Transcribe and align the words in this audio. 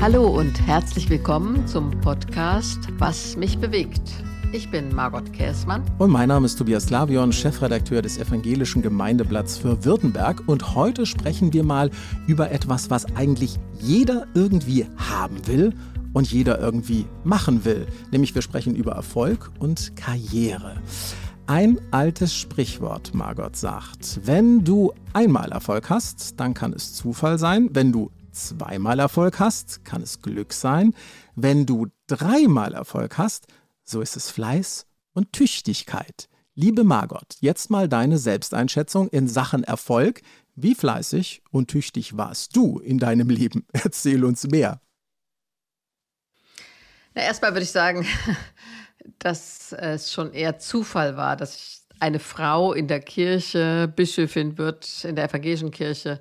Hallo 0.00 0.26
und 0.28 0.66
herzlich 0.66 1.10
willkommen 1.10 1.66
zum 1.66 1.90
Podcast 2.00 2.78
Was 2.96 3.36
mich 3.36 3.58
bewegt. 3.58 4.00
Ich 4.50 4.70
bin 4.70 4.94
Margot 4.94 5.30
Käßmann. 5.30 5.82
Und 5.98 6.10
mein 6.10 6.28
Name 6.28 6.46
ist 6.46 6.56
Tobias 6.56 6.88
Lavion, 6.88 7.34
Chefredakteur 7.34 8.00
des 8.00 8.16
Evangelischen 8.16 8.80
Gemeindeblatts 8.80 9.58
für 9.58 9.84
Württemberg. 9.84 10.42
Und 10.46 10.74
heute 10.74 11.04
sprechen 11.04 11.52
wir 11.52 11.64
mal 11.64 11.90
über 12.26 12.50
etwas, 12.50 12.88
was 12.88 13.14
eigentlich 13.14 13.58
jeder 13.78 14.26
irgendwie 14.32 14.86
haben 14.96 15.46
will 15.46 15.74
und 16.14 16.32
jeder 16.32 16.58
irgendwie 16.58 17.04
machen 17.22 17.66
will. 17.66 17.86
Nämlich 18.10 18.34
wir 18.34 18.40
sprechen 18.40 18.74
über 18.74 18.92
Erfolg 18.92 19.50
und 19.58 19.96
Karriere. 19.96 20.80
Ein 21.46 21.78
altes 21.90 22.34
Sprichwort, 22.34 23.12
Margot 23.12 23.54
sagt, 23.54 24.20
wenn 24.24 24.64
du 24.64 24.94
einmal 25.12 25.52
Erfolg 25.52 25.90
hast, 25.90 26.40
dann 26.40 26.54
kann 26.54 26.72
es 26.72 26.94
Zufall 26.94 27.38
sein. 27.38 27.68
Wenn 27.74 27.92
du 27.92 28.10
zweimal 28.48 28.98
Erfolg 28.98 29.38
hast, 29.38 29.84
kann 29.84 30.02
es 30.02 30.22
Glück 30.22 30.52
sein. 30.52 30.94
Wenn 31.34 31.66
du 31.66 31.88
dreimal 32.06 32.74
Erfolg 32.74 33.18
hast, 33.18 33.46
so 33.84 34.00
ist 34.00 34.16
es 34.16 34.30
Fleiß 34.30 34.86
und 35.12 35.32
Tüchtigkeit. 35.32 36.28
Liebe 36.54 36.84
Margot, 36.84 37.36
jetzt 37.40 37.70
mal 37.70 37.88
deine 37.88 38.18
Selbsteinschätzung 38.18 39.08
in 39.08 39.28
Sachen 39.28 39.64
Erfolg. 39.64 40.20
Wie 40.54 40.74
fleißig 40.74 41.42
und 41.50 41.68
tüchtig 41.68 42.16
warst 42.16 42.56
du 42.56 42.78
in 42.78 42.98
deinem 42.98 43.30
Leben? 43.30 43.66
Erzähl 43.72 44.24
uns 44.24 44.46
mehr. 44.46 44.80
Na, 47.14 47.22
erstmal 47.22 47.52
würde 47.52 47.62
ich 47.62 47.70
sagen, 47.70 48.06
dass 49.18 49.72
es 49.72 50.12
schon 50.12 50.32
eher 50.32 50.58
Zufall 50.58 51.16
war, 51.16 51.36
dass 51.36 51.56
ich 51.56 51.80
eine 52.00 52.18
Frau 52.18 52.72
in 52.72 52.88
der 52.88 53.00
Kirche 53.00 53.92
Bischöfin 53.94 54.58
wird, 54.58 55.04
in 55.04 55.16
der 55.16 55.26
evangelischen 55.26 55.70
Kirche 55.70 56.20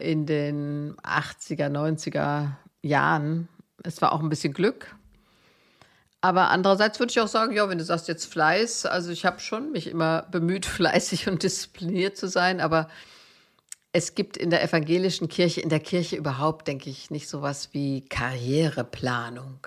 in 0.00 0.26
den 0.26 0.96
80er, 1.02 1.68
90er 1.68 2.52
Jahren. 2.82 3.48
Es 3.82 4.00
war 4.02 4.12
auch 4.12 4.20
ein 4.20 4.28
bisschen 4.28 4.52
Glück. 4.52 4.94
Aber 6.20 6.50
andererseits 6.50 6.98
würde 6.98 7.10
ich 7.10 7.20
auch 7.20 7.28
sagen, 7.28 7.54
ja, 7.54 7.68
wenn 7.68 7.78
du 7.78 7.84
sagst 7.84 8.08
jetzt 8.08 8.26
Fleiß, 8.26 8.86
also 8.86 9.10
ich 9.10 9.24
habe 9.24 9.40
schon 9.40 9.72
mich 9.72 9.86
immer 9.86 10.22
bemüht, 10.30 10.66
fleißig 10.66 11.28
und 11.28 11.42
diszipliniert 11.42 12.16
zu 12.16 12.28
sein, 12.28 12.60
aber 12.60 12.88
es 13.92 14.14
gibt 14.14 14.36
in 14.36 14.50
der 14.50 14.62
evangelischen 14.62 15.28
Kirche, 15.28 15.60
in 15.60 15.68
der 15.68 15.80
Kirche 15.80 16.16
überhaupt, 16.16 16.68
denke 16.68 16.90
ich, 16.90 17.10
nicht 17.10 17.28
sowas 17.28 17.70
wie 17.72 18.02
Karriereplanung. 18.02 19.66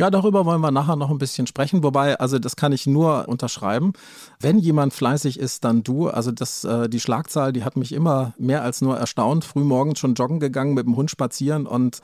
Ja, 0.00 0.10
darüber 0.10 0.46
wollen 0.46 0.62
wir 0.62 0.70
nachher 0.70 0.96
noch 0.96 1.10
ein 1.10 1.18
bisschen 1.18 1.46
sprechen. 1.46 1.82
Wobei, 1.82 2.18
also 2.18 2.38
das 2.38 2.56
kann 2.56 2.72
ich 2.72 2.86
nur 2.86 3.28
unterschreiben. 3.28 3.92
Wenn 4.38 4.58
jemand 4.58 4.94
fleißig 4.94 5.38
ist, 5.38 5.62
dann 5.64 5.82
du. 5.82 6.08
Also 6.08 6.32
das, 6.32 6.64
äh, 6.64 6.88
die 6.88 7.00
Schlagzahl, 7.00 7.52
die 7.52 7.64
hat 7.64 7.76
mich 7.76 7.92
immer 7.92 8.32
mehr 8.38 8.62
als 8.62 8.80
nur 8.80 8.96
erstaunt. 8.96 9.44
Frühmorgens 9.44 9.98
schon 9.98 10.14
joggen 10.14 10.40
gegangen, 10.40 10.72
mit 10.72 10.86
dem 10.86 10.96
Hund 10.96 11.10
spazieren 11.10 11.66
und 11.66 12.00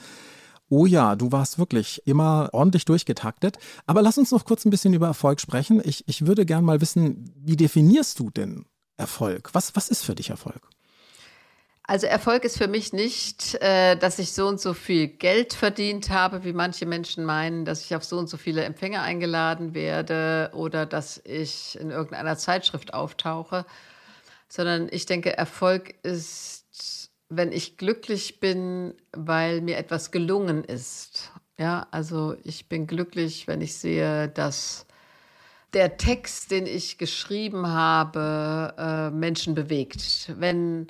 Oh 0.68 0.84
ja, 0.84 1.16
du 1.16 1.32
warst 1.32 1.58
wirklich 1.58 2.02
immer 2.06 2.50
ordentlich 2.52 2.84
durchgetaktet. 2.84 3.56
Aber 3.86 4.02
lass 4.02 4.18
uns 4.18 4.30
noch 4.30 4.44
kurz 4.44 4.66
ein 4.66 4.70
bisschen 4.70 4.92
über 4.92 5.06
Erfolg 5.06 5.40
sprechen. 5.40 5.80
Ich, 5.82 6.04
ich 6.06 6.26
würde 6.26 6.44
gern 6.44 6.64
mal 6.64 6.82
wissen, 6.82 7.32
wie 7.36 7.56
definierst 7.56 8.18
du 8.18 8.28
denn 8.28 8.66
Erfolg? 8.98 9.50
Was, 9.54 9.74
was 9.74 9.88
ist 9.88 10.04
für 10.04 10.14
dich 10.14 10.28
Erfolg? 10.28 10.68
Also 11.88 12.08
Erfolg 12.08 12.44
ist 12.44 12.58
für 12.58 12.66
mich 12.66 12.92
nicht, 12.92 13.54
äh, 13.62 13.96
dass 13.96 14.18
ich 14.18 14.32
so 14.32 14.48
und 14.48 14.60
so 14.60 14.74
viel 14.74 15.06
Geld 15.06 15.52
verdient 15.52 16.10
habe, 16.10 16.42
wie 16.42 16.52
manche 16.52 16.84
Menschen 16.84 17.24
meinen, 17.24 17.64
dass 17.64 17.84
ich 17.84 17.94
auf 17.94 18.02
so 18.02 18.18
und 18.18 18.28
so 18.28 18.36
viele 18.36 18.64
Empfänger 18.64 19.02
eingeladen 19.02 19.72
werde 19.72 20.50
oder 20.52 20.84
dass 20.84 21.20
ich 21.24 21.78
in 21.78 21.90
irgendeiner 21.90 22.36
Zeitschrift 22.36 22.92
auftauche, 22.92 23.64
sondern 24.48 24.88
ich 24.90 25.06
denke, 25.06 25.36
Erfolg 25.36 25.94
ist, 26.02 27.10
wenn 27.28 27.52
ich 27.52 27.76
glücklich 27.76 28.40
bin, 28.40 28.94
weil 29.12 29.60
mir 29.60 29.76
etwas 29.76 30.10
gelungen 30.10 30.64
ist. 30.64 31.30
Ja, 31.56 31.86
also 31.92 32.34
ich 32.42 32.68
bin 32.68 32.88
glücklich, 32.88 33.46
wenn 33.46 33.60
ich 33.60 33.76
sehe, 33.76 34.28
dass 34.28 34.86
der 35.72 35.98
Text, 35.98 36.50
den 36.50 36.66
ich 36.66 36.98
geschrieben 36.98 37.68
habe, 37.68 38.74
äh, 38.76 39.10
Menschen 39.10 39.54
bewegt. 39.54 40.32
Wenn 40.36 40.88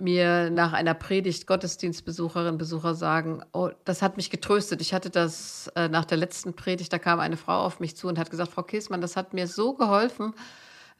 mir 0.00 0.50
nach 0.50 0.72
einer 0.72 0.94
Predigt 0.94 1.46
Gottesdienstbesucherinnen, 1.46 2.58
Besucher 2.58 2.94
sagen, 2.94 3.42
oh, 3.52 3.70
das 3.84 4.02
hat 4.02 4.16
mich 4.16 4.30
getröstet. 4.30 4.80
Ich 4.80 4.94
hatte 4.94 5.10
das 5.10 5.70
äh, 5.74 5.88
nach 5.88 6.04
der 6.04 6.18
letzten 6.18 6.54
Predigt, 6.54 6.92
da 6.92 6.98
kam 6.98 7.20
eine 7.20 7.36
Frau 7.36 7.64
auf 7.64 7.80
mich 7.80 7.96
zu 7.96 8.08
und 8.08 8.18
hat 8.18 8.30
gesagt, 8.30 8.52
Frau 8.52 8.62
Kiesmann, 8.62 9.00
das 9.00 9.16
hat 9.16 9.32
mir 9.34 9.46
so 9.46 9.74
geholfen, 9.74 10.34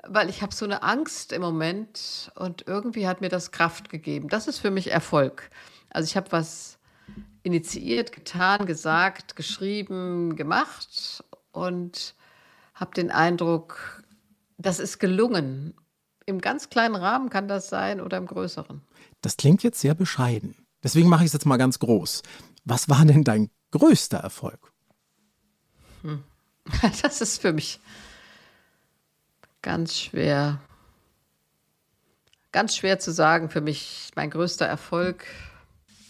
weil 0.06 0.28
ich 0.28 0.42
habe 0.42 0.54
so 0.54 0.64
eine 0.64 0.82
Angst 0.82 1.32
im 1.32 1.42
Moment 1.42 2.30
und 2.36 2.66
irgendwie 2.66 3.06
hat 3.06 3.20
mir 3.20 3.28
das 3.28 3.50
Kraft 3.50 3.88
gegeben. 3.88 4.28
Das 4.28 4.48
ist 4.48 4.58
für 4.58 4.70
mich 4.70 4.90
Erfolg. 4.90 5.50
Also 5.90 6.06
ich 6.06 6.16
habe 6.16 6.32
was 6.32 6.78
initiiert, 7.42 8.12
getan, 8.12 8.66
gesagt, 8.66 9.36
geschrieben, 9.36 10.36
gemacht 10.36 11.24
und 11.52 12.14
habe 12.74 12.94
den 12.94 13.10
Eindruck, 13.10 14.02
das 14.58 14.78
ist 14.78 14.98
gelungen 14.98 15.74
im 16.26 16.40
ganz 16.40 16.68
kleinen 16.68 16.96
Rahmen 16.96 17.30
kann 17.30 17.48
das 17.48 17.68
sein 17.68 18.00
oder 18.00 18.18
im 18.18 18.26
größeren. 18.26 18.82
Das 19.22 19.36
klingt 19.36 19.62
jetzt 19.62 19.80
sehr 19.80 19.94
bescheiden. 19.94 20.56
Deswegen 20.82 21.08
mache 21.08 21.22
ich 21.22 21.28
es 21.28 21.32
jetzt 21.32 21.46
mal 21.46 21.56
ganz 21.56 21.78
groß. 21.78 22.22
Was 22.64 22.88
war 22.88 23.04
denn 23.04 23.24
dein 23.24 23.50
größter 23.70 24.18
Erfolg? 24.18 24.72
Hm. 26.02 26.22
Das 27.02 27.20
ist 27.20 27.40
für 27.40 27.52
mich 27.52 27.80
ganz 29.62 29.94
schwer. 29.94 30.60
Ganz 32.52 32.76
schwer 32.76 32.98
zu 32.98 33.12
sagen 33.12 33.50
für 33.50 33.60
mich, 33.60 34.10
mein 34.16 34.30
größter 34.30 34.66
Erfolg. 34.66 35.24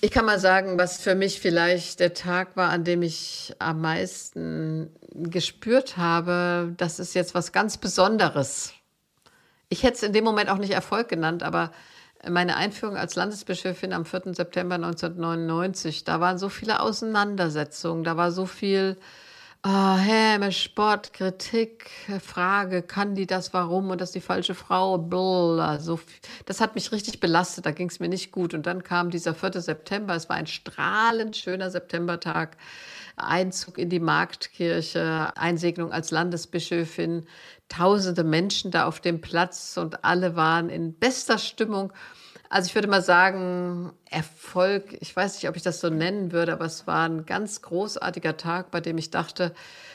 Ich 0.01 0.11
kann 0.11 0.25
mal 0.25 0.39
sagen, 0.39 0.79
was 0.79 1.01
für 1.01 1.15
mich 1.15 1.41
vielleicht 1.41 2.01
der 2.01 2.15
Tag 2.15 2.57
war, 2.57 2.71
an 2.71 2.85
dem 2.85 3.03
ich 3.03 3.55
am 3.59 3.81
meisten 3.81 4.91
gespürt 5.11 5.97
habe, 5.97 6.75
das 6.77 6.99
ist 6.99 7.15
jetzt 7.15 7.35
was 7.35 7.53
ganz 7.53 7.79
Besonderes. 7.79 8.73
Ich 9.69 9.83
hätte 9.83 9.95
es 9.95 10.03
in 10.03 10.13
dem 10.13 10.25
Moment 10.25 10.49
auch 10.49 10.59
nicht 10.59 10.73
Erfolg 10.73 11.09
genannt, 11.09 11.43
aber 11.43 11.73
meine 12.29 12.57
Einführung 12.57 12.97
als 12.97 13.15
Landesbischöfin 13.15 13.93
am 13.93 14.05
4. 14.05 14.35
September 14.35 14.77
1999, 14.77 16.05
da 16.05 16.21
waren 16.21 16.39
so 16.39 16.49
viele 16.49 16.81
Auseinandersetzungen, 16.81 18.05
da 18.05 18.17
war 18.17 18.33
so 18.33 18.47
viel 18.47 18.97
oh, 19.65 19.97
Häme, 19.97 20.53
Spott, 20.53 21.13
Kritik, 21.13 21.91
Frage, 22.25 22.83
kann 22.83 23.15
die 23.15 23.27
das, 23.27 23.53
warum 23.53 23.91
und 23.91 24.01
das 24.01 24.11
ist 24.11 24.15
die 24.15 24.21
falsche 24.21 24.55
Frau, 24.55 24.99
Blah, 24.99 25.79
so, 25.79 25.99
das 26.45 26.61
hat 26.61 26.75
mich 26.75 26.93
richtig 26.93 27.21
belastet, 27.21 27.67
da 27.67 27.73
ging 27.73 27.89
es 27.89 28.01
mir 28.01 28.09
nicht 28.09 28.33
gut. 28.33 28.55
Und 28.55 28.67
dann 28.67 28.83
kam 28.85 29.11
dieser 29.11 29.35
4. 29.35 29.61
September, 29.61 30.15
es 30.15 30.29
war 30.29 30.37
ein 30.37 30.47
strahlend 30.47 31.37
schöner 31.37 31.71
Septembertag, 31.71 32.57
Einzug 33.17 33.79
in 33.79 33.89
die 33.89 34.01
Marktkirche, 34.01 35.37
Einsegnung 35.37 35.93
als 35.93 36.11
Landesbischöfin, 36.11 37.27
tausende 37.69 38.25
Menschen 38.25 38.71
da 38.71 38.87
auf 38.87 39.01
dem 39.01 39.21
Platz 39.21 39.77
und 39.77 40.05
alle 40.05 40.37
waren 40.37 40.69
in 40.69 40.95
bester 40.95 41.39
Stimmung. 41.39 41.93
Also 42.49 42.69
ich 42.69 42.75
würde 42.75 42.89
mal 42.89 43.03
sagen, 43.03 43.93
Erfolg, 44.09 44.97
ich 45.01 45.15
weiß 45.15 45.35
nicht, 45.35 45.49
ob 45.49 45.57
ich 45.57 45.63
das 45.63 45.81
so 45.81 45.91
nennen 45.91 46.31
würde, 46.31 46.53
aber 46.53 46.67
es 46.67 46.87
war 46.87 47.09
ein 47.09 47.27
ganz 47.27 47.63
großartiger 47.63 48.37
Tag, 48.37 48.71
bei 48.71 48.81
dem 48.81 48.99
ich 48.99 49.11
dachte, 49.11 49.53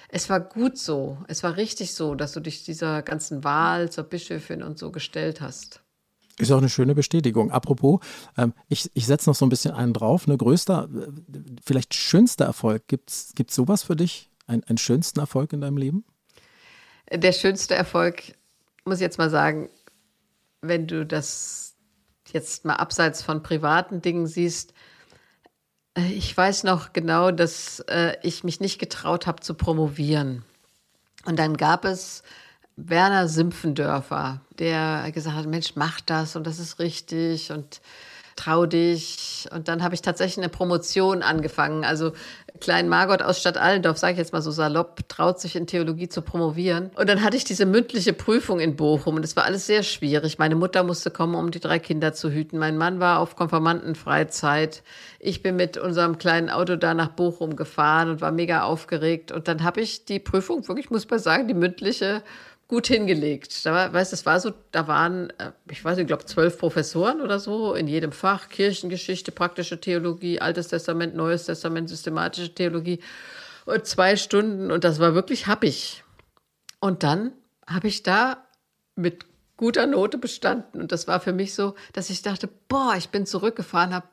es 0.10 0.30
war 0.30 0.42
gut 0.42 0.78
so, 0.78 1.18
es 1.28 1.44
war 1.44 1.56
richtig 1.56 1.94
so, 1.94 2.16
dass 2.16 2.34
du 2.34 2.42
dich 2.42 2.66
dieser 2.66 3.02
ganzen 3.04 3.44
Wahl 3.46 3.90
zur 3.90 4.04
Bischöfin 4.04 4.64
und 4.64 4.78
so 4.78 4.92
gestellt 4.92 5.40
hast. 5.40 5.81
Ist 6.38 6.52
auch 6.52 6.58
eine 6.58 6.70
schöne 6.70 6.96
Bestätigung. 6.96 7.52
Apropos, 7.52 8.00
ähm, 8.38 8.54
ich, 8.68 8.90
ich 8.94 9.06
setze 9.06 9.30
noch 9.30 9.36
so 9.36 9.46
ein 9.46 9.50
bisschen 9.50 9.74
einen 9.74 9.94
drauf. 9.94 10.28
Eine 10.28 10.38
größter, 10.38 10.90
äh, 10.94 11.40
vielleicht 11.64 11.94
schönster 11.94 12.46
Erfolg. 12.46 12.88
Gibt 12.88 13.10
es 13.10 13.34
sowas 13.50 13.84
für 13.84 13.96
dich? 13.96 14.30
Ein, 14.48 14.64
einen 14.64 14.78
schönsten 14.78 15.20
Erfolg 15.20 15.54
in 15.54 15.62
deinem 15.62 15.78
Leben? 15.78 16.04
Der 17.12 17.34
schönste 17.34 17.76
Erfolg, 17.76 18.34
muss 18.86 18.96
ich 18.96 19.02
jetzt 19.02 19.18
mal 19.18 19.30
sagen, 19.30 19.70
wenn 20.62 20.88
du 20.88 21.06
das 21.06 21.76
jetzt 22.32 22.66
mal 22.66 22.76
abseits 22.76 23.22
von 23.22 23.44
privaten 23.44 24.02
Dingen 24.02 24.28
siehst, 24.28 24.74
äh, 25.98 26.12
ich 26.12 26.36
weiß 26.36 26.64
noch 26.64 26.94
genau, 26.94 27.32
dass 27.32 27.82
äh, 27.88 28.16
ich 28.24 28.44
mich 28.44 28.60
nicht 28.60 28.80
getraut 28.80 29.28
habe 29.28 29.42
zu 29.42 29.54
promovieren. 29.54 30.44
Und 31.26 31.38
dann 31.38 31.58
gab 31.58 31.86
es 31.86 32.24
Werner 32.76 33.28
Simpfendörfer, 33.28 34.42
der 34.60 35.12
gesagt 35.12 35.36
hat, 35.36 35.46
Mensch, 35.48 35.74
mach 35.76 36.02
das 36.02 36.36
und 36.36 36.48
das 36.48 36.60
ist 36.60 36.80
richtig 36.80 37.52
und 37.52 37.82
trau 38.36 38.66
dich. 38.66 39.48
Und 39.52 39.68
dann 39.68 39.84
habe 39.84 39.94
ich 39.94 40.02
tatsächlich 40.02 40.40
eine 40.40 40.50
Promotion 40.50 41.22
angefangen. 41.22 41.84
Also 41.84 42.14
Klein 42.62 42.90
Margot 42.90 43.24
aus 43.24 43.40
Stadt 43.40 43.58
Allendorf, 43.58 43.98
sage 43.98 44.14
ich 44.14 44.20
jetzt 44.20 44.34
mal 44.34 44.42
so 44.42 44.52
salopp, 44.52 45.10
traut 45.10 45.40
sich 45.40 45.56
in 45.56 45.66
Theologie 45.66 46.10
zu 46.10 46.22
promovieren. 46.22 46.92
Und 46.96 47.10
dann 47.10 47.24
hatte 47.24 47.36
ich 47.36 47.44
diese 47.44 47.66
mündliche 47.66 48.14
Prüfung 48.14 48.60
in 48.60 48.76
Bochum 48.76 49.16
und 49.16 49.26
es 49.26 49.36
war 49.36 49.46
alles 49.46 49.66
sehr 49.66 49.82
schwierig. 49.82 50.38
Meine 50.38 50.56
Mutter 50.56 50.84
musste 50.84 51.10
kommen, 51.10 51.34
um 51.34 51.50
die 51.50 51.60
drei 51.60 51.80
Kinder 51.80 52.14
zu 52.14 52.30
hüten. 52.30 52.60
Mein 52.60 52.78
Mann 52.78 53.00
war 53.00 53.20
auf 53.20 53.36
Konfirmandenfreizeit. 53.36 54.84
Ich 55.20 55.42
bin 55.42 55.56
mit 55.56 55.78
unserem 55.78 56.20
kleinen 56.20 56.52
Auto 56.52 56.76
da 56.76 56.94
nach 56.94 57.10
Bochum 57.10 57.56
gefahren 57.56 58.12
und 58.12 58.22
war 58.22 58.32
mega 58.32 58.62
aufgeregt. 58.62 59.32
Und 59.32 59.48
dann 59.48 59.64
habe 59.64 59.82
ich 59.82 60.06
die 60.06 60.20
Prüfung, 60.20 60.68
wirklich 60.68 60.92
muss 60.92 61.10
man 61.10 61.20
sagen, 61.20 61.48
die 61.48 61.56
mündliche 61.56 62.22
gut 62.72 62.88
hingelegt. 62.88 63.66
Da 63.66 63.74
war, 63.74 63.94
weißt, 63.94 64.14
das 64.14 64.26
war 64.26 64.40
so, 64.40 64.54
da 64.72 64.88
waren, 64.88 65.30
äh, 65.40 65.52
ich 65.70 65.84
weiß 65.84 65.98
nicht, 65.98 66.04
ich 66.04 66.08
glaube, 66.08 66.26
zwölf 66.26 66.58
Professoren 66.58 67.20
oder 67.20 67.38
so 67.38 67.74
in 67.74 67.86
jedem 67.86 68.14
Fach, 68.14 68.48
Kirchengeschichte, 68.48 69.34
praktische 69.34 69.82
Theologie, 69.82 70.40
Altes 70.40 70.70
Testament, 70.70 71.14
Neues 71.14 71.46
Testament, 71.46 71.90
systematische 71.90 72.56
Theologie 72.56 73.02
und 73.66 73.86
zwei 73.86 74.16
Stunden 74.16 74.72
und 74.72 74.86
das 74.86 75.00
war 75.00 75.14
wirklich 75.14 75.48
happig. 75.48 76.06
Und 76.80 77.04
dann 77.04 77.34
habe 77.68 77.90
ich 77.90 78.04
da 78.04 78.48
mit 78.96 79.26
guter 79.58 79.86
Note 79.86 80.18
bestanden 80.18 80.80
und 80.80 80.94
das 80.94 81.10
war 81.10 81.20
für 81.20 81.34
mich 81.34 81.54
so, 81.54 81.76
dass 81.92 82.10
ich 82.10 82.22
dachte, 82.22 82.48
boah, 82.70 82.96
ich 82.98 83.10
bin 83.10 83.26
zurückgefahren, 83.26 83.94
habe 83.94 84.08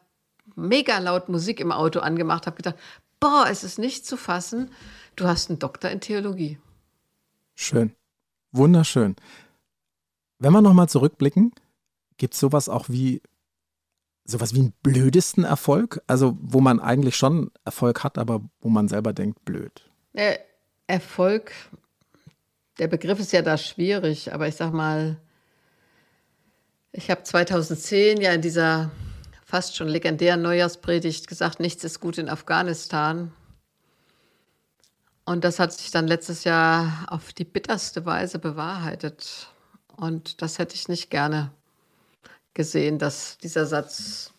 mega 0.57 0.99
laut 0.99 1.29
Musik 1.29 1.61
im 1.61 1.71
Auto 1.71 2.01
angemacht, 2.01 2.49
habe 2.49 2.57
gedacht, 2.57 2.77
boah, 3.21 3.47
es 3.49 3.63
ist 3.63 3.79
nicht 3.79 4.05
zu 4.05 4.17
fassen, 4.17 4.73
du 5.15 5.29
hast 5.29 5.49
einen 5.49 5.61
Doktor 5.61 5.91
in 5.91 6.01
Theologie. 6.01 6.59
Schön. 7.55 7.95
Wunderschön. 8.53 9.17
Wenn 10.39 10.53
wir 10.53 10.63
nochmal 10.63 10.89
zurückblicken, 10.89 11.53
gibt 12.17 12.35
es 12.35 12.41
sowas 12.41 12.69
auch 12.69 12.89
wie 12.89 13.23
sowas 14.25 14.55
wie 14.55 14.61
einen 14.61 14.75
blödesten 14.83 15.45
Erfolg? 15.45 16.03
Also, 16.07 16.37
wo 16.41 16.61
man 16.61 16.81
eigentlich 16.81 17.17
schon 17.17 17.51
Erfolg 17.65 18.05
hat, 18.05 18.19
aber 18.19 18.43
wo 18.61 18.69
man 18.69 18.89
selber 18.89 19.13
denkt, 19.13 19.45
blöd. 19.45 19.91
Der 20.13 20.41
Erfolg, 20.87 21.53
der 22.79 22.89
Begriff 22.89 23.19
ist 23.19 23.33
ja 23.33 23.43
da 23.43 23.57
schwierig, 23.57 24.33
aber 24.33 24.47
ich 24.47 24.57
sag 24.57 24.73
mal, 24.73 25.19
ich 26.93 27.11
habe 27.11 27.23
2010 27.23 28.21
ja 28.21 28.33
in 28.33 28.43
dieser 28.43 28.91
fast 29.45 29.77
schon 29.77 29.89
legendären 29.89 30.43
Neujahrspredigt 30.43 31.27
gesagt, 31.27 31.59
nichts 31.61 31.85
ist 31.85 32.01
gut 32.01 32.19
in 32.19 32.29
Afghanistan. 32.29 33.33
Und 35.29 35.45
das 35.45 35.59
hat 35.59 35.75
sich 35.75 35.91
dann 35.91 36.09
letztes 36.09 36.45
Jahr 36.45 37.05
auf 37.09 37.35
die 37.35 37.45
bitterste 37.45 38.07
Weise 38.07 38.39
bewahrheitet. 38.39 39.49
Und 39.95 40.41
das 40.41 40.59
hätte 40.59 40.75
ich 40.75 40.89
nicht 40.89 41.11
gerne 41.11 41.51
gesehen, 42.55 42.99
dass 42.99 43.37
dieser 43.37 43.67
Satz 43.67 44.33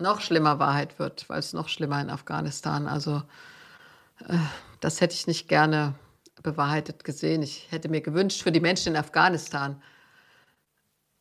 noch 0.00 0.20
schlimmer 0.20 0.58
Wahrheit 0.58 0.98
wird, 0.98 1.28
weil 1.28 1.38
es 1.38 1.52
noch 1.52 1.68
schlimmer 1.68 2.00
in 2.00 2.10
Afghanistan. 2.10 2.88
Also 2.88 3.22
äh, 4.26 4.36
das 4.80 5.00
hätte 5.00 5.14
ich 5.14 5.28
nicht 5.28 5.46
gerne 5.46 5.94
bewahrheitet 6.42 7.04
gesehen. 7.04 7.42
Ich 7.42 7.70
hätte 7.70 7.88
mir 7.88 8.00
gewünscht 8.00 8.42
für 8.42 8.50
die 8.50 8.58
Menschen 8.58 8.94
in 8.94 8.98
Afghanistan, 8.98 9.80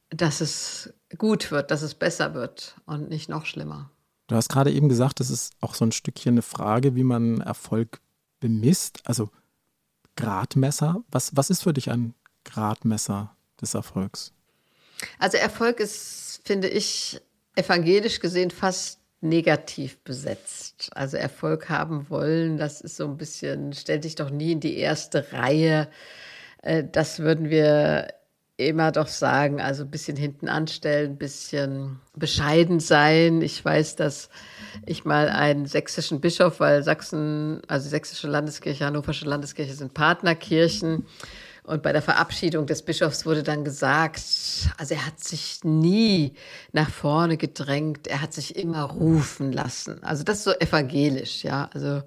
dass 0.09 0.41
es 0.41 0.95
gut 1.15 1.51
wird, 1.51 1.69
dass 1.69 1.83
es 1.83 1.94
besser 1.94 2.33
wird 2.33 2.75
und 2.88 3.09
nicht 3.09 3.29
noch 3.29 3.45
schlimmer. 3.45 3.91
Du 4.25 4.35
hast 4.35 4.50
gerade 4.50 4.71
eben 4.71 4.89
gesagt, 4.89 5.19
das 5.19 5.29
ist 5.29 5.53
auch 5.62 5.75
so 5.75 5.85
ein 5.85 5.91
Stückchen 5.91 6.33
eine 6.33 6.41
Frage, 6.41 6.95
wie 6.95 7.03
man 7.03 7.41
Erfolg 7.41 8.01
bemisst? 8.41 8.99
Also 9.05 9.29
Gradmesser? 10.17 11.01
Was, 11.09 11.35
was 11.38 11.49
ist 11.49 11.63
für 11.63 11.71
dich 11.71 11.89
ein 11.89 12.13
Gradmesser 12.43 13.33
des 13.61 13.73
Erfolgs? 13.73 14.33
Also 15.17 15.38
Erfolg 15.38 15.79
ist, 15.79 16.41
finde 16.43 16.67
ich, 16.67 17.21
evangelisch 17.55 18.19
gesehen 18.19 18.51
fast 18.51 18.99
negativ 19.21 19.99
besetzt. 20.03 20.89
Also 20.93 21.15
Erfolg 21.15 21.69
haben 21.69 22.09
wollen, 22.09 22.57
das 22.57 22.81
ist 22.81 22.97
so 22.97 23.05
ein 23.05 23.17
bisschen, 23.17 23.71
stell 23.73 23.99
dich 23.99 24.15
doch 24.15 24.31
nie 24.31 24.53
in 24.53 24.59
die 24.59 24.77
erste 24.77 25.31
Reihe. 25.31 25.88
Äh, 26.61 26.83
das 26.91 27.19
würden 27.19 27.49
wir 27.49 28.07
immer 28.68 28.92
doch 28.92 29.08
sagen, 29.08 29.62
also 29.62 29.84
ein 29.84 29.92
bisschen 29.92 30.18
hinten 30.18 30.48
anstellen, 30.48 31.12
ein 31.12 31.18
bisschen 31.18 32.00
bescheiden 32.16 32.80
sein. 32.80 33.42
Ich 33.42 33.63
weiß, 33.63 33.96
dass 33.96 34.30
ich 34.86 35.06
mal 35.06 35.30
einen 35.30 35.66
sächsischen 35.66 36.22
Bischof, 36.22 36.60
weil 36.60 36.84
Sachsen, 36.84 37.62
also 37.68 37.90
sächsische 37.90 38.28
Landeskirche, 38.28 38.86
hannoversche 38.86 39.25
Landeskirche 39.25 39.74
sind 39.74 39.94
Partnerkirchen. 39.94 41.06
Und 41.63 41.84
bei 41.84 41.94
der 41.94 42.02
Verabschiedung 42.02 42.66
des 42.66 42.81
Bischofs 42.81 43.25
wurde 43.25 43.44
dann 43.44 43.63
gesagt, 43.63 44.22
also 44.78 44.96
er 44.96 45.06
hat 45.06 45.19
sich 45.19 45.60
nie 45.63 46.34
nach 46.72 46.90
vorne 46.90 47.38
gedrängt, 47.38 48.08
er 48.08 48.22
hat 48.22 48.34
sich 48.34 48.56
immer 48.56 48.81
rufen 48.84 49.52
lassen. 49.52 50.04
Also 50.04 50.24
das 50.24 50.40
ist 50.40 50.44
so 50.46 50.54
evangelisch, 50.54 51.44
ja. 51.44 51.69
Also 51.74 52.02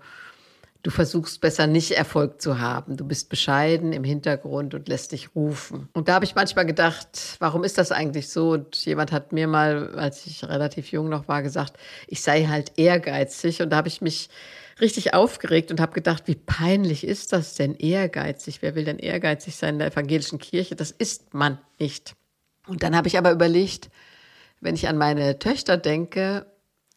Du 0.84 0.90
versuchst 0.90 1.40
besser 1.40 1.66
nicht 1.66 1.92
Erfolg 1.92 2.42
zu 2.42 2.58
haben. 2.58 2.98
Du 2.98 3.06
bist 3.06 3.30
bescheiden 3.30 3.94
im 3.94 4.04
Hintergrund 4.04 4.74
und 4.74 4.86
lässt 4.86 5.12
dich 5.12 5.34
rufen. 5.34 5.88
Und 5.94 6.08
da 6.08 6.14
habe 6.14 6.26
ich 6.26 6.34
manchmal 6.34 6.66
gedacht, 6.66 7.36
warum 7.38 7.64
ist 7.64 7.78
das 7.78 7.90
eigentlich 7.90 8.28
so? 8.28 8.50
Und 8.50 8.76
jemand 8.84 9.10
hat 9.10 9.32
mir 9.32 9.48
mal, 9.48 9.94
als 9.94 10.26
ich 10.26 10.44
relativ 10.44 10.92
jung 10.92 11.08
noch 11.08 11.26
war, 11.26 11.42
gesagt, 11.42 11.78
ich 12.06 12.20
sei 12.20 12.44
halt 12.44 12.72
ehrgeizig. 12.76 13.62
Und 13.62 13.70
da 13.70 13.78
habe 13.78 13.88
ich 13.88 14.02
mich 14.02 14.28
richtig 14.78 15.14
aufgeregt 15.14 15.70
und 15.70 15.80
habe 15.80 15.94
gedacht, 15.94 16.24
wie 16.26 16.34
peinlich 16.34 17.02
ist 17.04 17.32
das 17.32 17.54
denn 17.54 17.74
ehrgeizig? 17.76 18.60
Wer 18.60 18.74
will 18.74 18.84
denn 18.84 18.98
ehrgeizig 18.98 19.56
sein 19.56 19.76
in 19.76 19.78
der 19.78 19.88
evangelischen 19.88 20.38
Kirche? 20.38 20.76
Das 20.76 20.90
ist 20.90 21.32
man 21.32 21.56
nicht. 21.78 22.14
Und 22.66 22.82
dann 22.82 22.94
habe 22.94 23.08
ich 23.08 23.16
aber 23.16 23.32
überlegt, 23.32 23.88
wenn 24.60 24.74
ich 24.74 24.86
an 24.86 24.98
meine 24.98 25.38
Töchter 25.38 25.78
denke 25.78 26.44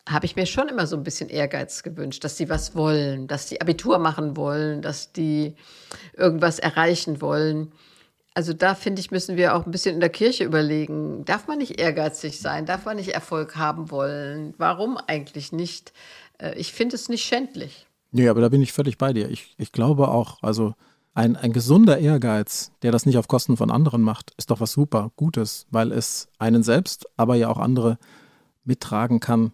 habe 0.09 0.25
ich 0.25 0.35
mir 0.35 0.45
schon 0.45 0.69
immer 0.69 0.87
so 0.87 0.95
ein 0.95 1.03
bisschen 1.03 1.29
Ehrgeiz 1.29 1.83
gewünscht, 1.83 2.23
dass 2.23 2.37
sie 2.37 2.49
was 2.49 2.75
wollen, 2.75 3.27
dass 3.27 3.47
die 3.47 3.61
Abitur 3.61 3.99
machen 3.99 4.37
wollen, 4.37 4.81
dass 4.81 5.11
die 5.11 5.55
irgendwas 6.15 6.59
erreichen 6.59 7.21
wollen. 7.21 7.71
Also 8.33 8.53
da 8.53 8.75
finde 8.75 8.99
ich, 8.99 9.11
müssen 9.11 9.35
wir 9.35 9.55
auch 9.55 9.65
ein 9.65 9.71
bisschen 9.71 9.95
in 9.95 9.99
der 9.99 10.09
Kirche 10.09 10.43
überlegen. 10.43 11.25
Darf 11.25 11.47
man 11.47 11.57
nicht 11.57 11.79
ehrgeizig 11.79 12.39
sein? 12.39 12.65
Darf 12.65 12.85
man 12.85 12.97
nicht 12.97 13.09
Erfolg 13.09 13.55
haben 13.55 13.89
wollen? 13.89 14.53
Warum 14.57 14.97
eigentlich 14.97 15.51
nicht? 15.51 15.91
Äh, 16.37 16.53
ich 16.55 16.71
finde 16.71 16.95
es 16.95 17.09
nicht 17.09 17.25
schändlich. 17.25 17.87
Nee, 18.11 18.29
aber 18.29 18.41
da 18.41 18.49
bin 18.49 18.61
ich 18.61 18.73
völlig 18.73 18.97
bei 18.97 19.11
dir. 19.11 19.29
Ich, 19.29 19.55
ich 19.57 19.71
glaube 19.71 20.09
auch, 20.09 20.41
also 20.43 20.75
ein, 21.13 21.35
ein 21.35 21.51
gesunder 21.51 21.97
Ehrgeiz, 21.97 22.71
der 22.83 22.91
das 22.91 23.07
nicht 23.07 23.17
auf 23.17 23.27
Kosten 23.27 23.57
von 23.57 23.71
anderen 23.71 24.03
macht, 24.03 24.33
ist 24.37 24.51
doch 24.51 24.59
was 24.59 24.71
super 24.71 25.11
Gutes, 25.15 25.65
weil 25.71 25.91
es 25.91 26.27
einen 26.37 26.61
selbst, 26.61 27.07
aber 27.17 27.35
ja 27.35 27.49
auch 27.49 27.57
andere 27.57 27.97
mittragen 28.63 29.19
kann 29.19 29.51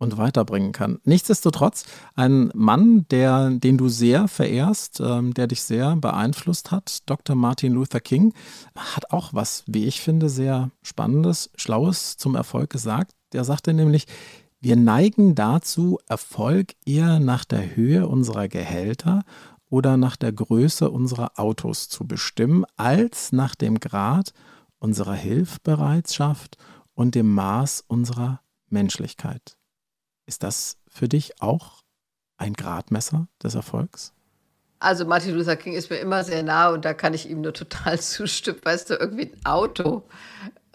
und 0.00 0.16
weiterbringen 0.16 0.72
kann. 0.72 0.98
Nichtsdestotrotz, 1.04 1.84
ein 2.16 2.50
Mann, 2.54 3.06
der, 3.10 3.50
den 3.50 3.76
du 3.76 3.88
sehr 3.88 4.26
verehrst, 4.28 5.00
ähm, 5.00 5.34
der 5.34 5.46
dich 5.46 5.62
sehr 5.62 5.94
beeinflusst 5.94 6.70
hat, 6.70 7.08
Dr. 7.08 7.36
Martin 7.36 7.74
Luther 7.74 8.00
King, 8.00 8.32
hat 8.74 9.12
auch 9.12 9.34
was, 9.34 9.62
wie 9.66 9.84
ich 9.84 10.00
finde, 10.00 10.30
sehr 10.30 10.70
Spannendes, 10.82 11.50
Schlaues 11.54 12.16
zum 12.16 12.34
Erfolg 12.34 12.70
gesagt. 12.70 13.12
Der 13.32 13.44
sagte 13.44 13.74
nämlich, 13.74 14.06
wir 14.60 14.76
neigen 14.76 15.34
dazu, 15.34 15.98
Erfolg 16.08 16.74
eher 16.86 17.20
nach 17.20 17.44
der 17.44 17.76
Höhe 17.76 18.08
unserer 18.08 18.48
Gehälter 18.48 19.22
oder 19.68 19.98
nach 19.98 20.16
der 20.16 20.32
Größe 20.32 20.90
unserer 20.90 21.38
Autos 21.38 21.90
zu 21.90 22.06
bestimmen, 22.06 22.64
als 22.76 23.32
nach 23.32 23.54
dem 23.54 23.80
Grad 23.80 24.32
unserer 24.78 25.14
Hilfbereitschaft 25.14 26.56
und 26.94 27.14
dem 27.14 27.32
Maß 27.34 27.84
unserer 27.86 28.40
Menschlichkeit. 28.70 29.59
Ist 30.30 30.44
das 30.44 30.76
für 30.86 31.08
dich 31.08 31.42
auch 31.42 31.82
ein 32.36 32.52
Gradmesser 32.52 33.26
des 33.42 33.56
Erfolgs? 33.56 34.12
Also 34.78 35.04
Martin 35.04 35.34
Luther 35.34 35.56
King 35.56 35.72
ist 35.72 35.90
mir 35.90 35.96
immer 35.96 36.22
sehr 36.22 36.44
nah 36.44 36.68
und 36.68 36.84
da 36.84 36.94
kann 36.94 37.14
ich 37.14 37.28
ihm 37.28 37.40
nur 37.40 37.52
total 37.52 37.98
zustimmen. 38.00 38.60
Weißt 38.62 38.90
du, 38.90 38.94
irgendwie 38.94 39.32
ein 39.32 39.44
Auto, 39.44 40.04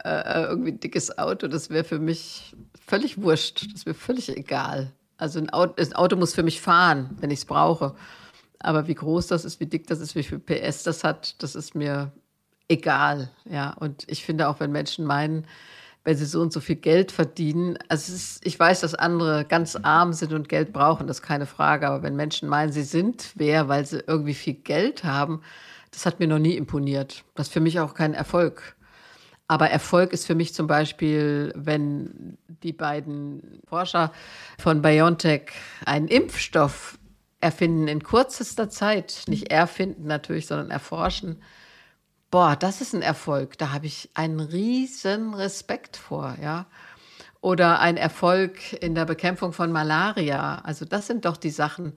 äh, 0.04 0.44
irgendwie 0.44 0.74
ein 0.74 0.82
dickes 0.82 1.18
Auto, 1.18 1.48
das 1.48 1.70
wäre 1.70 1.86
für 1.86 2.00
mich 2.00 2.54
völlig 2.86 3.22
wurscht. 3.22 3.74
Das 3.74 3.86
wäre 3.86 3.94
völlig 3.94 4.28
egal. 4.36 4.92
Also 5.16 5.40
ein 5.40 5.50
Auto, 5.52 5.82
ein 5.82 5.94
Auto 5.94 6.18
muss 6.18 6.34
für 6.34 6.44
mich 6.44 6.60
fahren, 6.60 7.16
wenn 7.22 7.32
ich 7.32 7.40
es 7.40 7.46
brauche. 7.46 7.96
Aber 8.60 8.90
wie 8.90 8.96
groß 8.96 9.28
das 9.28 9.46
ist, 9.46 9.62
wie 9.62 9.68
dick 9.68 9.88
das 9.88 10.02
ist, 10.02 10.16
wie 10.16 10.24
viel 10.24 10.40
PS 10.40 10.84
das 10.84 11.06
hat, 11.06 11.42
das 11.42 11.56
ist 11.56 11.76
mir 11.76 12.12
egal. 12.68 13.32
Ja, 13.46 13.74
und 13.80 14.04
ich 14.08 14.26
finde 14.26 14.50
auch, 14.50 14.60
wenn 14.60 14.74
Menschen 14.74 15.06
meinen, 15.06 15.48
wenn 16.06 16.16
sie 16.16 16.26
so 16.26 16.40
und 16.40 16.54
so 16.54 16.62
viel 16.62 16.76
Geld 16.76 17.12
verdienen. 17.12 17.78
Also 17.90 18.14
ist, 18.14 18.46
ich 18.46 18.58
weiß, 18.58 18.82
dass 18.82 18.94
andere 18.94 19.44
ganz 19.44 19.76
arm 19.76 20.14
sind 20.14 20.34
und 20.34 20.48
Geld 20.48 20.72
brauchen, 20.72 21.08
das 21.08 21.18
ist 21.18 21.24
keine 21.24 21.48
Frage. 21.48 21.88
Aber 21.88 22.04
wenn 22.04 22.16
Menschen 22.16 22.48
meinen, 22.48 22.72
sie 22.72 22.84
sind 22.84 23.32
wer, 23.36 23.68
weil 23.68 23.86
sie 23.86 24.04
irgendwie 24.06 24.36
viel 24.36 24.54
Geld 24.54 25.04
haben, 25.04 25.42
das 25.92 26.06
hat 26.06 26.20
mir 26.20 26.28
noch 26.28 26.40
nie 26.40 26.56
imponiert. 26.56 27.24
Das 27.34 27.48
ist 27.48 27.54
für 27.54 27.60
mich 27.60 27.80
auch 27.80 27.96
kein 27.96 28.14
Erfolg. 28.14 28.76
Aber 29.48 29.70
Erfolg 29.70 30.14
ist 30.14 30.26
für 30.26 30.36
mich 30.36 30.54
zum 30.54 30.68
Beispiel, 30.68 31.52
wenn 31.56 32.38
die 32.64 32.74
beiden 32.74 33.62
Forscher 33.68 34.12
von 34.60 34.82
BioNTech 34.82 35.52
einen 35.86 36.08
Impfstoff 36.08 37.00
erfinden 37.42 37.88
in 37.88 38.04
kürzester 38.04 38.70
Zeit, 38.70 39.24
nicht 39.28 39.52
erfinden 39.52 40.06
natürlich, 40.06 40.48
sondern 40.48 40.70
erforschen, 40.72 41.42
boah, 42.36 42.58
das 42.58 42.82
ist 42.82 42.94
ein 42.94 43.02
Erfolg, 43.02 43.58
da 43.58 43.72
habe 43.72 43.86
ich 43.86 44.10
einen 44.14 44.42
riesen 44.42 45.36
Respekt 45.36 45.96
vor, 45.96 46.36
ja. 46.44 46.66
Oder 47.40 47.80
ein 47.80 47.96
Erfolg 47.96 48.74
in 48.84 48.94
der 48.94 49.06
Bekämpfung 49.06 49.54
von 49.54 49.72
Malaria. 49.72 50.56
Also 50.66 50.84
das 50.84 51.08
sind 51.08 51.24
doch 51.24 51.38
die 51.38 51.50
Sachen, 51.50 51.94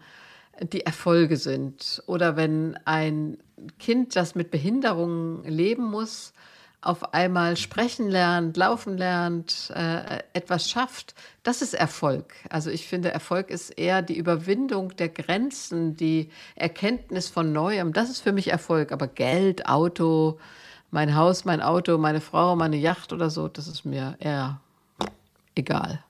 die 0.61 0.87
Erfolge 0.87 1.38
sind. 1.38 2.04
Oder 2.07 2.37
wenn 2.37 2.78
ein 2.85 3.38
Kind, 3.80 4.14
das 4.14 4.37
mit 4.37 4.52
Behinderungen 4.52 5.42
leben 5.42 5.90
muss, 5.90 6.33
auf 6.80 7.12
einmal 7.12 7.56
sprechen 7.56 8.08
lernt, 8.08 8.56
laufen 8.56 8.97
lernt, 8.97 9.73
äh, 9.75 10.23
etwas 10.32 10.70
schafft, 10.70 11.14
das 11.42 11.61
ist 11.61 11.75
Erfolg. 11.75 12.35
Also 12.50 12.70
ich 12.70 12.87
finde, 12.87 13.11
Erfolg 13.11 13.50
ist 13.50 13.70
eher 13.70 14.00
die 14.00 14.16
Überwindung 14.16 14.94
der 14.97 15.08
Grenzen, 15.08 15.97
die 15.97 16.30
Erkenntnis 16.54 17.28
von 17.28 17.52
Neuem. 17.52 17.92
Das 17.92 18.11
ist 18.11 18.20
für 18.20 18.32
mich 18.32 18.49
Erfolg. 18.49 18.92
Aber 18.92 19.08
Geld, 19.08 19.66
Auto, 19.66 20.38
mein 20.90 21.16
Haus, 21.16 21.44
mein 21.44 21.61
Auto, 21.62 21.99
meine 21.99 22.20
Frau, 22.20 22.54
meine 22.54 22.76
Yacht 22.76 23.12
oder 23.12 23.28
so, 23.30 23.49
das 23.49 23.66
ist 23.66 23.85
mir 23.85 24.16
eher 24.20 24.61
egal. 25.54 26.04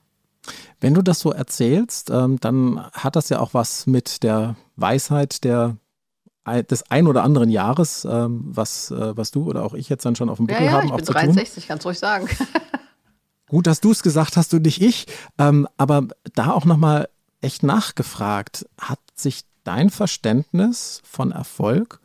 Wenn 0.81 0.95
du 0.95 1.03
das 1.03 1.21
so 1.21 1.33
erzählst, 1.33 2.11
ähm, 2.11 2.39
dann 2.41 2.87
hat 2.93 3.17
das 3.17 3.31
ja 3.31 3.41
auch 3.41 3.55
was 3.55 3.87
mit 3.87 4.23
der 4.23 4.57
Weisheit 4.77 5.45
der 5.45 5.77
des 6.71 6.91
ein 6.91 7.07
oder 7.07 7.23
anderen 7.23 7.51
Jahres, 7.51 8.07
ähm, 8.11 8.43
was, 8.45 8.91
äh, 8.91 9.17
was 9.17 9.31
du 9.31 9.49
oder 9.49 9.65
auch 9.65 9.75
ich 9.75 9.89
jetzt 9.89 10.05
dann 10.05 10.17
schon 10.17 10.29
auf 10.29 10.39
dem 10.39 10.47
Buckel 10.47 10.65
ja, 10.65 10.73
ja, 10.73 10.77
haben. 10.79 10.89
Ich 10.89 10.95
bin 10.95 11.05
63, 11.05 11.69
kannst 11.69 11.87
ruhig 11.87 11.99
sagen. 11.99 12.29
Gut, 13.49 13.67
dass 13.67 13.81
du 13.81 13.91
es 13.91 14.03
gesagt 14.03 14.37
hast 14.37 14.53
und 14.55 14.63
nicht 14.63 14.83
ich. 14.83 15.07
Ähm, 15.39 15.67
aber 15.77 16.09
da 16.35 16.53
auch 16.53 16.65
nochmal 16.65 17.09
echt 17.41 17.63
nachgefragt, 17.63 18.67
hat 18.79 19.01
sich 19.15 19.43
dein 19.65 19.91
Verständnis 19.91 21.01
von 21.05 21.33
Erfolg 21.33 22.01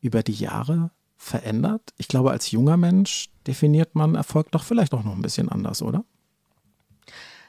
über 0.00 0.22
die 0.22 0.32
Jahre 0.32 0.90
verändert? 1.16 1.92
Ich 1.96 2.08
glaube, 2.08 2.30
als 2.30 2.50
junger 2.50 2.76
Mensch 2.76 3.30
definiert 3.46 3.94
man 3.94 4.14
Erfolg 4.14 4.50
doch 4.50 4.64
vielleicht 4.64 4.94
auch 4.94 5.04
noch 5.04 5.14
ein 5.14 5.22
bisschen 5.22 5.48
anders, 5.48 5.82
oder? 5.82 6.04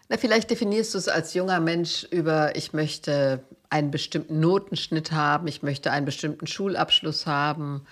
Na, 0.08 0.18
vielleicht 0.18 0.52
definierst 0.52 0.94
du 0.94 1.00
es 1.00 1.08
als 1.08 1.34
junger 1.34 1.60
Mensch 1.60 2.04
über, 2.12 2.56
ich 2.56 2.74
möchte 2.74 3.44
einen 3.70 3.90
bestimmten 3.90 4.40
Notenschnitt 4.40 5.12
haben, 5.12 5.48
ich 5.48 5.64
möchte 5.64 5.92
einen 5.92 6.06
bestimmten 6.06 6.46
Schulabschluss 6.46 7.26
haben, 7.26 7.86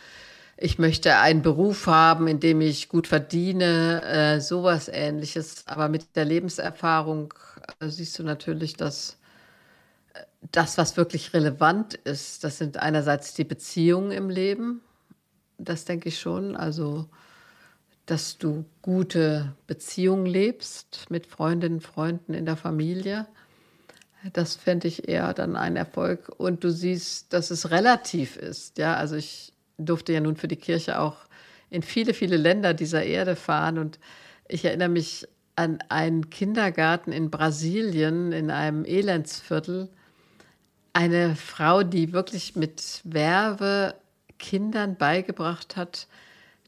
ich 0.55 0.77
möchte 0.77 1.17
einen 1.17 1.41
Beruf 1.41 1.87
haben, 1.87 2.27
in 2.27 2.39
dem 2.39 2.61
ich 2.61 2.87
gut 2.87 3.07
verdiene, 3.07 4.03
äh, 4.03 4.39
sowas 4.39 4.87
ähnliches. 4.87 5.63
Aber 5.67 5.89
mit 5.89 6.15
der 6.15 6.25
Lebenserfahrung 6.25 7.33
äh, 7.79 7.89
siehst 7.89 8.19
du 8.19 8.23
natürlich, 8.23 8.75
dass 8.77 9.17
äh, 10.13 10.21
das, 10.51 10.77
was 10.77 10.95
wirklich 10.95 11.33
relevant 11.33 11.95
ist, 11.95 12.43
das 12.43 12.59
sind 12.59 12.77
einerseits 12.77 13.33
die 13.33 13.43
Beziehungen 13.43 14.11
im 14.11 14.29
Leben. 14.29 14.81
Das 15.57 15.85
denke 15.85 16.09
ich 16.09 16.19
schon. 16.19 16.55
Also 16.55 17.09
dass 18.05 18.37
du 18.37 18.65
gute 18.81 19.53
Beziehungen 19.65 20.25
lebst 20.25 21.05
mit 21.09 21.25
Freundinnen, 21.25 21.79
Freunden 21.79 22.33
in 22.33 22.45
der 22.45 22.57
Familie. 22.57 23.27
Das 24.33 24.55
fände 24.55 24.87
ich 24.87 25.07
eher 25.07 25.33
dann 25.33 25.55
ein 25.55 25.75
Erfolg. 25.75 26.29
Und 26.37 26.63
du 26.63 26.71
siehst, 26.71 27.33
dass 27.33 27.51
es 27.51 27.71
relativ 27.71 28.35
ist. 28.37 28.77
Ja, 28.77 28.95
also 28.95 29.15
ich 29.15 29.53
durfte 29.77 30.13
ja 30.13 30.19
nun 30.19 30.35
für 30.35 30.47
die 30.47 30.57
Kirche 30.57 30.99
auch 30.99 31.17
in 31.69 31.81
viele, 31.81 32.13
viele 32.13 32.37
Länder 32.37 32.73
dieser 32.73 33.03
Erde 33.03 33.35
fahren. 33.35 33.77
Und 33.77 33.99
ich 34.47 34.65
erinnere 34.65 34.89
mich 34.89 35.27
an 35.55 35.79
einen 35.89 36.29
Kindergarten 36.29 37.11
in 37.11 37.31
Brasilien, 37.31 38.31
in 38.31 38.51
einem 38.51 38.85
Elendsviertel. 38.85 39.89
Eine 40.93 41.35
Frau, 41.35 41.83
die 41.83 42.13
wirklich 42.13 42.55
mit 42.55 43.01
Werbe 43.03 43.95
Kindern 44.39 44.97
beigebracht 44.97 45.77
hat, 45.77 46.07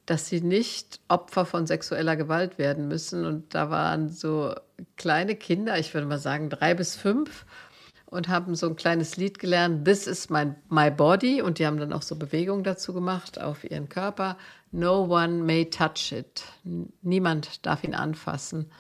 dass 0.06 0.28
sie 0.28 0.42
nicht 0.42 1.00
Opfer 1.08 1.46
von 1.46 1.66
sexueller 1.66 2.16
Gewalt 2.16 2.58
werden 2.58 2.88
müssen. 2.88 3.26
Und 3.26 3.56
da 3.56 3.70
waren 3.70 4.10
so 4.10 4.54
kleine 4.98 5.36
Kinder, 5.36 5.78
ich 5.80 5.94
würde 5.94 6.08
mal 6.08 6.20
sagen 6.20 6.50
drei 6.50 6.74
bis 6.74 6.96
fünf, 6.96 7.46
und 8.06 8.28
haben 8.28 8.56
so 8.56 8.68
ein 8.68 8.76
kleines 8.76 9.18
Lied 9.18 9.40
gelernt, 9.40 9.84
This 9.86 10.08
is 10.08 10.30
my, 10.30 10.54
my 10.70 10.90
body. 10.92 11.42
Und 11.42 11.60
die 11.60 11.66
haben 11.66 11.78
dann 11.78 11.92
auch 11.92 12.04
so 12.04 12.16
Bewegungen 12.16 12.64
dazu 12.64 12.94
gemacht 12.94 13.42
auf 13.42 13.64
ihren 13.64 13.90
Körper. 13.90 14.38
No 14.72 15.04
one 15.04 15.44
may 15.44 15.70
touch 15.70 16.12
it. 16.12 16.44
Niemand 17.02 17.66
darf 17.66 17.84
ihn 17.84 17.96
anfassen. 17.96 18.72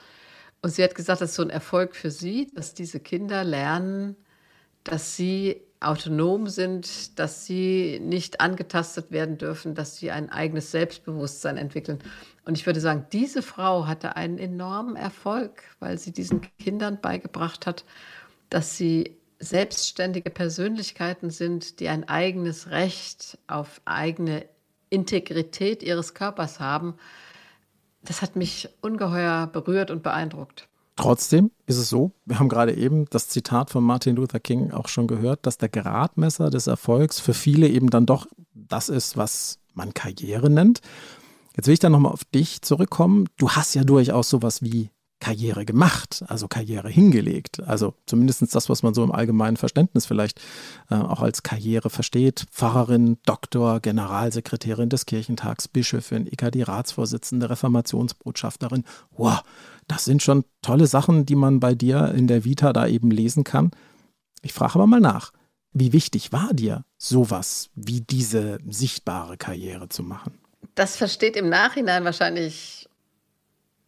Und 0.62 0.72
sie 0.72 0.84
hat 0.84 0.96
gesagt, 0.96 1.22
das 1.22 1.32
ist 1.32 1.36
so 1.36 1.44
ein 1.44 1.50
Erfolg 1.50 1.96
für 1.96 2.12
sie, 2.12 2.52
dass 2.56 2.74
diese 2.74 3.00
Kinder 3.00 3.44
lernen, 3.44 4.16
dass 4.84 5.16
sie 5.16 5.62
autonom 5.80 6.48
sind, 6.48 7.20
dass 7.20 7.46
sie 7.46 8.00
nicht 8.02 8.42
angetastet 8.42 9.12
werden 9.12 9.38
dürfen, 9.38 9.76
dass 9.76 9.98
sie 9.98 10.12
ein 10.12 10.32
eigenes 10.32 10.72
Selbstbewusstsein 10.72 11.58
entwickeln. 11.58 12.00
Und 12.46 12.58
ich 12.58 12.66
würde 12.66 12.80
sagen, 12.80 13.06
diese 13.12 13.42
Frau 13.42 13.88
hatte 13.88 14.16
einen 14.16 14.38
enormen 14.38 14.96
Erfolg, 14.96 15.64
weil 15.80 15.98
sie 15.98 16.12
diesen 16.12 16.42
Kindern 16.60 17.00
beigebracht 17.02 17.66
hat, 17.66 17.86
dass 18.50 18.78
sie 18.78 19.18
selbstständige 19.40 20.30
Persönlichkeiten 20.30 21.30
sind, 21.30 21.80
die 21.80 21.90
ein 21.90 22.08
eigenes 22.08 22.70
Recht 22.70 23.38
auf 23.48 23.82
eigene 23.86 24.46
Integrität 24.90 25.84
ihres 25.84 26.14
Körpers 26.14 26.60
haben. 26.60 26.96
Das 28.02 28.22
hat 28.22 28.36
mich 28.36 28.70
ungeheuer 28.82 29.48
berührt 29.48 29.92
und 29.92 30.04
beeindruckt. 30.04 30.68
Trotzdem 30.96 31.52
ist 31.66 31.78
es 31.78 31.90
so, 31.90 32.14
wir 32.26 32.40
haben 32.40 32.48
gerade 32.48 32.74
eben 32.74 33.06
das 33.10 33.28
Zitat 33.28 33.70
von 33.70 33.84
Martin 33.84 34.16
Luther 34.16 34.40
King 34.40 34.72
auch 34.72 34.88
schon 34.88 35.08
gehört, 35.08 35.46
dass 35.46 35.58
der 35.58 35.68
Gradmesser 35.68 36.50
des 36.50 36.68
Erfolgs 36.68 37.20
für 37.20 37.34
viele 37.34 37.68
eben 37.68 37.90
dann 37.90 38.06
doch 38.06 38.28
das 38.54 38.88
ist, 38.88 39.18
was 39.18 39.60
man 39.74 39.94
Karriere 39.94 40.50
nennt. 40.50 40.80
Jetzt 41.56 41.68
will 41.68 41.74
ich 41.74 41.80
dann 41.80 41.92
nochmal 41.92 42.14
auf 42.14 42.24
dich 42.24 42.62
zurückkommen. 42.62 43.28
Du 43.38 43.52
hast 43.52 43.76
ja 43.76 43.84
durchaus 43.84 44.30
sowas 44.30 44.62
wie 44.62 44.90
Karriere 45.26 45.66
gemacht, 45.66 46.24
also 46.28 46.48
Karriere 46.48 46.88
hingelegt. 46.88 47.60
Also 47.64 47.96
zumindest 48.06 48.54
das, 48.54 48.70
was 48.70 48.84
man 48.84 48.94
so 48.94 49.04
im 49.04 49.12
allgemeinen 49.12 49.58
Verständnis 49.58 50.06
vielleicht 50.06 50.40
äh, 50.92 50.96
auch 50.96 51.24
als 51.24 51.42
Karriere 51.42 51.90
versteht. 51.90 52.46
Pfarrerin, 52.52 53.18
Doktor, 53.26 53.80
Generalsekretärin 53.80 54.90
des 54.90 55.08
Kirchentags, 55.08 55.68
Bischöfin, 55.68 56.28
EKD-Ratsvorsitzende, 56.28 57.50
Reformationsbotschafterin. 57.50 58.84
Wow, 59.18 59.42
das 59.88 60.06
sind 60.06 60.22
schon 60.22 60.46
tolle 60.62 60.86
Sachen, 60.86 61.26
die 61.26 61.36
man 61.36 61.60
bei 61.60 61.74
dir 61.74 62.14
in 62.14 62.28
der 62.28 62.46
Vita 62.46 62.72
da 62.72 62.86
eben 62.86 63.10
lesen 63.10 63.44
kann. 63.44 63.72
Ich 64.44 64.54
frage 64.54 64.76
aber 64.76 64.86
mal 64.86 65.00
nach. 65.00 65.32
Wie 65.74 65.92
wichtig 65.92 66.34
war 66.34 66.54
dir 66.54 66.86
sowas 67.00 67.72
wie 67.74 68.02
diese 68.02 68.60
sichtbare 68.70 69.38
Karriere 69.38 69.90
zu 69.90 70.04
machen? 70.04 70.38
Das 70.76 70.98
versteht 70.98 71.36
im 71.36 71.50
Nachhinein 71.50 72.04
wahrscheinlich 72.04 72.85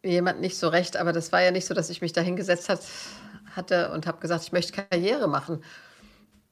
jemand 0.02 0.40
nicht 0.40 0.58
so 0.58 0.68
recht, 0.68 0.96
aber 0.96 1.12
das 1.12 1.32
war 1.32 1.42
ja 1.42 1.50
nicht 1.50 1.66
so, 1.66 1.74
dass 1.74 1.90
ich 1.90 2.00
mich 2.00 2.12
da 2.12 2.20
hingesetzt 2.20 2.68
hat, 2.68 2.80
hatte 3.54 3.90
und 3.92 4.06
habe 4.06 4.20
gesagt, 4.20 4.44
ich 4.44 4.52
möchte 4.52 4.72
Karriere 4.82 5.28
machen. 5.28 5.62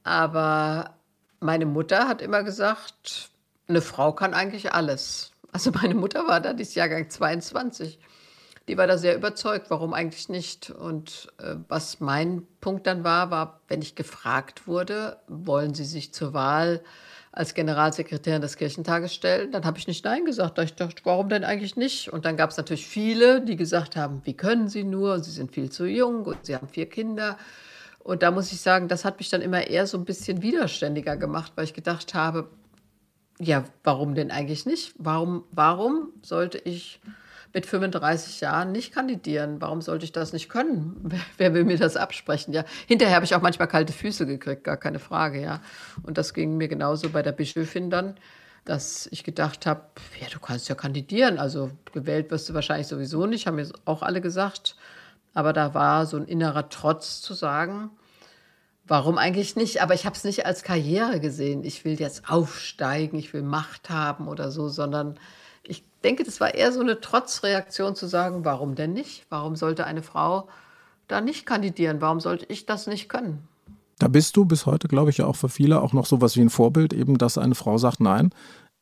Aber 0.02 0.96
meine 1.40 1.66
Mutter 1.66 2.08
hat 2.08 2.22
immer 2.22 2.42
gesagt, 2.42 3.30
eine 3.68 3.80
Frau 3.80 4.12
kann 4.12 4.34
eigentlich 4.34 4.72
alles. 4.72 5.32
Also 5.52 5.70
meine 5.70 5.94
Mutter 5.94 6.26
war 6.26 6.40
da, 6.40 6.52
dieses 6.52 6.74
Jahrgang 6.74 7.08
22 7.08 7.98
die 8.68 8.76
war 8.76 8.86
da 8.86 8.98
sehr 8.98 9.14
überzeugt, 9.14 9.70
warum 9.70 9.94
eigentlich 9.94 10.28
nicht. 10.28 10.70
Und 10.70 11.32
äh, 11.38 11.56
was 11.68 12.00
mein 12.00 12.46
Punkt 12.60 12.86
dann 12.86 13.04
war, 13.04 13.30
war, 13.30 13.60
wenn 13.68 13.82
ich 13.82 13.94
gefragt 13.94 14.66
wurde, 14.66 15.18
wollen 15.28 15.74
Sie 15.74 15.84
sich 15.84 16.12
zur 16.12 16.34
Wahl 16.34 16.82
als 17.36 17.52
Generalsekretärin 17.52 18.40
des 18.40 18.56
Kirchentages 18.56 19.14
stellen, 19.14 19.52
dann 19.52 19.66
habe 19.66 19.78
ich 19.78 19.86
nicht 19.86 20.06
Nein 20.06 20.24
gesagt. 20.24 20.56
Da 20.56 20.62
ich 20.62 20.74
dachte, 20.74 21.02
warum 21.04 21.28
denn 21.28 21.44
eigentlich 21.44 21.76
nicht? 21.76 22.10
Und 22.10 22.24
dann 22.24 22.38
gab 22.38 22.50
es 22.50 22.56
natürlich 22.56 22.86
viele, 22.86 23.42
die 23.42 23.56
gesagt 23.56 23.94
haben, 23.94 24.22
wie 24.24 24.32
können 24.32 24.68
Sie 24.68 24.84
nur? 24.84 25.20
Sie 25.22 25.30
sind 25.30 25.52
viel 25.52 25.70
zu 25.70 25.84
jung 25.84 26.24
und 26.24 26.46
Sie 26.46 26.54
haben 26.54 26.66
vier 26.66 26.88
Kinder. 26.88 27.36
Und 27.98 28.22
da 28.22 28.30
muss 28.30 28.52
ich 28.52 28.60
sagen, 28.62 28.88
das 28.88 29.04
hat 29.04 29.18
mich 29.18 29.28
dann 29.28 29.42
immer 29.42 29.66
eher 29.66 29.86
so 29.86 29.98
ein 29.98 30.06
bisschen 30.06 30.40
widerständiger 30.40 31.18
gemacht, 31.18 31.52
weil 31.56 31.64
ich 31.64 31.74
gedacht 31.74 32.14
habe, 32.14 32.48
ja, 33.38 33.64
warum 33.84 34.14
denn 34.14 34.30
eigentlich 34.30 34.64
nicht? 34.64 34.94
Warum, 34.96 35.44
warum 35.50 36.14
sollte 36.22 36.56
ich 36.56 37.00
mit 37.56 37.64
35 37.64 38.42
Jahren 38.42 38.70
nicht 38.70 38.92
kandidieren. 38.92 39.62
Warum 39.62 39.80
sollte 39.80 40.04
ich 40.04 40.12
das 40.12 40.34
nicht 40.34 40.50
können? 40.50 40.94
Wer, 41.02 41.20
wer 41.38 41.54
will 41.54 41.64
mir 41.64 41.78
das 41.78 41.96
absprechen? 41.96 42.52
Ja, 42.52 42.66
hinterher 42.86 43.16
habe 43.16 43.24
ich 43.24 43.34
auch 43.34 43.40
manchmal 43.40 43.66
kalte 43.66 43.94
Füße 43.94 44.26
gekriegt, 44.26 44.62
gar 44.62 44.76
keine 44.76 44.98
Frage, 44.98 45.40
ja. 45.40 45.62
Und 46.02 46.18
das 46.18 46.34
ging 46.34 46.58
mir 46.58 46.68
genauso 46.68 47.08
bei 47.08 47.22
der 47.22 47.32
Bischöfin 47.32 47.88
dann, 47.88 48.16
dass 48.66 49.08
ich 49.10 49.24
gedacht 49.24 49.64
habe, 49.64 49.80
ja, 50.20 50.26
du 50.30 50.38
kannst 50.38 50.68
ja 50.68 50.74
kandidieren. 50.74 51.38
Also 51.38 51.70
gewählt 51.94 52.30
wirst 52.30 52.46
du 52.50 52.52
wahrscheinlich 52.52 52.88
sowieso 52.88 53.24
nicht, 53.24 53.46
haben 53.46 53.56
mir 53.56 53.66
auch 53.86 54.02
alle 54.02 54.20
gesagt. 54.20 54.76
Aber 55.32 55.54
da 55.54 55.72
war 55.72 56.04
so 56.04 56.18
ein 56.18 56.26
innerer 56.26 56.68
Trotz 56.68 57.22
zu 57.22 57.32
sagen, 57.32 57.90
Warum 58.88 59.18
eigentlich 59.18 59.56
nicht? 59.56 59.82
Aber 59.82 59.94
ich 59.94 60.06
habe 60.06 60.14
es 60.14 60.22
nicht 60.22 60.46
als 60.46 60.62
Karriere 60.62 61.18
gesehen. 61.18 61.64
Ich 61.64 61.84
will 61.84 61.98
jetzt 61.98 62.30
aufsteigen, 62.30 63.18
ich 63.18 63.32
will 63.32 63.42
Macht 63.42 63.90
haben 63.90 64.28
oder 64.28 64.52
so, 64.52 64.68
sondern 64.68 65.18
ich 65.68 65.84
denke, 66.04 66.24
das 66.24 66.40
war 66.40 66.54
eher 66.54 66.72
so 66.72 66.80
eine 66.80 67.00
Trotzreaktion 67.00 67.94
zu 67.94 68.06
sagen, 68.06 68.44
warum 68.44 68.74
denn 68.74 68.92
nicht? 68.92 69.26
Warum 69.28 69.56
sollte 69.56 69.84
eine 69.86 70.02
Frau 70.02 70.48
da 71.08 71.20
nicht 71.20 71.46
kandidieren? 71.46 72.00
Warum 72.00 72.20
sollte 72.20 72.46
ich 72.46 72.66
das 72.66 72.86
nicht 72.86 73.08
können? 73.08 73.46
Da 73.98 74.08
bist 74.08 74.36
du 74.36 74.44
bis 74.44 74.66
heute, 74.66 74.88
glaube 74.88 75.10
ich, 75.10 75.18
ja 75.18 75.26
auch 75.26 75.36
für 75.36 75.48
viele 75.48 75.80
auch 75.80 75.92
noch 75.92 76.06
sowas 76.06 76.36
wie 76.36 76.42
ein 76.42 76.50
Vorbild, 76.50 76.92
eben, 76.92 77.16
dass 77.16 77.38
eine 77.38 77.54
Frau 77.54 77.78
sagt, 77.78 78.00
nein, 78.00 78.30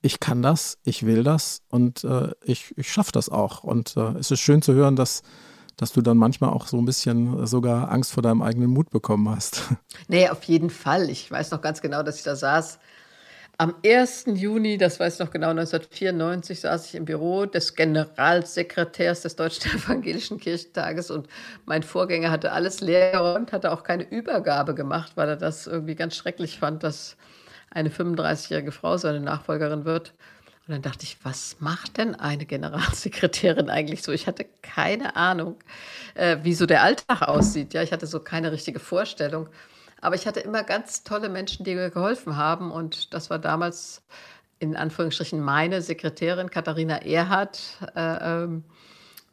ich 0.02 0.20
kann 0.20 0.42
das, 0.42 0.78
ich 0.84 1.06
will 1.06 1.22
das 1.22 1.62
und 1.70 2.04
äh, 2.04 2.32
ich, 2.44 2.74
ich 2.76 2.92
schaffe 2.92 3.12
das 3.12 3.28
auch. 3.28 3.64
Und 3.64 3.96
äh, 3.96 4.18
es 4.18 4.30
ist 4.30 4.40
schön 4.40 4.60
zu 4.60 4.74
hören, 4.74 4.96
dass, 4.96 5.22
dass 5.76 5.92
du 5.92 6.02
dann 6.02 6.18
manchmal 6.18 6.50
auch 6.50 6.66
so 6.66 6.76
ein 6.76 6.84
bisschen 6.84 7.46
sogar 7.46 7.90
Angst 7.90 8.12
vor 8.12 8.22
deinem 8.22 8.42
eigenen 8.42 8.70
Mut 8.70 8.90
bekommen 8.90 9.28
hast. 9.28 9.62
Nee, 10.08 10.28
auf 10.28 10.42
jeden 10.44 10.68
Fall. 10.68 11.08
Ich 11.08 11.30
weiß 11.30 11.52
noch 11.52 11.62
ganz 11.62 11.80
genau, 11.80 12.02
dass 12.02 12.18
ich 12.18 12.24
da 12.24 12.36
saß 12.36 12.78
Am 13.56 13.76
1. 13.84 14.24
Juni, 14.34 14.78
das 14.78 14.98
weiß 14.98 15.14
ich 15.14 15.20
noch 15.20 15.30
genau, 15.30 15.50
1994, 15.50 16.58
saß 16.58 16.86
ich 16.86 16.94
im 16.96 17.04
Büro 17.04 17.46
des 17.46 17.76
Generalsekretärs 17.76 19.22
des 19.22 19.36
Deutschen 19.36 19.70
Evangelischen 19.76 20.40
Kirchentages 20.40 21.10
und 21.10 21.28
mein 21.64 21.84
Vorgänger 21.84 22.32
hatte 22.32 22.50
alles 22.50 22.80
leer 22.80 23.36
und 23.36 23.52
hatte 23.52 23.70
auch 23.70 23.84
keine 23.84 24.10
Übergabe 24.10 24.74
gemacht, 24.74 25.12
weil 25.14 25.28
er 25.28 25.36
das 25.36 25.68
irgendwie 25.68 25.94
ganz 25.94 26.16
schrecklich 26.16 26.58
fand, 26.58 26.82
dass 26.82 27.16
eine 27.70 27.90
35-jährige 27.90 28.72
Frau 28.72 28.96
seine 28.96 29.20
Nachfolgerin 29.20 29.84
wird. 29.84 30.14
Und 30.66 30.72
dann 30.72 30.82
dachte 30.82 31.04
ich, 31.04 31.18
was 31.22 31.56
macht 31.60 31.98
denn 31.98 32.16
eine 32.16 32.46
Generalsekretärin 32.46 33.70
eigentlich 33.70 34.02
so? 34.02 34.10
Ich 34.10 34.26
hatte 34.26 34.46
keine 34.62 35.14
Ahnung, 35.14 35.56
äh, 36.14 36.38
wie 36.42 36.54
so 36.54 36.66
der 36.66 36.82
Alltag 36.82 37.22
aussieht. 37.22 37.72
Ja, 37.74 37.82
ich 37.82 37.92
hatte 37.92 38.06
so 38.06 38.18
keine 38.18 38.50
richtige 38.50 38.80
Vorstellung. 38.80 39.48
Aber 40.04 40.16
ich 40.16 40.26
hatte 40.26 40.40
immer 40.40 40.62
ganz 40.62 41.02
tolle 41.02 41.30
Menschen, 41.30 41.64
die 41.64 41.74
mir 41.74 41.88
geholfen 41.88 42.36
haben. 42.36 42.70
Und 42.70 43.14
das 43.14 43.30
war 43.30 43.38
damals 43.38 44.02
in 44.58 44.76
Anführungsstrichen 44.76 45.40
meine 45.40 45.80
Sekretärin 45.80 46.50
Katharina 46.50 46.98
Erhardt. 46.98 47.78
Äh, 47.96 48.42
ähm, 48.42 48.64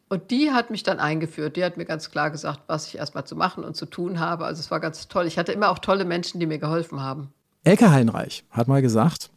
und 0.08 0.30
die 0.30 0.50
hat 0.50 0.70
mich 0.70 0.82
dann 0.82 0.98
eingeführt. 0.98 1.56
Die 1.56 1.64
hat 1.64 1.76
mir 1.76 1.84
ganz 1.84 2.10
klar 2.10 2.30
gesagt, 2.30 2.62
was 2.68 2.86
ich 2.86 2.96
erstmal 2.96 3.26
zu 3.26 3.36
machen 3.36 3.64
und 3.64 3.76
zu 3.76 3.84
tun 3.84 4.18
habe. 4.18 4.46
Also 4.46 4.60
es 4.60 4.70
war 4.70 4.80
ganz 4.80 5.08
toll. 5.08 5.26
Ich 5.26 5.36
hatte 5.36 5.52
immer 5.52 5.68
auch 5.68 5.78
tolle 5.78 6.06
Menschen, 6.06 6.40
die 6.40 6.46
mir 6.46 6.58
geholfen 6.58 7.02
haben. 7.02 7.34
Elke 7.64 7.90
Heinreich 7.90 8.44
hat 8.48 8.66
mal 8.66 8.80
gesagt, 8.80 9.30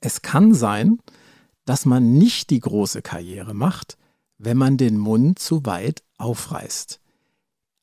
es 0.00 0.22
kann 0.22 0.54
sein, 0.54 1.00
dass 1.66 1.84
man 1.84 2.14
nicht 2.14 2.48
die 2.48 2.60
große 2.60 3.02
Karriere 3.02 3.52
macht, 3.52 3.98
wenn 4.38 4.56
man 4.56 4.78
den 4.78 4.96
Mund 4.96 5.38
zu 5.38 5.66
weit 5.66 6.02
aufreißt 6.16 6.98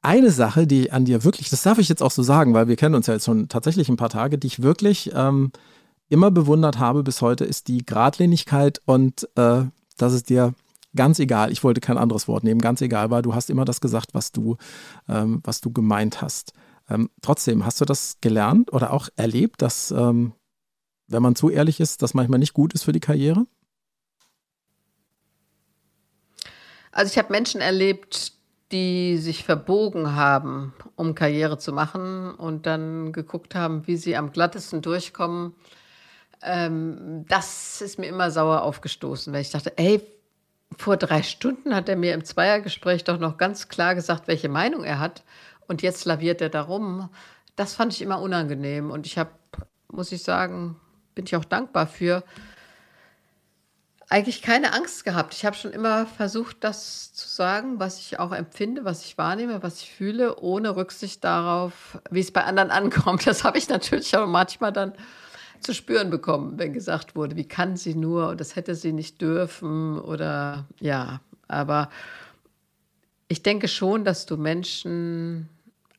eine 0.02 0.32
Sache, 0.32 0.68
die 0.68 0.92
an 0.92 1.06
dir 1.06 1.24
wirklich, 1.24 1.50
das 1.50 1.64
darf 1.64 1.80
ich 1.80 1.90
jetzt 1.90 2.04
auch 2.04 2.12
so 2.12 2.24
sagen, 2.24 2.54
weil 2.54 2.68
wir 2.68 2.76
kennen 2.76 2.96
uns 2.96 3.08
ja 3.08 3.14
jetzt 3.14 3.26
schon 3.26 3.50
tatsächlich 3.50 3.90
ein 3.90 3.98
paar 3.98 4.10
Tage, 4.10 4.38
die 4.38 4.48
ich 4.48 4.62
wirklich 4.62 5.12
ähm, 5.14 5.52
immer 6.10 6.32
bewundert 6.32 6.80
habe 6.80 7.04
bis 7.04 7.22
heute, 7.22 7.46
ist 7.46 7.68
die 7.68 7.86
Gradlinigkeit 7.86 8.82
und 8.86 9.28
äh, 9.36 9.64
dass 9.98 10.14
es 10.14 10.24
dir 10.24 10.54
ganz 10.96 11.20
egal, 11.20 11.52
ich 11.52 11.64
wollte 11.64 11.82
kein 11.82 11.98
anderes 11.98 12.28
Wort 12.28 12.44
nehmen, 12.44 12.62
ganz 12.62 12.82
egal 12.82 13.10
war, 13.10 13.22
du 13.22 13.36
hast 13.36 13.50
immer 13.50 13.66
das 13.66 13.82
gesagt, 13.82 14.14
was 14.14 14.32
du, 14.32 14.58
ähm, 15.08 15.42
was 15.44 15.62
du 15.62 15.72
gemeint 15.72 16.22
hast. 16.22 16.54
Ähm, 16.90 17.10
trotzdem, 17.22 17.66
hast 17.66 17.82
du 17.82 17.86
das 17.86 18.18
gelernt 18.22 18.72
oder 18.72 18.94
auch 18.94 19.10
erlebt, 19.16 19.62
dass, 19.62 19.92
ähm, 19.92 20.34
wenn 21.08 21.22
man 21.22 21.36
zu 21.36 21.50
ehrlich 21.50 21.80
ist, 21.80 22.02
das 22.02 22.14
manchmal 22.14 22.40
nicht 22.40 22.54
gut 22.54 22.74
ist 22.74 22.84
für 22.84 22.94
die 22.94 23.00
Karriere? 23.00 23.46
Also 26.92 27.12
ich 27.12 27.18
habe 27.18 27.32
Menschen 27.32 27.62
erlebt, 27.62 28.34
die 28.72 29.18
sich 29.18 29.44
verbogen 29.44 30.16
haben, 30.16 30.74
um 30.96 31.16
Karriere 31.16 31.58
zu 31.58 31.72
machen 31.72 32.32
und 32.36 32.66
dann 32.66 33.14
geguckt 33.14 33.56
haben, 33.56 33.88
wie 33.88 33.96
sie 33.96 34.18
am 34.18 34.32
glattesten 34.32 34.82
durchkommen, 34.82 35.54
ähm, 36.42 37.26
das 37.28 37.82
ist 37.82 37.98
mir 37.98 38.08
immer 38.08 38.30
sauer 38.32 38.62
aufgestoßen, 38.64 39.34
weil 39.34 39.42
ich 39.42 39.52
dachte, 39.52 39.78
ey, 39.78 40.02
vor 40.78 40.98
drei 40.98 41.24
Stunden 41.24 41.74
hat 41.74 41.90
er 41.90 41.96
mir 41.96 42.14
im 42.14 42.26
Zweiergespräch 42.26 43.04
doch 43.04 43.20
noch 43.20 43.38
ganz 43.38 43.70
klar 43.70 43.96
gesagt, 43.96 44.28
welche 44.28 44.50
Meinung 44.50 44.84
er 44.84 45.00
hat. 45.00 45.24
Und 45.68 45.82
jetzt 45.82 46.06
laviert 46.06 46.42
er 46.42 46.50
darum. 46.50 47.10
Das 47.56 47.74
fand 47.74 47.94
ich 47.94 48.02
immer 48.02 48.22
unangenehm. 48.22 48.92
Und 48.92 49.06
ich 49.06 49.18
habe, 49.18 49.32
muss 49.92 50.12
ich 50.12 50.24
sagen, 50.24 50.76
bin 51.16 51.26
ich 51.26 51.36
auch 51.36 51.46
dankbar 51.46 51.88
für, 51.88 52.24
eigentlich 54.10 54.42
keine 54.42 54.74
Angst 54.74 55.04
gehabt. 55.04 55.34
Ich 55.34 55.46
habe 55.46 55.56
schon 55.56 55.72
immer 55.72 56.06
versucht, 56.06 56.58
das 56.62 57.14
zu 57.14 57.28
sagen, 57.28 57.80
was 57.80 58.00
ich 58.00 58.20
auch 58.20 58.32
empfinde, 58.32 58.86
was 58.86 59.04
ich 59.04 59.18
wahrnehme, 59.18 59.62
was 59.64 59.82
ich 59.82 59.92
fühle, 59.92 60.40
ohne 60.40 60.76
Rücksicht 60.76 61.24
darauf, 61.24 62.00
wie 62.10 62.22
es 62.22 62.32
bei 62.32 62.44
anderen 62.44 62.72
ankommt. 62.72 63.28
Das 63.28 63.44
habe 63.44 63.58
ich 63.58 63.68
natürlich 63.68 64.16
auch 64.16 64.28
manchmal 64.28 64.72
dann 64.72 64.94
zu 65.60 65.74
spüren 65.74 66.10
bekommen, 66.10 66.58
wenn 66.58 66.72
gesagt 66.72 67.16
wurde, 67.16 67.36
wie 67.36 67.48
kann 67.48 67.78
sie 67.78 67.96
nur 67.96 68.30
und 68.30 68.40
das 68.40 68.56
hätte 68.56 68.76
sie 68.76 68.94
nicht 68.94 69.22
dürfen 69.22 70.00
oder 70.00 70.66
ja, 70.80 71.20
aber 71.48 71.90
ich 73.28 73.42
denke 73.42 73.68
schon, 73.68 74.06
dass 74.06 74.28
du 74.28 74.38
Menschen 74.38 75.50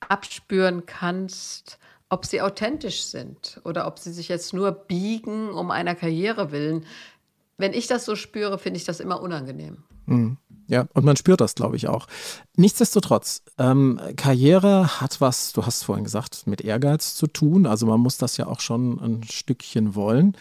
abspüren 0.01 0.87
kannst, 0.87 1.79
ob 2.09 2.25
sie 2.25 2.41
authentisch 2.41 3.03
sind 3.03 3.61
oder 3.65 3.87
ob 3.89 3.99
sie 3.99 4.13
sich 4.13 4.29
jetzt 4.29 4.55
nur 4.55 4.71
biegen 4.71 5.51
um 5.51 5.73
einer 5.73 5.97
Karriere 5.97 6.53
willen 6.53 6.87
wenn 7.59 7.73
ich 7.73 7.87
das 7.87 8.05
so 8.05 8.17
spüre, 8.17 8.59
finde 8.59 8.79
ich 8.79 8.85
das 8.85 9.01
immer 9.01 9.21
unangenehm. 9.21 9.85
Mhm. 10.07 10.39
Ja, 10.69 10.87
und 10.93 11.05
man 11.05 11.17
spürt 11.17 11.41
das, 11.41 11.55
glaube 11.55 11.77
ich, 11.77 11.89
auch. 11.89 12.07
Nichtsdestotrotz, 12.57 13.43
ähm, 13.57 13.99
Karriere 14.17 15.01
hat 15.01 15.21
was, 15.21 15.53
du 15.53 15.65
hast 15.65 15.83
vorhin 15.83 16.05
gesagt, 16.05 16.47
mit 16.47 16.61
Ehrgeiz 16.61 17.15
zu 17.15 17.27
tun. 17.27 17.67
Also 17.67 17.87
man 17.87 18.01
muss 18.01 18.19
das 18.19 18.37
ja 18.37 18.47
auch 18.47 18.61
schon 18.61 19.01
ein 19.01 19.23
Stückchen 19.25 19.95
wollen. 19.95 20.37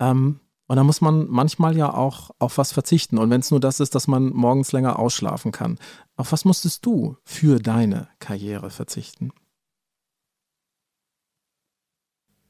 Ähm, 0.00 0.40
und 0.66 0.76
da 0.76 0.82
muss 0.82 1.00
man 1.00 1.28
manchmal 1.28 1.76
ja 1.76 1.92
auch 1.92 2.30
auf 2.38 2.58
was 2.58 2.72
verzichten. 2.72 3.18
Und 3.18 3.30
wenn 3.30 3.40
es 3.40 3.50
nur 3.50 3.60
das 3.60 3.78
ist, 3.78 3.94
dass 3.94 4.08
man 4.08 4.30
morgens 4.30 4.72
länger 4.72 4.98
ausschlafen 4.98 5.52
kann. 5.52 5.78
Auf 6.16 6.32
was 6.32 6.44
musstest 6.44 6.84
du 6.86 7.16
für 7.22 7.60
deine 7.60 8.08
Karriere 8.18 8.70
verzichten? 8.70 9.30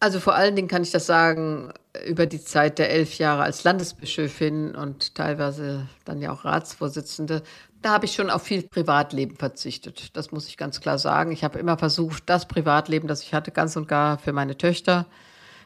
Also 0.07 0.21
vor 0.21 0.37
allen 0.37 0.55
Dingen 0.55 0.69
kann 0.69 0.85
ich 0.85 0.93
das 0.93 1.05
sagen 1.05 1.73
über 2.07 2.27
die 2.27 2.41
Zeit 2.41 2.79
der 2.79 2.91
elf 2.91 3.19
Jahre 3.19 3.43
als 3.43 3.65
Landesbischöfin 3.65 4.77
und 4.77 5.17
teilweise 5.17 5.89
dann 6.05 6.23
ja 6.23 6.31
auch 6.31 6.45
Ratsvorsitzende. 6.45 7.43
Da 7.83 7.95
habe 7.95 8.05
ich 8.05 8.13
schon 8.13 8.31
auf 8.31 8.45
viel 8.45 8.63
Privatleben 8.63 9.35
verzichtet. 9.35 10.17
Das 10.17 10.31
muss 10.31 10.47
ich 10.47 10.57
ganz 10.57 10.81
klar 10.81 11.01
sagen. 11.01 11.33
Ich 11.33 11.43
habe 11.43 11.59
immer 11.59 11.77
versucht, 11.77 12.23
das 12.27 12.47
Privatleben, 12.47 13.09
das 13.09 13.25
ich 13.25 13.35
hatte, 13.35 13.51
ganz 13.51 13.75
und 13.75 13.89
gar 13.89 14.17
für 14.19 14.33
meine 14.33 14.57
Töchter 14.57 15.07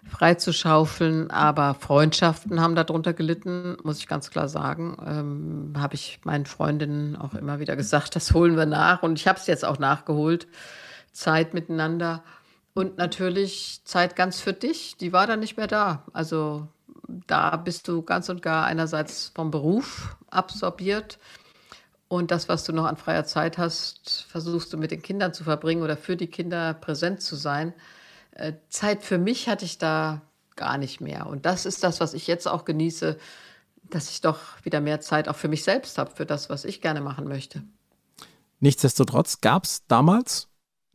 freizuschaufeln. 0.09 1.31
Aber 1.31 1.74
Freundschaften 1.74 2.62
haben 2.62 2.74
darunter 2.74 3.12
gelitten, 3.12 3.76
muss 3.83 3.98
ich 3.98 4.09
ganz 4.09 4.31
klar 4.31 4.48
sagen. 4.48 4.96
Ähm, 5.07 5.74
habe 5.76 5.96
ich 5.96 6.18
meinen 6.24 6.46
Freundinnen 6.46 7.14
auch 7.14 7.35
immer 7.35 7.61
wieder 7.61 7.76
gesagt, 7.76 8.16
das 8.16 8.33
holen 8.33 8.57
wir 8.57 8.64
nach. 8.64 9.03
Und 9.03 9.18
ich 9.18 9.29
habe 9.29 9.38
es 9.38 9.46
jetzt 9.46 9.66
auch 9.66 9.79
nachgeholt. 9.79 10.48
Zeit 11.12 11.53
miteinander. 11.53 12.22
Und 12.74 12.96
natürlich 12.98 13.80
Zeit 13.85 14.16
ganz 14.16 14.40
für 14.40 14.52
dich, 14.52 14.96
die 14.96 15.12
war 15.12 15.26
dann 15.26 15.40
nicht 15.40 15.56
mehr 15.56 15.66
da. 15.66 16.04
Also 16.12 16.68
da 17.26 17.56
bist 17.56 17.88
du 17.88 18.02
ganz 18.02 18.28
und 18.28 18.42
gar 18.42 18.64
einerseits 18.64 19.33
vom 19.35 19.50
Beruf 19.50 20.16
absorbiert 20.30 21.18
und 22.11 22.33
das, 22.33 22.48
was 22.48 22.64
du 22.64 22.72
noch 22.72 22.87
an 22.87 22.96
freier 22.96 23.24
Zeit 23.24 23.56
hast, 23.56 24.26
versuchst 24.28 24.72
du 24.72 24.76
mit 24.76 24.90
den 24.90 25.00
Kindern 25.00 25.33
zu 25.33 25.44
verbringen 25.44 25.85
oder 25.85 25.96
für 25.96 26.16
die 26.16 26.26
Kinder 26.26 26.74
präsent 26.74 27.22
zu 27.22 27.37
sein. 27.37 27.72
Äh, 28.33 28.54
Zeit 28.68 29.04
für 29.04 29.16
mich 29.16 29.48
hatte 29.48 29.64
ich 29.64 29.78
da 29.78 30.20
gar 30.56 30.76
nicht 30.76 31.00
mehr. 31.00 31.28
Und 31.28 31.46
das 31.46 31.66
ist 31.66 31.85
das, 31.85 32.00
was 32.00 32.12
ich 32.12 32.26
jetzt 32.26 32.48
auch 32.48 32.64
genieße, 32.64 33.16
dass 33.90 34.11
ich 34.11 34.22
doch 34.22 34.40
wieder 34.64 34.80
mehr 34.80 35.00
Zeit 35.00 35.28
auch 35.28 35.37
für 35.37 35.46
mich 35.46 35.62
selbst 35.62 35.98
habe, 35.98 36.11
für 36.11 36.26
das, 36.26 36.50
was 36.50 36.64
ich 36.64 36.80
gerne 36.80 37.00
machen 37.00 37.28
möchte. 37.28 37.62
Nichtsdestotrotz 38.59 39.40
gab 39.40 39.62
es 39.62 39.87
damals 39.87 40.48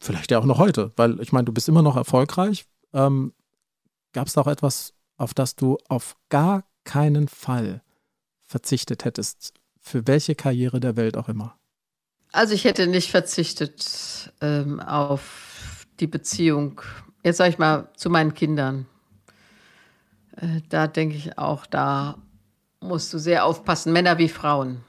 Vielleicht 0.05 0.29
ja 0.29 0.37
auch 0.37 0.45
noch 0.45 0.59
heute, 0.59 0.91
weil 0.97 1.19
ich 1.19 1.31
meine, 1.31 1.45
du 1.45 1.51
bist 1.51 1.67
immer 1.67 1.81
noch 1.81 1.95
erfolgreich. 1.95 2.67
Ähm, 2.93 3.33
Gab 4.13 4.27
es 4.27 4.37
auch 4.37 4.45
etwas, 4.45 4.93
auf 5.17 5.33
das 5.33 5.55
du 5.55 5.79
auf 5.89 6.15
gar 6.29 6.63
keinen 6.83 7.27
Fall 7.27 7.81
verzichtet 8.45 9.03
hättest, 9.03 9.55
für 9.81 10.05
welche 10.05 10.35
Karriere 10.35 10.79
der 10.79 10.95
Welt 10.95 11.17
auch 11.17 11.27
immer? 11.27 11.57
Also 12.31 12.53
ich 12.53 12.65
hätte 12.65 12.85
nicht 12.85 13.09
verzichtet 13.09 14.31
ähm, 14.41 14.79
auf 14.79 15.87
die 15.99 16.05
Beziehung, 16.05 16.81
jetzt 17.23 17.37
sage 17.37 17.49
ich 17.49 17.57
mal, 17.57 17.89
zu 17.97 18.11
meinen 18.11 18.35
Kindern. 18.35 18.85
Äh, 20.35 20.61
da 20.69 20.85
denke 20.85 21.15
ich 21.15 21.39
auch, 21.39 21.65
da 21.65 22.19
musst 22.79 23.11
du 23.11 23.17
sehr 23.17 23.43
aufpassen, 23.43 23.91
Männer 23.91 24.19
wie 24.19 24.29
Frauen. 24.29 24.83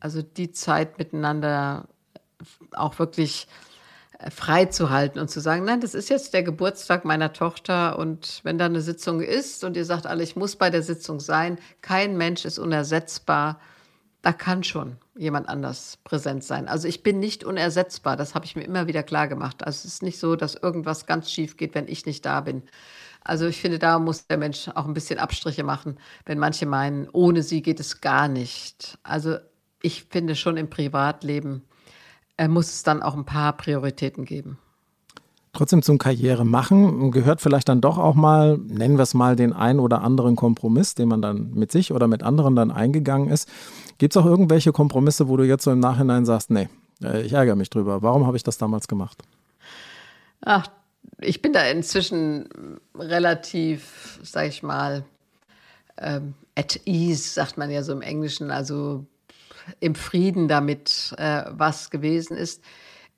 Also 0.00 0.22
die 0.22 0.50
Zeit 0.50 0.96
miteinander 0.96 1.86
auch 2.72 2.98
wirklich 2.98 3.48
freizuhalten 4.30 5.20
und 5.20 5.28
zu 5.28 5.40
sagen, 5.40 5.64
nein, 5.64 5.80
das 5.80 5.94
ist 5.94 6.08
jetzt 6.08 6.34
der 6.34 6.42
Geburtstag 6.42 7.04
meiner 7.04 7.32
Tochter 7.32 7.98
und 7.98 8.40
wenn 8.42 8.58
da 8.58 8.66
eine 8.66 8.80
Sitzung 8.80 9.20
ist 9.20 9.62
und 9.62 9.76
ihr 9.76 9.84
sagt 9.84 10.06
alle, 10.06 10.24
ich 10.24 10.34
muss 10.34 10.56
bei 10.56 10.70
der 10.70 10.82
Sitzung 10.82 11.20
sein, 11.20 11.58
kein 11.82 12.16
Mensch 12.16 12.44
ist 12.44 12.58
unersetzbar, 12.58 13.60
da 14.22 14.32
kann 14.32 14.64
schon 14.64 14.96
jemand 15.16 15.48
anders 15.48 15.98
präsent 16.02 16.42
sein. 16.42 16.66
Also 16.66 16.88
ich 16.88 17.04
bin 17.04 17.20
nicht 17.20 17.44
unersetzbar, 17.44 18.16
das 18.16 18.34
habe 18.34 18.44
ich 18.44 18.56
mir 18.56 18.64
immer 18.64 18.88
wieder 18.88 19.04
klar 19.04 19.28
gemacht. 19.28 19.64
Also 19.64 19.78
es 19.78 19.94
ist 19.94 20.02
nicht 20.02 20.18
so, 20.18 20.34
dass 20.34 20.56
irgendwas 20.56 21.06
ganz 21.06 21.30
schief 21.30 21.56
geht, 21.56 21.76
wenn 21.76 21.86
ich 21.86 22.04
nicht 22.04 22.26
da 22.26 22.40
bin. 22.40 22.64
Also 23.22 23.46
ich 23.46 23.60
finde, 23.60 23.78
da 23.78 24.00
muss 24.00 24.26
der 24.26 24.38
Mensch 24.38 24.68
auch 24.74 24.86
ein 24.86 24.94
bisschen 24.94 25.20
Abstriche 25.20 25.62
machen, 25.62 25.98
wenn 26.24 26.38
manche 26.38 26.66
meinen, 26.66 27.08
ohne 27.12 27.44
sie 27.44 27.62
geht 27.62 27.78
es 27.78 28.00
gar 28.00 28.26
nicht. 28.26 28.98
Also 29.04 29.36
ich 29.80 30.04
finde 30.04 30.34
schon 30.34 30.56
im 30.56 30.68
Privatleben 30.70 31.62
muss 32.46 32.68
es 32.68 32.84
dann 32.84 33.02
auch 33.02 33.16
ein 33.16 33.24
paar 33.24 33.56
Prioritäten 33.56 34.24
geben. 34.24 34.58
Trotzdem 35.52 35.82
zum 35.82 35.98
Karriere 35.98 36.44
machen 36.44 37.10
gehört 37.10 37.40
vielleicht 37.40 37.68
dann 37.68 37.80
doch 37.80 37.98
auch 37.98 38.14
mal, 38.14 38.58
nennen 38.58 38.96
wir 38.96 39.02
es 39.02 39.14
mal, 39.14 39.34
den 39.34 39.52
ein 39.52 39.80
oder 39.80 40.02
anderen 40.02 40.36
Kompromiss, 40.36 40.94
den 40.94 41.08
man 41.08 41.20
dann 41.20 41.52
mit 41.52 41.72
sich 41.72 41.90
oder 41.92 42.06
mit 42.06 42.22
anderen 42.22 42.54
dann 42.54 42.70
eingegangen 42.70 43.28
ist. 43.28 43.48
Gibt 43.98 44.14
es 44.14 44.16
auch 44.16 44.26
irgendwelche 44.26 44.70
Kompromisse, 44.70 45.28
wo 45.28 45.36
du 45.36 45.44
jetzt 45.44 45.64
so 45.64 45.72
im 45.72 45.80
Nachhinein 45.80 46.26
sagst, 46.26 46.50
nee, 46.50 46.68
äh, 47.02 47.22
ich 47.22 47.32
ärgere 47.32 47.56
mich 47.56 47.70
drüber. 47.70 48.02
Warum 48.02 48.26
habe 48.26 48.36
ich 48.36 48.44
das 48.44 48.58
damals 48.58 48.86
gemacht? 48.86 49.18
Ach, 50.42 50.68
ich 51.20 51.42
bin 51.42 51.52
da 51.52 51.64
inzwischen 51.64 52.48
relativ, 52.96 54.20
sag 54.22 54.46
ich 54.46 54.62
mal, 54.62 55.04
ähm, 55.96 56.34
at 56.54 56.80
ease, 56.84 57.28
sagt 57.30 57.58
man 57.58 57.70
ja 57.70 57.82
so 57.82 57.92
im 57.92 58.02
Englischen, 58.02 58.50
also 58.50 59.04
im 59.80 59.94
Frieden 59.94 60.48
damit, 60.48 61.14
äh, 61.18 61.44
was 61.50 61.90
gewesen 61.90 62.36
ist. 62.36 62.62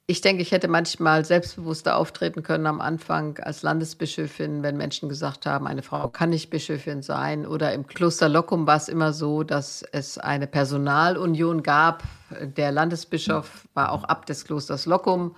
Ich 0.07 0.21
denke, 0.21 0.43
ich 0.43 0.51
hätte 0.51 0.67
manchmal 0.67 1.25
selbstbewusster 1.25 1.97
auftreten 1.97 2.43
können 2.43 2.67
am 2.67 2.81
Anfang 2.81 3.39
als 3.39 3.63
Landesbischöfin, 3.63 4.65
wenn 4.65 4.77
Menschen 4.77 5.09
gesagt 5.09 5.47
haben, 5.47 5.69
eine 5.69 5.83
Frau 5.83 6.09
kann 6.09 6.31
nicht 6.31 6.51
Bischöfin 6.51 7.03
sein. 7.03 7.47
Oder 7.47 7.73
im 7.75 7.87
Kloster 7.87 8.29
Locum 8.29 8.67
war 8.67 8.77
es 8.77 8.89
immer 8.89 9.13
so, 9.13 9.45
dass 9.45 9.85
es 9.93 10.19
eine 10.19 10.49
Personalunion 10.49 11.63
gab. 11.63 12.03
Der 12.41 12.73
Landesbischof 12.73 13.69
war 13.75 13.93
auch 13.93 14.03
Abt 14.03 14.31
des 14.31 14.45
Klosters 14.45 14.85
Locum. 14.85 15.37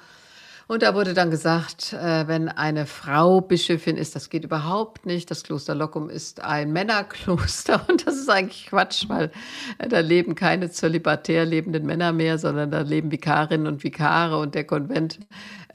Und 0.68 0.82
da 0.82 0.94
wurde 0.94 1.12
dann 1.12 1.30
gesagt, 1.30 1.92
äh, 1.92 2.28
wenn 2.28 2.48
eine 2.48 2.86
Frau 2.86 3.40
Bischöfin 3.40 3.96
ist, 3.96 4.14
das 4.14 4.30
geht 4.30 4.44
überhaupt 4.44 5.06
nicht. 5.06 5.30
Das 5.30 5.42
Kloster 5.42 5.74
Locum 5.74 6.08
ist 6.08 6.40
ein 6.42 6.72
Männerkloster 6.72 7.84
und 7.88 8.06
das 8.06 8.16
ist 8.16 8.30
eigentlich 8.30 8.66
Quatsch, 8.66 9.08
weil 9.08 9.30
äh, 9.78 9.88
da 9.88 10.00
leben 10.00 10.34
keine 10.34 10.70
zölibatär 10.70 11.44
lebenden 11.44 11.84
Männer 11.84 12.12
mehr, 12.12 12.38
sondern 12.38 12.70
da 12.70 12.82
leben 12.82 13.10
Vikarinnen 13.10 13.66
und 13.66 13.82
Vikare 13.82 14.38
und 14.38 14.54
der 14.54 14.64
Konvent 14.64 15.18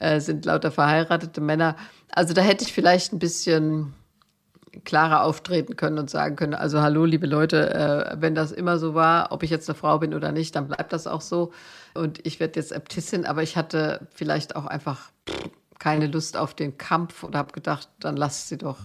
äh, 0.00 0.20
sind 0.20 0.44
lauter 0.44 0.70
verheiratete 0.70 1.40
Männer. 1.40 1.76
Also 2.10 2.32
da 2.32 2.40
hätte 2.40 2.64
ich 2.64 2.72
vielleicht 2.72 3.12
ein 3.12 3.18
bisschen 3.18 3.94
klarer 4.84 5.24
auftreten 5.24 5.76
können 5.76 5.98
und 5.98 6.08
sagen 6.08 6.36
können, 6.36 6.54
also 6.54 6.80
hallo 6.80 7.04
liebe 7.04 7.26
Leute, 7.26 8.16
wenn 8.20 8.34
das 8.34 8.52
immer 8.52 8.78
so 8.78 8.94
war, 8.94 9.32
ob 9.32 9.42
ich 9.42 9.50
jetzt 9.50 9.68
eine 9.68 9.76
Frau 9.76 9.98
bin 9.98 10.14
oder 10.14 10.30
nicht, 10.30 10.54
dann 10.54 10.68
bleibt 10.68 10.92
das 10.92 11.06
auch 11.06 11.22
so. 11.22 11.52
Und 11.98 12.24
ich 12.24 12.40
werde 12.40 12.60
jetzt 12.60 12.72
Äbtissin, 12.72 13.26
aber 13.26 13.42
ich 13.42 13.56
hatte 13.56 14.06
vielleicht 14.14 14.56
auch 14.56 14.66
einfach 14.66 15.10
keine 15.78 16.06
Lust 16.06 16.36
auf 16.36 16.54
den 16.54 16.78
Kampf 16.78 17.22
und 17.24 17.34
habe 17.34 17.52
gedacht, 17.52 17.88
dann 18.00 18.16
lass 18.16 18.48
sie 18.48 18.56
doch. 18.56 18.78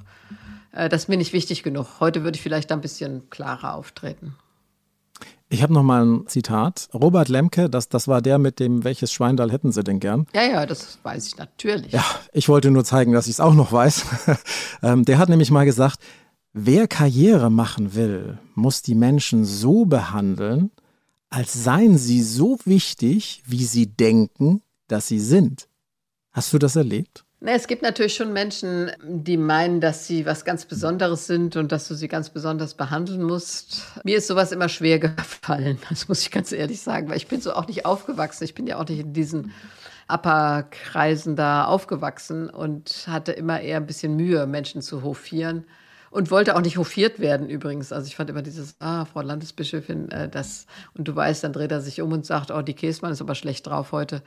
Äh, 0.72 0.90
das 0.90 1.04
ist 1.04 1.08
mir 1.10 1.18
nicht 1.18 1.34
wichtig 1.34 1.64
genug. 1.64 2.00
Heute 2.00 2.24
würde 2.24 2.36
ich 2.36 2.42
vielleicht 2.42 2.72
ein 2.72 2.82
bisschen 2.82 3.30
klarer 3.30 3.76
auftreten. 3.76 4.36
Ich 5.50 5.62
habe 5.62 5.74
noch 5.74 5.84
mal 5.84 6.04
ein 6.04 6.28
Zitat. 6.28 6.90
Robert 6.94 7.30
Lemke, 7.30 7.70
das, 7.70 7.88
das 7.88 8.08
war 8.08 8.24
der 8.24 8.40
mit 8.40 8.60
dem, 8.60 8.84
welches 8.84 9.12
Schweindal 9.12 9.52
hätten 9.52 9.72
Sie 9.72 9.84
denn 9.84 10.00
gern? 10.00 10.26
Ja, 10.34 10.42
ja, 10.44 10.66
das 10.66 10.98
weiß 11.04 11.28
ich 11.28 11.38
natürlich. 11.38 11.92
Ja, 11.92 12.04
ich 12.32 12.50
wollte 12.50 12.72
nur 12.72 12.84
zeigen, 12.84 13.14
dass 13.14 13.28
ich 13.28 13.34
es 13.34 13.40
auch 13.40 13.54
noch 13.54 13.72
weiß. 13.72 14.06
Ähm, 14.82 15.06
der 15.06 15.18
hat 15.18 15.30
nämlich 15.30 15.50
mal 15.50 15.64
gesagt, 15.64 16.00
wer 16.52 16.90
Karriere 16.90 17.50
machen 17.50 17.96
will, 17.96 18.38
muss 18.54 18.82
die 18.82 18.96
Menschen 18.96 19.46
so 19.46 19.86
behandeln, 19.86 20.72
als 21.34 21.64
seien 21.64 21.98
sie 21.98 22.22
so 22.22 22.60
wichtig, 22.64 23.42
wie 23.48 23.66
sie 23.66 23.88
denken, 23.88 24.62
dass 24.88 25.08
sie 25.08 25.20
sind. 25.20 25.68
Hast 26.32 26.54
du 26.54 26.60
das 26.60 26.76
erlebt? 26.76 27.26
Es 27.40 27.66
gibt 27.66 27.82
natürlich 27.82 28.14
schon 28.14 28.34
Menschen, 28.34 28.92
die 29.04 29.38
meinen, 29.38 29.82
dass 29.82 30.06
sie 30.06 30.28
was 30.28 30.46
ganz 30.46 30.66
Besonderes 30.66 31.26
sind 31.26 31.56
und 31.56 31.72
dass 31.72 31.88
du 31.88 31.96
sie 31.96 32.08
ganz 32.08 32.30
besonders 32.30 32.76
behandeln 32.76 33.24
musst. 33.24 33.82
Mir 34.04 34.20
ist 34.20 34.28
sowas 34.28 34.52
immer 34.52 34.70
schwer 34.70 35.00
gefallen, 35.00 35.80
das 35.90 36.08
muss 36.08 36.22
ich 36.22 36.30
ganz 36.30 36.52
ehrlich 36.52 36.82
sagen, 36.82 37.10
weil 37.10 37.18
ich 37.18 37.28
bin 37.28 37.42
so 37.42 37.54
auch 37.54 37.68
nicht 37.68 37.84
aufgewachsen. 37.84 38.44
Ich 38.44 38.54
bin 38.54 38.68
ja 38.68 38.78
auch 38.78 38.88
nicht 38.88 39.00
in 39.00 39.14
diesen 39.14 39.54
Upper-Kreisen 40.08 41.36
da 41.36 41.66
aufgewachsen 41.66 42.48
und 42.48 43.06
hatte 43.08 43.32
immer 43.32 43.60
eher 43.60 43.78
ein 43.78 43.88
bisschen 43.88 44.16
Mühe, 44.16 44.46
Menschen 44.46 44.84
zu 44.84 45.02
hofieren. 45.02 45.66
Und 46.14 46.30
wollte 46.30 46.56
auch 46.56 46.62
nicht 46.62 46.78
hofiert 46.78 47.20
werden 47.20 47.50
übrigens. 47.50 47.92
Also 47.92 48.06
ich 48.06 48.16
fand 48.16 48.30
immer 48.30 48.44
dieses, 48.44 48.76
ah, 48.80 49.06
Frau 49.06 49.22
Landesbischöfin, 49.22 50.12
äh, 50.12 50.30
das, 50.30 50.68
und 50.94 51.08
du 51.08 51.16
weißt, 51.16 51.44
dann 51.44 51.54
dreht 51.54 51.72
er 51.72 51.82
sich 51.82 52.02
um 52.02 52.12
und 52.12 52.24
sagt, 52.24 52.52
oh, 52.52 52.62
die 52.62 52.76
Käsmann 52.76 53.12
ist 53.12 53.20
aber 53.20 53.34
schlecht 53.34 53.66
drauf 53.66 53.92
heute. 53.92 54.22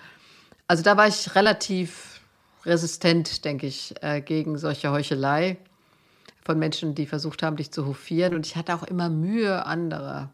Also 0.67 0.83
da 0.83 0.97
war 0.97 1.07
ich 1.07 1.37
relativ 1.37 2.21
resistent, 2.65 3.45
denke 3.45 3.69
ich, 3.69 3.95
äh, 4.01 4.21
gegen 4.21 4.59
solche 4.59 4.91
Heuchelei 4.91 5.59
von 6.45 6.59
Menschen, 6.59 6.97
die 6.97 7.07
versucht 7.07 7.45
haben, 7.45 7.55
dich 7.55 7.71
zu 7.71 7.87
hofieren. 7.87 8.35
Und 8.35 8.47
ich 8.47 8.57
hatte 8.57 8.75
auch 8.75 8.83
immer 8.83 9.09
Mühe, 9.09 9.65
andere 9.65 10.31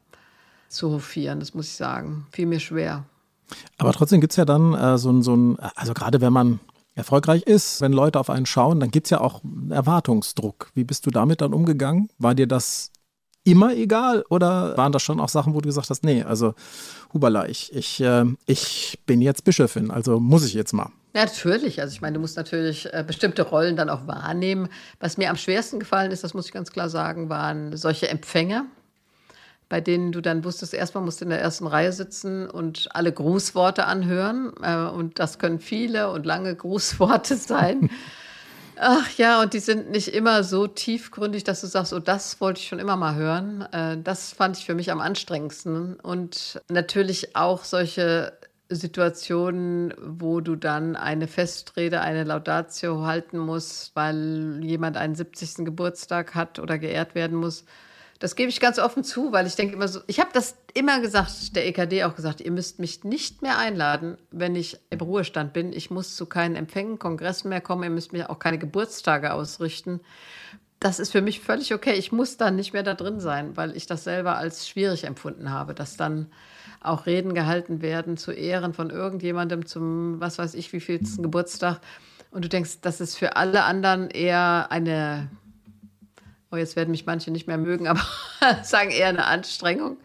zu 0.68 0.90
hofieren, 0.90 1.38
das 1.38 1.52
muss 1.52 1.66
ich 1.66 1.74
sagen. 1.74 2.26
Fiel 2.32 2.46
mir 2.46 2.60
schwer. 2.60 3.04
Aber 3.76 3.92
trotzdem 3.92 4.22
gibt 4.22 4.32
es 4.32 4.38
ja 4.38 4.46
dann 4.46 4.72
äh, 4.72 4.96
so 4.96 5.20
so 5.20 5.36
ein, 5.36 5.58
also 5.76 5.92
gerade 5.92 6.22
wenn 6.22 6.32
man 6.32 6.60
erfolgreich 6.94 7.42
ist, 7.42 7.80
wenn 7.80 7.92
Leute 7.92 8.20
auf 8.20 8.30
einen 8.30 8.46
schauen, 8.46 8.80
dann 8.80 8.90
gibt 8.90 9.06
es 9.06 9.10
ja 9.10 9.20
auch 9.20 9.40
Erwartungsdruck. 9.70 10.70
Wie 10.74 10.84
bist 10.84 11.06
du 11.06 11.10
damit 11.10 11.40
dann 11.40 11.54
umgegangen? 11.54 12.10
War 12.18 12.34
dir 12.34 12.46
das 12.46 12.90
immer 13.44 13.74
egal 13.74 14.24
oder 14.28 14.76
waren 14.76 14.92
das 14.92 15.02
schon 15.02 15.20
auch 15.20 15.28
Sachen, 15.28 15.54
wo 15.54 15.60
du 15.60 15.68
gesagt 15.68 15.90
hast, 15.90 16.04
nee, 16.04 16.22
also 16.22 16.54
Hubala, 17.12 17.48
ich, 17.48 17.74
ich, 17.74 18.00
äh, 18.00 18.24
ich 18.46 19.00
bin 19.06 19.20
jetzt 19.20 19.44
Bischöfin, 19.44 19.90
also 19.90 20.20
muss 20.20 20.44
ich 20.44 20.54
jetzt 20.54 20.72
mal. 20.72 20.90
Natürlich. 21.14 21.80
Also 21.80 21.92
ich 21.92 22.00
meine, 22.00 22.14
du 22.14 22.20
musst 22.20 22.36
natürlich 22.36 22.92
äh, 22.92 23.04
bestimmte 23.06 23.42
Rollen 23.42 23.76
dann 23.76 23.90
auch 23.90 24.06
wahrnehmen. 24.06 24.68
Was 24.98 25.18
mir 25.18 25.28
am 25.28 25.36
schwersten 25.36 25.78
gefallen 25.78 26.10
ist, 26.10 26.24
das 26.24 26.34
muss 26.34 26.46
ich 26.46 26.52
ganz 26.52 26.72
klar 26.72 26.88
sagen, 26.88 27.28
waren 27.28 27.76
solche 27.76 28.08
Empfänger, 28.08 28.66
bei 29.72 29.80
denen 29.80 30.12
du 30.12 30.20
dann 30.20 30.44
wusstest, 30.44 30.74
erstmal 30.74 31.02
musst 31.02 31.22
du 31.22 31.24
in 31.24 31.30
der 31.30 31.40
ersten 31.40 31.66
Reihe 31.66 31.94
sitzen 31.94 32.46
und 32.46 32.90
alle 32.94 33.10
Grußworte 33.10 33.86
anhören. 33.86 34.52
Äh, 34.60 34.76
und 34.76 35.18
das 35.18 35.38
können 35.38 35.60
viele 35.60 36.10
und 36.10 36.26
lange 36.26 36.54
Grußworte 36.56 37.36
sein. 37.36 37.88
Ach 38.76 39.08
ja, 39.16 39.40
und 39.40 39.54
die 39.54 39.60
sind 39.60 39.90
nicht 39.90 40.08
immer 40.08 40.44
so 40.44 40.66
tiefgründig, 40.66 41.44
dass 41.44 41.62
du 41.62 41.68
sagst, 41.68 41.94
oh, 41.94 42.00
das 42.00 42.38
wollte 42.38 42.60
ich 42.60 42.68
schon 42.68 42.80
immer 42.80 42.96
mal 42.96 43.14
hören. 43.14 43.62
Äh, 43.72 43.96
das 43.96 44.34
fand 44.34 44.58
ich 44.58 44.66
für 44.66 44.74
mich 44.74 44.92
am 44.92 45.00
anstrengendsten. 45.00 45.94
Und 46.00 46.60
natürlich 46.68 47.34
auch 47.34 47.64
solche 47.64 48.34
Situationen, 48.68 49.94
wo 50.02 50.42
du 50.42 50.54
dann 50.54 50.96
eine 50.96 51.28
Festrede, 51.28 52.02
eine 52.02 52.24
Laudatio 52.24 53.06
halten 53.06 53.38
musst, 53.38 53.96
weil 53.96 54.60
jemand 54.62 54.98
einen 54.98 55.14
70. 55.14 55.64
Geburtstag 55.64 56.34
hat 56.34 56.58
oder 56.58 56.78
geehrt 56.78 57.14
werden 57.14 57.38
muss. 57.38 57.64
Das 58.22 58.36
gebe 58.36 58.50
ich 58.50 58.60
ganz 58.60 58.78
offen 58.78 59.02
zu, 59.02 59.32
weil 59.32 59.48
ich 59.48 59.56
denke 59.56 59.74
immer 59.74 59.88
so, 59.88 59.98
ich 60.06 60.20
habe 60.20 60.30
das 60.32 60.54
immer 60.74 61.00
gesagt, 61.00 61.56
der 61.56 61.66
EKD 61.66 62.04
auch 62.04 62.14
gesagt, 62.14 62.40
ihr 62.40 62.52
müsst 62.52 62.78
mich 62.78 63.02
nicht 63.02 63.42
mehr 63.42 63.58
einladen, 63.58 64.16
wenn 64.30 64.54
ich 64.54 64.78
im 64.90 65.00
Ruhestand 65.00 65.52
bin. 65.52 65.72
Ich 65.72 65.90
muss 65.90 66.14
zu 66.14 66.26
keinen 66.26 66.54
Empfängen, 66.54 67.00
Kongressen 67.00 67.48
mehr 67.48 67.60
kommen, 67.60 67.82
ihr 67.82 67.90
müsst 67.90 68.12
mir 68.12 68.30
auch 68.30 68.38
keine 68.38 68.58
Geburtstage 68.58 69.32
ausrichten. 69.32 69.98
Das 70.78 71.00
ist 71.00 71.10
für 71.10 71.20
mich 71.20 71.40
völlig 71.40 71.74
okay. 71.74 71.94
Ich 71.94 72.12
muss 72.12 72.36
dann 72.36 72.54
nicht 72.54 72.72
mehr 72.72 72.84
da 72.84 72.94
drin 72.94 73.18
sein, 73.18 73.56
weil 73.56 73.76
ich 73.76 73.86
das 73.86 74.04
selber 74.04 74.36
als 74.36 74.68
schwierig 74.68 75.02
empfunden 75.02 75.50
habe, 75.50 75.74
dass 75.74 75.96
dann 75.96 76.30
auch 76.80 77.06
Reden 77.06 77.34
gehalten 77.34 77.82
werden 77.82 78.16
zu 78.16 78.30
Ehren 78.30 78.72
von 78.72 78.90
irgendjemandem 78.90 79.66
zum, 79.66 80.20
was 80.20 80.38
weiß 80.38 80.54
ich, 80.54 80.72
wievielsten 80.72 81.24
Geburtstag. 81.24 81.80
Und 82.30 82.44
du 82.44 82.48
denkst, 82.48 82.82
das 82.82 83.00
ist 83.00 83.16
für 83.16 83.34
alle 83.34 83.64
anderen 83.64 84.10
eher 84.10 84.68
eine, 84.70 85.28
oh, 86.52 86.56
jetzt 86.56 86.76
werden 86.76 86.90
mich 86.90 87.06
manche 87.06 87.30
nicht 87.30 87.46
mehr 87.46 87.58
mögen, 87.58 87.86
aber 87.88 88.02
sagen 88.62 88.90
eher 88.90 89.08
eine 89.08 89.24
Anstrengung, 89.24 89.96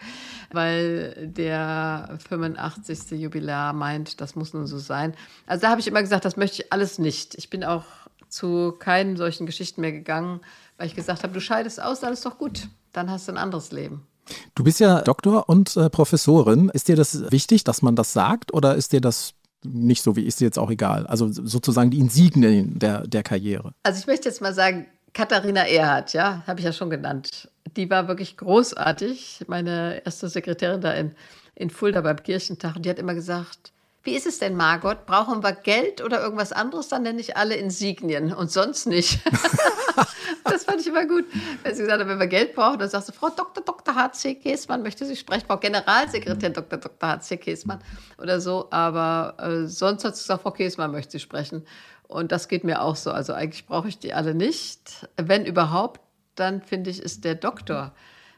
weil 0.51 1.27
der 1.27 2.17
85. 2.27 3.19
Jubilar 3.19 3.73
meint, 3.73 4.21
das 4.21 4.35
muss 4.35 4.53
nun 4.53 4.65
so 4.65 4.79
sein. 4.79 5.13
Also 5.45 5.63
da 5.63 5.69
habe 5.69 5.81
ich 5.81 5.87
immer 5.87 6.01
gesagt, 6.01 6.25
das 6.25 6.37
möchte 6.37 6.63
ich 6.63 6.73
alles 6.73 6.99
nicht. 6.99 7.35
Ich 7.35 7.49
bin 7.49 7.63
auch 7.63 7.83
zu 8.29 8.73
keinen 8.79 9.17
solchen 9.17 9.45
Geschichten 9.45 9.81
mehr 9.81 9.91
gegangen, 9.91 10.41
weil 10.77 10.87
ich 10.87 10.95
gesagt 10.95 11.23
habe, 11.23 11.33
du 11.33 11.41
scheidest 11.41 11.81
aus, 11.81 11.99
dann 11.99 12.13
ist 12.13 12.25
doch 12.25 12.37
gut. 12.37 12.67
Dann 12.93 13.11
hast 13.11 13.27
du 13.27 13.33
ein 13.33 13.37
anderes 13.37 13.71
Leben. 13.71 14.07
Du 14.55 14.63
bist 14.63 14.79
ja 14.79 15.01
Doktor 15.01 15.47
und 15.47 15.77
äh, 15.77 15.89
Professorin. 15.89 16.69
Ist 16.69 16.87
dir 16.87 16.95
das 16.95 17.31
wichtig, 17.31 17.63
dass 17.63 17.81
man 17.81 17.95
das 17.95 18.13
sagt 18.13 18.53
oder 18.53 18.75
ist 18.75 18.91
dir 18.91 19.01
das 19.01 19.33
nicht 19.63 20.03
so, 20.03 20.15
wie 20.15 20.25
ist 20.25 20.39
dir 20.39 20.45
jetzt 20.45 20.59
auch 20.59 20.69
egal? 20.69 21.07
Also 21.07 21.29
sozusagen 21.31 21.91
die 21.91 21.99
Insignien 21.99 22.77
der, 22.79 23.07
der 23.07 23.23
Karriere. 23.23 23.73
Also 23.83 23.99
ich 23.99 24.07
möchte 24.07 24.29
jetzt 24.29 24.41
mal 24.41 24.53
sagen, 24.53 24.87
Katharina 25.17 25.67
Erhardt, 25.67 26.13
ja, 26.13 26.43
habe 26.45 26.59
ich 26.59 26.65
ja 26.67 26.71
schon 26.71 26.91
genannt. 26.91 27.49
Die 27.75 27.89
war 27.89 28.07
wirklich 28.07 28.37
großartig, 28.37 29.45
meine 29.47 30.05
erste 30.05 30.29
Sekretärin 30.29 30.79
da 30.79 30.93
in, 30.93 31.15
in 31.55 31.71
Fulda 31.71 32.01
beim 32.01 32.21
Kirchentag. 32.21 32.75
Und 32.75 32.85
die 32.85 32.89
hat 32.91 32.99
immer 32.99 33.15
gesagt, 33.15 33.73
wie 34.07 34.15
ist 34.15 34.25
es 34.25 34.39
denn, 34.39 34.55
Margot? 34.55 35.05
Brauchen 35.05 35.43
wir 35.43 35.51
Geld 35.51 36.01
oder 36.01 36.21
irgendwas 36.21 36.53
anderes? 36.53 36.87
Dann 36.87 37.03
nenne 37.03 37.19
ich 37.19 37.35
alle 37.35 37.55
Insignien 37.55 38.33
und 38.33 38.49
sonst 38.49 38.85
nicht. 38.85 39.19
das 40.45 40.63
fand 40.63 40.79
ich 40.79 40.87
immer 40.87 41.05
gut. 41.05 41.25
Wenn 41.61 41.75
sie 41.75 41.81
gesagt 41.81 41.99
hat, 41.99 42.07
wenn 42.07 42.17
wir 42.17 42.27
Geld 42.27 42.55
brauchen, 42.55 42.79
dann 42.79 42.89
sagst 42.89 43.09
du, 43.09 43.11
Frau 43.11 43.27
Dr. 43.27 43.65
Dr. 43.65 43.95
H.C. 43.95 44.35
Käsmann 44.35 44.81
möchte 44.81 45.05
Sie 45.05 45.17
sprechen, 45.17 45.45
Frau 45.45 45.57
Generalsekretär 45.57 46.51
Dr. 46.51 46.79
Dr. 46.79 47.09
H.C. 47.09 47.35
Käsmann 47.35 47.79
oder 48.17 48.39
so. 48.39 48.69
Aber 48.71 49.35
äh, 49.39 49.67
sonst 49.67 50.05
hat 50.05 50.15
sie 50.15 50.23
gesagt, 50.23 50.41
Frau 50.41 50.51
Käsmann 50.51 50.93
möchte 50.93 51.11
Sie 51.11 51.19
sprechen. 51.19 51.67
Und 52.07 52.31
das 52.31 52.47
geht 52.47 52.63
mir 52.63 52.83
auch 52.83 52.95
so. 52.95 53.11
Also 53.11 53.33
eigentlich 53.33 53.65
brauche 53.65 53.89
ich 53.89 53.99
die 53.99 54.13
alle 54.13 54.33
nicht. 54.33 55.05
Wenn 55.17 55.45
überhaupt, 55.45 55.99
dann 56.35 56.61
finde 56.61 56.91
ich, 56.91 57.01
ist 57.01 57.25
der 57.25 57.35
Doktor 57.35 57.93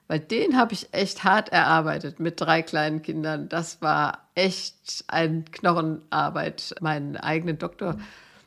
weil 0.10 0.19
den 0.19 0.58
habe 0.58 0.74
ich 0.74 0.91
echt 0.91 1.24
hart 1.24 1.50
erarbeitet 1.50 2.19
mit 2.19 2.41
drei 2.41 2.63
kleinen 2.63 3.04
Kindern. 3.04 3.48
Das 3.48 3.80
war 3.82 4.28
echt 4.34 5.06
eine 5.08 5.43
Knochenarbeit, 5.43 6.74
meinen 6.82 7.15
eigenen 7.15 7.60
Doktor 7.60 7.95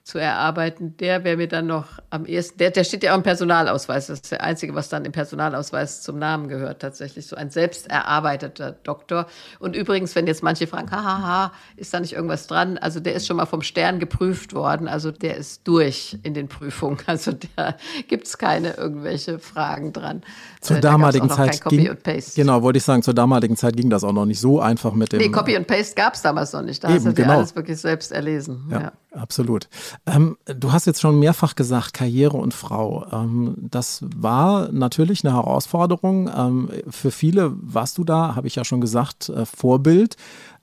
zu 0.05 0.19
erarbeiten, 0.19 0.97
der 0.97 1.23
wäre 1.23 1.37
mir 1.37 1.47
dann 1.47 1.67
noch 1.67 2.01
am 2.11 2.27
ehesten, 2.27 2.59
der, 2.59 2.71
der 2.71 2.83
steht 2.83 3.05
ja 3.05 3.13
auch 3.13 3.17
im 3.17 3.23
Personalausweis, 3.23 4.09
das 4.09 4.21
ist 4.21 4.33
der 4.33 4.43
einzige, 4.43 4.75
was 4.75 4.89
dann 4.89 5.05
im 5.05 5.13
Personalausweis 5.13 6.03
zum 6.03 6.19
Namen 6.19 6.49
gehört, 6.49 6.83
tatsächlich, 6.83 7.27
so 7.29 7.37
ein 7.37 7.51
selbst 7.51 7.89
erarbeiteter 7.89 8.73
Doktor. 8.73 9.27
Und 9.61 9.77
übrigens, 9.77 10.17
wenn 10.17 10.27
jetzt 10.27 10.43
manche 10.43 10.67
fragen, 10.67 10.91
hahaha, 10.91 11.53
ist 11.77 11.95
da 11.95 12.01
nicht 12.01 12.15
irgendwas 12.15 12.49
dran? 12.49 12.79
Also 12.79 12.99
der 12.99 13.15
ist 13.15 13.29
schon 13.29 13.37
mal 13.37 13.47
vom 13.47 13.63
Stern 13.63 14.01
geprüft 14.01 14.55
worden, 14.55 14.89
also 14.89 15.13
der 15.13 15.37
ist 15.37 15.69
durch 15.69 16.19
in 16.25 16.35
den 16.35 16.49
Prüfungen, 16.49 16.99
also 17.07 17.33
da 17.57 17.77
gibt 18.09 18.27
es 18.27 18.39
keine 18.39 18.73
irgendwelche 18.73 19.39
Fragen 19.39 19.93
dran. 19.93 20.23
Zur 20.61 20.79
äh, 20.79 20.81
damaligen 20.81 21.31
Zeit 21.31 21.65
ging, 21.67 21.97
genau, 22.35 22.63
wollte 22.63 22.79
ich 22.79 22.85
sagen, 22.85 23.05
zur 23.05 23.15
damaligen 23.15 23.57
Zeit 23.57 23.77
ging 23.77 23.89
das 23.89 24.03
auch 24.03 24.13
noch 24.13 24.27
nicht 24.27 24.41
so 24.41 24.61
einfach 24.61 24.95
mit 24.95 25.13
dem. 25.13 25.21
Nee, 25.21 25.29
Copy 25.29 25.57
und 25.57 25.69
Paste 25.69 25.95
gab 25.95 26.15
es 26.15 26.23
damals 26.23 26.53
noch 26.53 26.63
nicht, 26.63 26.83
da 26.83 26.89
eben, 26.89 26.97
hast 26.97 27.07
du 27.07 27.15
genau. 27.15 27.35
alles 27.35 27.55
wirklich 27.55 27.79
selbst 27.79 28.11
erlesen. 28.11 28.67
ja. 28.69 28.81
ja. 28.81 28.93
Absolut. 29.15 29.69
Ähm, 30.07 30.37
du 30.45 30.73
hast 30.73 30.87
jetzt 30.87 31.01
schon 31.01 31.19
mehrfach 31.19 31.55
gesagt, 31.55 31.95
Karriere 31.95 32.37
und 32.37 32.55
Frau. 32.55 33.07
Ähm, 33.13 33.57
das 33.59 34.05
war 34.15 34.71
natürlich 34.73 35.25
eine 35.25 35.35
Herausforderung. 35.35 36.31
Ähm, 36.35 36.69
für 36.89 37.11
viele 37.11 37.53
warst 37.61 37.99
du 37.99 38.05
da, 38.05 38.35
habe 38.35 38.47
ich 38.47 38.57
ja 38.57 38.65
schon 38.65 38.81
gesagt, 38.81 39.29
äh, 39.29 39.47
Vorbild. 39.47 40.17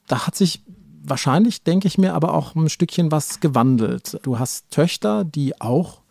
Da 0.08 0.28
hat 0.28 0.36
sich 0.36 0.64
wahrscheinlich, 1.04 1.64
denke 1.64 1.88
ich 1.88 1.98
mir, 1.98 2.14
aber 2.14 2.34
auch 2.34 2.56
ein 2.56 2.70
Stückchen 2.70 3.12
was 3.12 3.40
gewandelt. 3.40 4.20
Du 4.24 4.40
hast 4.40 4.70
Töchter, 4.72 5.24
die 5.24 5.60
auch 5.62 6.02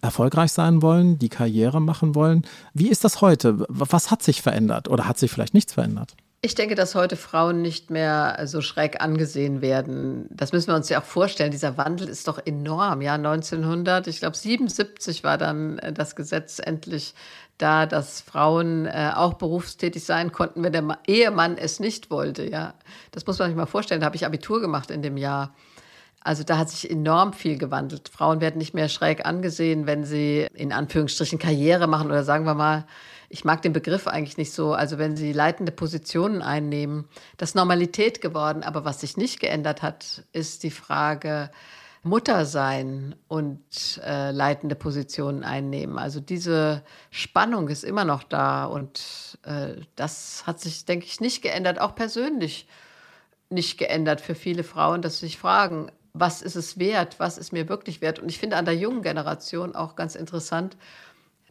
erfolgreich 0.00 0.52
sein 0.52 0.82
wollen, 0.82 1.18
die 1.18 1.30
Karriere 1.30 1.80
machen 1.80 2.14
wollen. 2.14 2.42
Wie 2.74 2.88
ist 2.88 3.04
das 3.04 3.20
heute? 3.20 3.64
Was 3.68 4.10
hat 4.10 4.22
sich 4.22 4.42
verändert 4.42 4.88
oder 4.88 5.08
hat 5.08 5.18
sich 5.18 5.30
vielleicht 5.30 5.54
nichts 5.54 5.72
verändert? 5.72 6.14
Ich 6.44 6.54
denke, 6.54 6.74
dass 6.74 6.94
heute 6.94 7.16
Frauen 7.16 7.62
nicht 7.62 7.88
mehr 7.88 8.38
so 8.44 8.60
schräg 8.60 9.00
angesehen 9.00 9.62
werden. 9.62 10.28
Das 10.28 10.52
müssen 10.52 10.68
wir 10.68 10.74
uns 10.74 10.90
ja 10.90 11.00
auch 11.00 11.04
vorstellen. 11.04 11.50
Dieser 11.50 11.78
Wandel 11.78 12.06
ist 12.06 12.28
doch 12.28 12.38
enorm. 12.44 13.00
Ja, 13.00 13.14
1900, 13.14 14.08
ich 14.08 14.18
glaube 14.18 14.36
77 14.36 15.24
war 15.24 15.38
dann 15.38 15.78
äh, 15.78 15.94
das 15.94 16.16
Gesetz 16.16 16.58
endlich 16.62 17.14
da, 17.56 17.86
dass 17.86 18.20
Frauen 18.20 18.84
äh, 18.84 19.12
auch 19.14 19.34
berufstätig 19.34 20.04
sein 20.04 20.32
konnten, 20.32 20.62
wenn 20.62 20.72
der 20.74 20.98
Ehemann 21.06 21.56
es 21.56 21.80
nicht 21.80 22.10
wollte. 22.10 22.46
Ja, 22.46 22.74
das 23.10 23.24
muss 23.26 23.38
man 23.38 23.48
sich 23.48 23.56
mal 23.56 23.64
vorstellen. 23.64 24.02
Da 24.02 24.04
habe 24.04 24.16
ich 24.16 24.26
Abitur 24.26 24.60
gemacht 24.60 24.90
in 24.90 25.00
dem 25.00 25.16
Jahr. 25.16 25.54
Also 26.24 26.42
da 26.42 26.58
hat 26.58 26.70
sich 26.70 26.90
enorm 26.90 27.32
viel 27.32 27.58
gewandelt. 27.58 28.08
Frauen 28.08 28.40
werden 28.40 28.58
nicht 28.58 28.74
mehr 28.74 28.88
schräg 28.88 29.24
angesehen, 29.24 29.86
wenn 29.86 30.04
sie 30.04 30.48
in 30.54 30.72
Anführungsstrichen 30.72 31.38
Karriere 31.38 31.86
machen 31.86 32.08
oder 32.08 32.24
sagen 32.24 32.44
wir 32.44 32.54
mal 32.54 32.86
ich 33.34 33.44
mag 33.44 33.62
den 33.62 33.72
Begriff 33.72 34.06
eigentlich 34.06 34.36
nicht 34.36 34.52
so, 34.52 34.74
also 34.74 34.98
wenn 34.98 35.16
sie 35.16 35.32
leitende 35.32 35.72
Positionen 35.72 36.40
einnehmen, 36.40 37.08
das 37.36 37.50
ist 37.50 37.54
Normalität 37.56 38.20
geworden. 38.20 38.62
Aber 38.62 38.84
was 38.84 39.00
sich 39.00 39.16
nicht 39.16 39.40
geändert 39.40 39.82
hat, 39.82 40.22
ist 40.32 40.62
die 40.62 40.70
Frage, 40.70 41.50
Mutter 42.04 42.44
sein 42.44 43.16
und 43.26 44.00
äh, 44.04 44.30
leitende 44.30 44.76
Positionen 44.76 45.42
einnehmen. 45.42 45.98
Also 45.98 46.20
diese 46.20 46.84
Spannung 47.10 47.68
ist 47.68 47.82
immer 47.82 48.04
noch 48.04 48.22
da 48.22 48.66
und 48.66 49.38
äh, 49.42 49.80
das 49.96 50.46
hat 50.46 50.60
sich, 50.60 50.84
denke 50.84 51.06
ich, 51.06 51.20
nicht 51.20 51.42
geändert, 51.42 51.80
auch 51.80 51.96
persönlich 51.96 52.68
nicht 53.48 53.78
geändert 53.78 54.20
für 54.20 54.36
viele 54.36 54.62
Frauen, 54.62 55.02
dass 55.02 55.18
sie 55.18 55.26
sich 55.26 55.38
fragen, 55.38 55.90
was 56.14 56.42
ist 56.42 56.54
es 56.54 56.78
wert, 56.78 57.18
was 57.18 57.36
ist 57.36 57.52
mir 57.52 57.68
wirklich 57.68 58.00
wert. 58.00 58.20
Und 58.20 58.28
ich 58.30 58.38
finde 58.38 58.56
an 58.56 58.64
der 58.64 58.76
jungen 58.76 59.02
Generation 59.02 59.74
auch 59.74 59.96
ganz 59.96 60.14
interessant, 60.14 60.76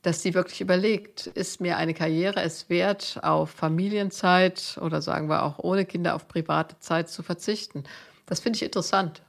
dass 0.01 0.21
sie 0.21 0.33
wirklich 0.33 0.61
überlegt, 0.61 1.27
ist 1.27 1.61
mir 1.61 1.77
eine 1.77 1.93
Karriere 1.93 2.41
es 2.41 2.69
wert, 2.69 3.19
auf 3.21 3.51
Familienzeit 3.51 4.77
oder 4.81 5.01
sagen 5.01 5.29
wir 5.29 5.43
auch 5.43 5.59
ohne 5.59 5.85
Kinder 5.85 6.15
auf 6.15 6.27
private 6.27 6.79
Zeit 6.79 7.09
zu 7.09 7.23
verzichten. 7.23 7.83
Das 8.25 8.39
finde 8.39 8.57
ich 8.57 8.63
interessant. 8.63 9.21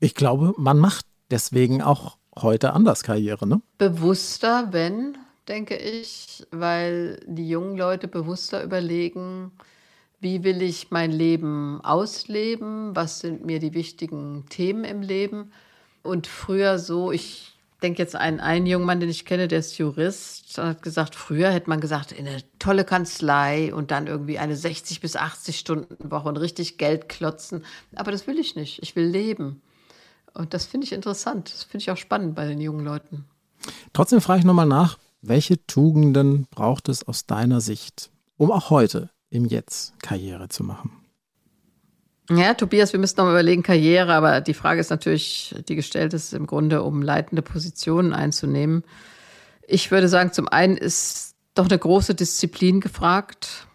Ich 0.00 0.14
glaube, 0.14 0.52
man 0.56 0.78
macht 0.78 1.06
deswegen 1.30 1.80
auch 1.80 2.18
heute 2.36 2.72
anders 2.72 3.02
Karriere, 3.02 3.46
ne? 3.46 3.62
Bewusster, 3.78 4.68
wenn, 4.72 5.16
denke 5.48 5.76
ich, 5.76 6.46
weil 6.50 7.20
die 7.26 7.48
jungen 7.48 7.76
Leute 7.76 8.08
bewusster 8.08 8.62
überlegen, 8.62 9.52
wie 10.22 10.44
will 10.44 10.62
ich 10.62 10.90
mein 10.90 11.10
Leben 11.10 11.80
ausleben, 11.82 12.94
was 12.94 13.18
sind 13.18 13.44
mir 13.44 13.58
die 13.58 13.74
wichtigen 13.74 14.46
Themen 14.48 14.84
im 14.84 15.02
Leben. 15.02 15.50
Und 16.04 16.28
früher 16.28 16.78
so, 16.78 17.10
ich 17.10 17.58
denke 17.82 18.00
jetzt 18.00 18.14
an 18.14 18.38
einen 18.38 18.66
jungen 18.66 18.86
Mann, 18.86 19.00
den 19.00 19.08
ich 19.08 19.24
kenne, 19.24 19.48
der 19.48 19.58
ist 19.58 19.78
Jurist, 19.78 20.58
hat 20.58 20.82
gesagt, 20.82 21.16
früher 21.16 21.50
hätte 21.50 21.68
man 21.68 21.80
gesagt, 21.80 22.12
in 22.12 22.28
eine 22.28 22.44
tolle 22.60 22.84
Kanzlei 22.84 23.74
und 23.74 23.90
dann 23.90 24.06
irgendwie 24.06 24.38
eine 24.38 24.54
60 24.54 25.00
bis 25.00 25.16
80 25.16 25.58
Stunden 25.58 26.10
Woche 26.12 26.28
und 26.28 26.36
richtig 26.36 26.78
Geld 26.78 27.08
klotzen. 27.08 27.64
Aber 27.96 28.12
das 28.12 28.28
will 28.28 28.38
ich 28.38 28.54
nicht. 28.54 28.80
Ich 28.80 28.94
will 28.94 29.06
leben. 29.06 29.60
Und 30.34 30.54
das 30.54 30.66
finde 30.66 30.84
ich 30.84 30.92
interessant. 30.92 31.52
Das 31.52 31.64
finde 31.64 31.82
ich 31.82 31.90
auch 31.90 31.96
spannend 31.96 32.36
bei 32.36 32.46
den 32.46 32.60
jungen 32.60 32.84
Leuten. 32.84 33.24
Trotzdem 33.92 34.20
frage 34.20 34.38
ich 34.38 34.46
nochmal 34.46 34.66
nach, 34.66 34.98
welche 35.20 35.66
Tugenden 35.66 36.46
braucht 36.48 36.88
es 36.88 37.06
aus 37.08 37.26
deiner 37.26 37.60
Sicht, 37.60 38.12
um 38.36 38.52
auch 38.52 38.70
heute 38.70 39.10
im 39.32 39.46
Jetzt 39.46 39.94
Karriere 40.02 40.48
zu 40.48 40.62
machen? 40.62 40.92
Ja, 42.30 42.54
Tobias, 42.54 42.92
wir 42.92 43.00
müssen 43.00 43.16
noch 43.16 43.24
mal 43.24 43.32
überlegen, 43.32 43.62
Karriere, 43.62 44.14
aber 44.14 44.40
die 44.40 44.54
Frage 44.54 44.80
ist 44.80 44.90
natürlich, 44.90 45.54
die 45.68 45.74
gestellt 45.74 46.14
ist 46.14 46.32
im 46.32 46.46
Grunde, 46.46 46.82
um 46.82 47.02
leitende 47.02 47.42
Positionen 47.42 48.12
einzunehmen. 48.12 48.84
Ich 49.66 49.90
würde 49.90 50.08
sagen, 50.08 50.32
zum 50.32 50.48
einen 50.48 50.76
ist 50.76 51.34
doch 51.54 51.66
eine 51.66 51.78
große 51.78 52.14
Disziplin 52.14 52.80
gefragt. 52.80 53.66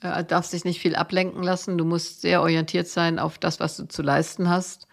Du 0.00 0.08
äh, 0.08 0.24
darfst 0.24 0.52
dich 0.52 0.64
nicht 0.64 0.80
viel 0.80 0.94
ablenken 0.94 1.42
lassen. 1.42 1.76
Du 1.76 1.84
musst 1.84 2.20
sehr 2.20 2.40
orientiert 2.40 2.88
sein 2.88 3.18
auf 3.18 3.38
das, 3.38 3.60
was 3.60 3.76
du 3.76 3.88
zu 3.88 4.02
leisten 4.02 4.48
hast. 4.48 4.86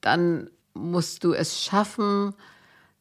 Dann 0.00 0.50
musst 0.74 1.24
du 1.24 1.32
es 1.32 1.62
schaffen, 1.62 2.34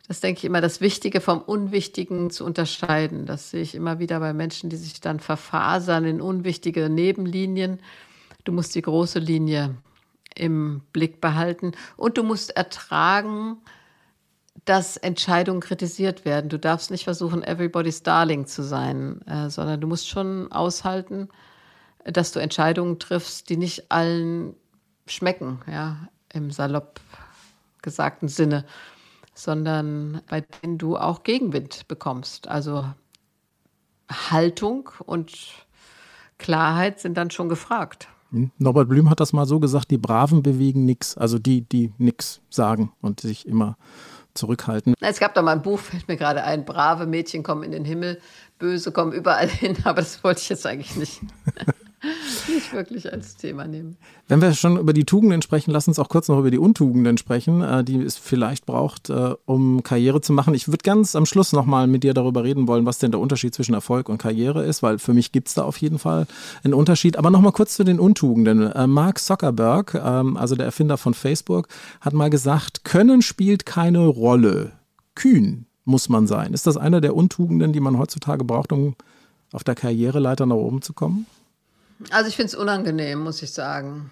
das 0.08 0.22
denke 0.22 0.40
ich 0.40 0.46
immer, 0.46 0.62
das 0.62 0.80
Wichtige 0.80 1.20
vom 1.20 1.42
Unwichtigen 1.42 2.30
zu 2.30 2.46
unterscheiden. 2.46 3.26
Das 3.26 3.52
sehe 3.52 3.62
ich 3.62 3.76
immer 3.76 4.00
wieder 4.00 4.20
bei 4.20 4.34
Menschen, 4.34 4.70
die 4.70 4.78
sich 4.78 5.02
dann 5.02 5.20
verfasern 5.20 6.06
in 6.06 6.22
unwichtige 6.22 6.90
Nebenlinien. 6.90 7.80
Du 8.46 8.54
musst 8.54 8.74
die 8.76 8.82
große 8.82 9.20
Linie 9.20 9.76
im 10.34 10.82
Blick 10.94 11.20
behalten 11.20 11.74
und 11.98 12.18
du 12.18 12.24
musst 12.24 12.56
ertragen, 12.56 13.58
dass 14.64 14.96
Entscheidungen 14.96 15.60
kritisiert 15.60 16.24
werden. 16.24 16.50
Du 16.50 16.60
darfst 16.60 16.90
nicht 16.90 17.04
versuchen, 17.04 17.44
everybody's 17.44 18.04
darling 18.04 18.46
zu 18.46 18.64
sein, 18.64 19.22
äh, 19.28 19.50
sondern 19.50 19.82
du 19.82 19.88
musst 19.88 20.08
schon 20.08 20.52
aushalten, 20.52 21.28
dass 22.06 22.32
du 22.32 22.40
Entscheidungen 22.40 23.00
triffst, 23.00 23.50
die 23.50 23.58
nicht 23.58 23.92
allen 23.92 24.56
schmecken, 25.06 25.62
ja, 25.72 26.08
im 26.34 26.52
salopp 26.52 27.00
gesagten 27.82 28.28
Sinne, 28.28 28.66
sondern 29.38 30.22
bei 30.28 30.42
denen 30.42 30.80
du 30.80 30.98
auch 30.98 31.22
Gegenwind 31.22 31.88
bekommst. 31.88 32.48
Also 32.48 32.86
Haltung 34.10 34.90
und 35.06 35.32
Klarheit 36.40 37.00
sind 37.00 37.18
dann 37.18 37.30
schon 37.30 37.48
gefragt. 37.48 38.08
Hm? 38.32 38.52
Norbert 38.58 38.90
Blüm 38.90 39.10
hat 39.12 39.20
das 39.20 39.34
mal 39.34 39.46
so 39.46 39.60
gesagt, 39.60 39.92
die 39.92 40.00
Braven 40.00 40.42
bewegen 40.42 40.86
nichts, 40.86 41.18
also 41.18 41.38
die, 41.38 41.62
die 41.62 41.94
nichts 42.00 42.42
sagen 42.50 42.92
und 43.00 43.20
sich 43.20 43.48
immer 43.48 43.78
zurückhalten. 44.34 44.96
Es 45.00 45.20
gab 45.20 45.36
da 45.36 45.44
mal 45.44 45.54
ein 45.54 45.62
Buch, 45.62 45.80
fällt 45.80 46.08
mir 46.08 46.18
gerade 46.18 46.44
ein, 46.44 46.66
brave 46.66 47.06
Mädchen 47.06 47.44
kommen 47.44 47.62
in 47.62 47.72
den 47.72 47.86
Himmel, 47.86 48.20
böse 48.58 48.92
kommen 48.92 49.12
überall 49.12 49.48
hin, 49.50 49.78
aber 49.84 50.02
das 50.02 50.24
wollte 50.24 50.42
ich 50.42 50.50
jetzt 50.50 50.66
eigentlich 50.66 50.96
nicht. 50.96 51.22
nicht 52.48 52.74
wirklich 52.74 53.12
als 53.12 53.38
Thema 53.38 53.66
nehmen. 53.66 53.98
Wenn 54.28 54.40
wir 54.42 54.54
schon 54.54 54.78
über 54.78 54.94
die 54.94 55.06
Tugenden 55.06 55.42
sprechen, 55.42 55.72
lass 55.72 55.88
uns 55.88 55.98
auch 55.98 56.10
kurz 56.10 56.28
noch 56.28 56.38
über 56.38 56.52
die 56.52 56.60
Untugenden 56.60 57.18
sprechen, 57.18 57.62
äh, 57.62 57.84
die 57.84 57.98
es 57.98 58.18
vielleicht 58.18 58.66
braucht, 58.66 59.10
äh, 59.10 59.34
um 59.46 59.82
Karriere 59.82 60.22
zu 60.22 60.32
machen. 60.32 60.54
Ich 60.54 60.68
würde 60.68 60.84
ganz 60.84 61.16
am 61.16 61.26
Schluss 61.26 61.54
nochmal 61.54 61.88
mit 61.88 62.04
dir 62.04 62.14
darüber 62.14 62.44
reden 62.44 62.68
wollen, 62.68 62.86
was 62.86 63.00
denn 63.00 63.12
der 63.12 63.20
Unterschied 63.20 63.56
zwischen 63.56 63.74
Erfolg 63.74 64.10
und 64.10 64.20
Karriere 64.20 64.64
ist, 64.64 64.84
weil 64.84 65.00
für 65.00 65.14
mich 65.14 65.32
gibt 65.32 65.48
es 65.48 65.56
da 65.56 65.64
auf 65.64 65.78
jeden 65.78 65.98
Fall 65.98 66.28
einen 66.64 66.76
Unterschied. 66.76 67.18
Aber 67.18 67.32
nochmal 67.32 67.52
kurz 67.52 67.76
zu 67.76 67.84
den 67.84 68.00
Untugenden. 68.00 68.72
Äh, 68.72 68.86
Mark 68.86 69.20
Zuckerberg, 69.20 69.96
ähm, 69.96 70.38
also 70.38 70.56
der 70.56 70.68
Erfinder 70.68 70.98
von 70.98 71.16
Facebook, 71.16 71.68
hat 72.02 72.14
mal 72.14 72.30
gesagt, 72.30 72.84
Können 72.84 73.24
spielt 73.24 73.66
keine 73.66 74.06
Rolle. 74.06 74.74
Kühn 75.16 75.66
muss 75.84 76.10
man 76.10 76.28
sein. 76.28 76.54
Ist 76.54 76.68
das 76.68 76.78
eine 76.78 77.02
der 77.02 77.16
Untugenden, 77.16 77.74
die 77.74 77.80
man 77.80 77.98
heutzutage 77.98 78.44
braucht, 78.44 78.72
um 78.72 78.96
auf 79.52 79.64
der 79.64 79.74
Karriereleiter 79.74 80.46
nach 80.46 80.56
oben 80.56 80.82
zu 80.82 80.94
kommen? 80.94 81.26
Also 82.12 82.30
ich 82.30 82.36
finde 82.36 82.48
es 82.48 82.56
unangenehm, 82.56 83.20
muss 83.20 83.42
ich 83.42 83.52
sagen. 83.52 84.12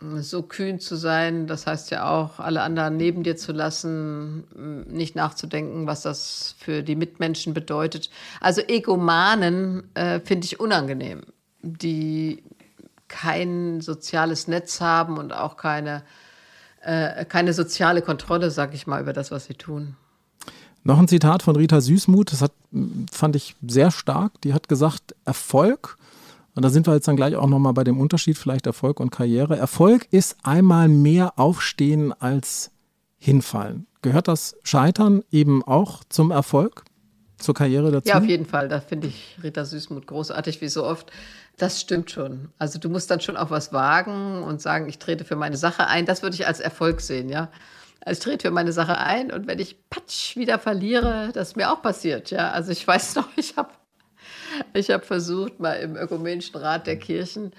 So 0.00 0.42
kühn 0.42 0.80
zu 0.80 0.96
sein, 0.96 1.46
das 1.46 1.66
heißt 1.66 1.90
ja 1.90 2.10
auch, 2.10 2.40
alle 2.40 2.62
anderen 2.62 2.96
neben 2.96 3.22
dir 3.22 3.36
zu 3.36 3.52
lassen, 3.52 4.44
nicht 4.90 5.14
nachzudenken, 5.14 5.86
was 5.86 6.02
das 6.02 6.56
für 6.58 6.82
die 6.82 6.96
Mitmenschen 6.96 7.54
bedeutet. 7.54 8.10
Also 8.40 8.60
Egomanen 8.60 9.94
äh, 9.94 10.20
finde 10.20 10.46
ich 10.46 10.60
unangenehm, 10.60 11.22
die 11.62 12.42
kein 13.08 13.80
soziales 13.80 14.48
Netz 14.48 14.80
haben 14.80 15.16
und 15.16 15.32
auch 15.32 15.56
keine, 15.56 16.02
äh, 16.82 17.24
keine 17.24 17.52
soziale 17.52 18.02
Kontrolle, 18.02 18.50
sag 18.50 18.74
ich 18.74 18.86
mal, 18.86 19.00
über 19.00 19.12
das, 19.12 19.30
was 19.30 19.44
sie 19.44 19.54
tun. 19.54 19.96
Noch 20.82 20.98
ein 20.98 21.08
Zitat 21.08 21.42
von 21.42 21.56
Rita 21.56 21.80
Süßmuth, 21.80 22.32
das 22.32 22.42
hat, 22.42 22.52
fand 23.10 23.36
ich 23.36 23.56
sehr 23.66 23.90
stark. 23.90 24.38
Die 24.42 24.52
hat 24.52 24.68
gesagt, 24.68 25.14
Erfolg 25.24 25.96
und 26.54 26.64
da 26.64 26.70
sind 26.70 26.86
wir 26.86 26.94
jetzt 26.94 27.08
dann 27.08 27.16
gleich 27.16 27.34
auch 27.36 27.48
nochmal 27.48 27.72
bei 27.72 27.84
dem 27.84 27.98
Unterschied 27.98 28.38
vielleicht 28.38 28.66
Erfolg 28.66 29.00
und 29.00 29.10
Karriere. 29.10 29.56
Erfolg 29.56 30.06
ist 30.10 30.36
einmal 30.42 30.88
mehr 30.88 31.38
aufstehen 31.38 32.12
als 32.12 32.70
hinfallen. 33.18 33.86
Gehört 34.02 34.28
das 34.28 34.56
Scheitern 34.62 35.24
eben 35.30 35.64
auch 35.64 36.04
zum 36.08 36.30
Erfolg, 36.30 36.84
zur 37.38 37.54
Karriere 37.54 37.90
dazu? 37.90 38.08
Ja, 38.08 38.18
auf 38.18 38.26
jeden 38.26 38.46
Fall. 38.46 38.68
Da 38.68 38.80
finde 38.80 39.08
ich 39.08 39.38
Rita 39.42 39.64
Süßmuth 39.64 40.06
großartig, 40.06 40.60
wie 40.60 40.68
so 40.68 40.84
oft. 40.84 41.10
Das 41.56 41.80
stimmt 41.80 42.10
schon. 42.10 42.50
Also 42.58 42.78
du 42.78 42.88
musst 42.88 43.10
dann 43.10 43.20
schon 43.20 43.36
auch 43.36 43.50
was 43.50 43.72
wagen 43.72 44.42
und 44.42 44.60
sagen, 44.60 44.88
ich 44.88 44.98
trete 44.98 45.24
für 45.24 45.36
meine 45.36 45.56
Sache 45.56 45.86
ein. 45.86 46.06
Das 46.06 46.22
würde 46.22 46.34
ich 46.34 46.46
als 46.46 46.60
Erfolg 46.60 47.00
sehen, 47.00 47.28
ja. 47.28 47.50
Also 48.00 48.18
ich 48.18 48.24
trete 48.24 48.48
für 48.48 48.54
meine 48.54 48.72
Sache 48.72 48.98
ein 48.98 49.32
und 49.32 49.46
wenn 49.46 49.58
ich 49.58 49.76
patsch 49.88 50.36
wieder 50.36 50.58
verliere, 50.58 51.30
das 51.32 51.48
ist 51.48 51.56
mir 51.56 51.72
auch 51.72 51.80
passiert, 51.80 52.30
ja. 52.30 52.50
Also 52.50 52.70
ich 52.70 52.86
weiß 52.86 53.14
noch, 53.16 53.28
ich 53.36 53.56
habe 53.56 53.70
ich 54.72 54.90
hab 54.90 55.04
versucht, 55.04 55.60
mal 55.60 55.74
im 55.74 55.96
Ökumenischen 55.96 56.56
Rat 56.56 56.86
der 56.86 56.98
Kirchen, 56.98 57.52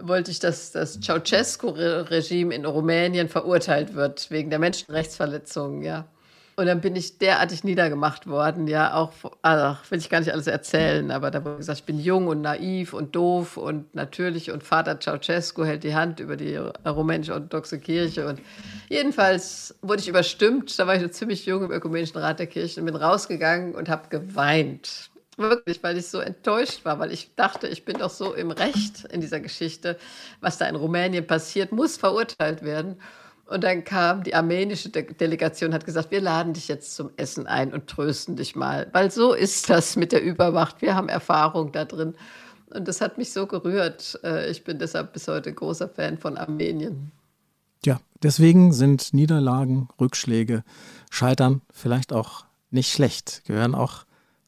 wollte 0.00 0.30
ich, 0.30 0.40
dass 0.40 0.72
das 0.72 1.00
Ceausescu-Regime 1.00 2.54
in 2.54 2.64
Rumänien 2.64 3.28
verurteilt 3.28 3.94
wird 3.94 4.30
wegen 4.30 4.50
der 4.50 4.58
Menschenrechtsverletzungen, 4.58 5.82
ja. 5.82 6.06
Und 6.56 6.66
dann 6.66 6.80
bin 6.80 6.94
ich 6.94 7.18
derartig 7.18 7.64
niedergemacht 7.64 8.28
worden, 8.28 8.68
ja, 8.68 8.94
auch, 8.94 9.12
ach, 9.42 9.90
will 9.90 9.98
ich 9.98 10.08
gar 10.08 10.20
nicht 10.20 10.32
alles 10.32 10.46
erzählen, 10.46 11.10
aber 11.10 11.32
da 11.32 11.44
wurde 11.44 11.56
gesagt, 11.56 11.80
ich 11.80 11.84
bin 11.84 11.98
jung 11.98 12.28
und 12.28 12.42
naiv 12.42 12.92
und 12.92 13.16
doof 13.16 13.56
und 13.56 13.92
natürlich 13.96 14.52
und 14.52 14.62
Vater 14.62 15.00
Ceausescu 15.00 15.64
hält 15.64 15.82
die 15.82 15.96
Hand 15.96 16.20
über 16.20 16.36
die 16.36 16.56
rumänisch-orthodoxe 16.86 17.80
Kirche 17.80 18.28
und 18.28 18.40
jedenfalls 18.88 19.74
wurde 19.82 20.02
ich 20.02 20.08
überstimmt, 20.08 20.78
da 20.78 20.86
war 20.86 20.94
ich 20.94 21.02
noch 21.02 21.10
ziemlich 21.10 21.44
jung 21.44 21.64
im 21.64 21.72
Ökumenischen 21.72 22.18
Rat 22.18 22.38
der 22.38 22.46
Kirche 22.46 22.78
und 22.78 22.86
bin 22.86 22.94
rausgegangen 22.94 23.74
und 23.74 23.88
habe 23.88 24.08
geweint. 24.08 25.10
Wirklich, 25.36 25.82
weil 25.82 25.96
ich 25.96 26.06
so 26.06 26.20
enttäuscht 26.20 26.84
war, 26.84 26.98
weil 26.98 27.12
ich 27.12 27.34
dachte, 27.34 27.66
ich 27.66 27.84
bin 27.84 27.98
doch 27.98 28.10
so 28.10 28.34
im 28.34 28.50
Recht 28.50 29.04
in 29.10 29.20
dieser 29.20 29.40
Geschichte. 29.40 29.98
Was 30.40 30.58
da 30.58 30.66
in 30.66 30.76
Rumänien 30.76 31.26
passiert, 31.26 31.72
muss 31.72 31.96
verurteilt 31.96 32.62
werden. 32.62 32.96
Und 33.46 33.62
dann 33.64 33.84
kam 33.84 34.22
die 34.22 34.34
armenische 34.34 34.88
De 34.88 35.12
Delegation, 35.12 35.74
hat 35.74 35.84
gesagt, 35.84 36.10
wir 36.10 36.20
laden 36.20 36.54
dich 36.54 36.68
jetzt 36.68 36.94
zum 36.94 37.10
Essen 37.16 37.46
ein 37.46 37.74
und 37.74 37.88
trösten 37.88 38.36
dich 38.36 38.56
mal, 38.56 38.88
weil 38.92 39.10
so 39.10 39.34
ist 39.34 39.68
das 39.68 39.96
mit 39.96 40.12
der 40.12 40.22
Übermacht. 40.22 40.80
Wir 40.80 40.94
haben 40.94 41.08
Erfahrung 41.08 41.70
da 41.72 41.84
drin. 41.84 42.14
Und 42.70 42.88
das 42.88 43.00
hat 43.00 43.18
mich 43.18 43.32
so 43.32 43.46
gerührt. 43.46 44.18
Äh, 44.24 44.50
ich 44.50 44.64
bin 44.64 44.78
deshalb 44.78 45.12
bis 45.12 45.28
heute 45.28 45.52
großer 45.52 45.88
Fan 45.88 46.16
von 46.18 46.38
Armenien. 46.38 47.12
Ja, 47.84 48.00
deswegen 48.22 48.72
sind 48.72 49.12
Niederlagen, 49.12 49.88
Rückschläge, 50.00 50.64
Scheitern 51.10 51.60
vielleicht 51.70 52.12
auch 52.12 52.46
nicht 52.70 52.90
schlecht, 52.90 53.42
gehören 53.44 53.74
auch 53.74 54.04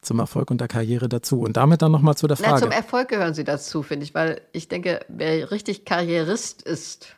zum 0.07 0.19
Erfolg 0.19 0.49
und 0.49 0.59
der 0.59 0.67
Karriere 0.67 1.07
dazu. 1.07 1.41
Und 1.41 1.57
damit 1.57 1.81
dann 1.81 1.91
nochmal 1.91 2.15
zu 2.15 2.27
der 2.27 2.37
Frage. 2.37 2.51
Na, 2.53 2.57
zum 2.57 2.71
Erfolg 2.71 3.09
gehören 3.09 3.33
sie 3.33 3.43
dazu, 3.43 3.83
finde 3.83 4.05
ich, 4.05 4.15
weil 4.15 4.41
ich 4.51 4.67
denke, 4.67 5.01
wer 5.07 5.51
richtig 5.51 5.85
Karrierist 5.85 6.61
ist, 6.63 7.15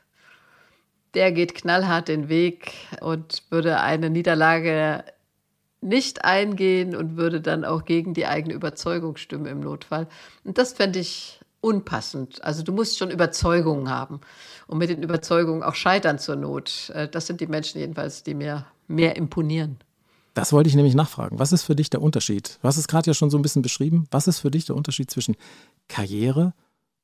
der 1.13 1.31
geht 1.31 1.55
knallhart 1.55 2.07
den 2.07 2.29
Weg 2.29 2.73
und 3.01 3.43
würde 3.49 3.79
eine 3.79 4.09
Niederlage 4.09 5.03
nicht 5.81 6.25
eingehen 6.25 6.95
und 6.95 7.15
würde 7.15 7.41
dann 7.41 7.63
auch 7.63 7.85
gegen 7.85 8.13
die 8.13 8.25
eigene 8.25 8.53
Überzeugung 8.53 9.15
stimmen 9.15 9.45
im 9.45 9.61
Notfall. 9.61 10.07
Und 10.43 10.57
das 10.57 10.73
fände 10.73 10.99
ich 10.99 11.39
unpassend. 11.61 12.43
Also 12.43 12.63
du 12.63 12.71
musst 12.71 12.97
schon 12.97 13.11
Überzeugungen 13.11 13.89
haben 13.89 14.21
und 14.67 14.77
mit 14.77 14.89
den 14.89 15.03
Überzeugungen 15.03 15.63
auch 15.63 15.75
scheitern 15.75 16.19
zur 16.19 16.35
Not. 16.35 16.91
Äh, 16.93 17.07
das 17.07 17.27
sind 17.27 17.41
die 17.41 17.47
Menschen 17.47 17.79
jedenfalls, 17.79 18.23
die 18.23 18.33
mir 18.33 18.65
mehr 18.87 19.15
imponieren. 19.15 19.77
Das 20.39 20.53
wollte 20.53 20.69
ich 20.69 20.75
nämlich 20.75 20.95
nachfragen. 20.95 21.39
Was 21.39 21.51
ist 21.51 21.63
für 21.63 21.75
dich 21.75 21.89
der 21.89 22.01
Unterschied? 22.01 22.59
Du 22.61 22.67
hast 22.67 22.77
es 22.77 22.87
gerade 22.87 23.07
ja 23.07 23.13
schon 23.13 23.29
so 23.29 23.37
ein 23.37 23.41
bisschen 23.41 23.61
beschrieben. 23.61 24.07
Was 24.11 24.27
ist 24.27 24.39
für 24.39 24.51
dich 24.51 24.65
der 24.65 24.75
Unterschied 24.75 25.11
zwischen 25.11 25.35
Karriere 25.87 26.53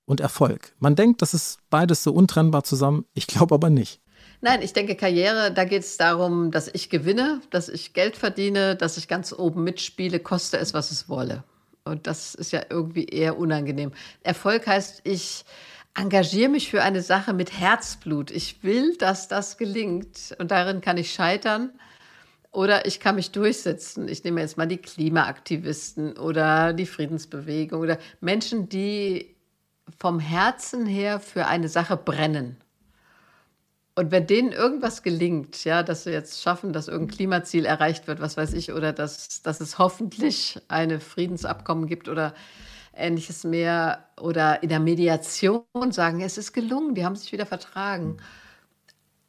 und 0.05 0.21
Erfolg. 0.21 0.73
Man 0.79 0.95
denkt, 0.95 1.21
das 1.21 1.33
ist 1.33 1.57
beides 1.69 2.03
so 2.03 2.13
untrennbar 2.13 2.63
zusammen. 2.63 3.05
Ich 3.13 3.27
glaube 3.27 3.55
aber 3.55 3.69
nicht. 3.69 4.01
Nein, 4.41 4.61
ich 4.61 4.73
denke, 4.73 4.95
Karriere, 4.95 5.51
da 5.51 5.65
geht 5.65 5.83
es 5.83 5.97
darum, 5.97 6.51
dass 6.51 6.67
ich 6.67 6.89
gewinne, 6.89 7.41
dass 7.49 7.69
ich 7.69 7.93
Geld 7.93 8.15
verdiene, 8.15 8.75
dass 8.75 8.97
ich 8.97 9.07
ganz 9.07 9.33
oben 9.33 9.63
mitspiele, 9.63 10.19
koste 10.19 10.57
es, 10.57 10.73
was 10.73 10.91
es 10.91 11.09
wolle. 11.09 11.43
Und 11.83 12.07
das 12.07 12.35
ist 12.35 12.51
ja 12.51 12.61
irgendwie 12.69 13.05
eher 13.05 13.37
unangenehm. 13.37 13.91
Erfolg 14.23 14.67
heißt, 14.67 15.01
ich 15.03 15.45
engagiere 15.95 16.49
mich 16.49 16.69
für 16.69 16.83
eine 16.83 17.01
Sache 17.01 17.33
mit 17.33 17.59
Herzblut. 17.59 18.29
Ich 18.31 18.63
will, 18.63 18.97
dass 18.97 19.27
das 19.27 19.57
gelingt. 19.57 20.35
Und 20.39 20.51
darin 20.51 20.81
kann 20.81 20.97
ich 20.97 21.13
scheitern. 21.13 21.71
Oder 22.55 22.85
ich 22.85 23.01
kann 23.01 23.15
mich 23.15 23.31
durchsetzen. 23.31 24.07
Ich 24.07 24.23
nehme 24.23 24.39
jetzt 24.39 24.55
mal 24.55 24.65
die 24.65 24.77
Klimaaktivisten 24.77 26.17
oder 26.17 26.71
die 26.71 26.85
Friedensbewegung 26.85 27.81
oder 27.81 27.97
Menschen, 28.21 28.69
die 28.69 29.35
vom 29.99 30.21
Herzen 30.21 30.85
her 30.85 31.19
für 31.19 31.47
eine 31.47 31.67
Sache 31.67 31.97
brennen. 31.97 32.55
Und 33.95 34.11
wenn 34.11 34.25
denen 34.25 34.53
irgendwas 34.53 35.03
gelingt, 35.03 35.65
ja, 35.65 35.83
dass 35.83 36.05
sie 36.05 36.11
jetzt 36.11 36.41
schaffen, 36.41 36.71
dass 36.71 36.87
irgendein 36.87 37.17
Klimaziel 37.17 37.65
erreicht 37.65 38.07
wird, 38.07 38.21
was 38.21 38.37
weiß 38.37 38.53
ich, 38.53 38.71
oder 38.71 38.93
dass, 38.93 39.41
dass 39.41 39.59
es 39.59 39.77
hoffentlich 39.77 40.57
eine 40.69 41.01
Friedensabkommen 41.01 41.87
gibt 41.87 42.07
oder 42.07 42.33
ähnliches 42.93 43.43
mehr, 43.43 44.05
oder 44.17 44.63
in 44.63 44.69
der 44.69 44.79
Mediation 44.79 45.63
sagen, 45.91 46.21
es 46.21 46.37
ist 46.37 46.53
gelungen, 46.53 46.95
die 46.95 47.03
haben 47.03 47.17
sich 47.17 47.33
wieder 47.33 47.45
vertragen. 47.45 48.15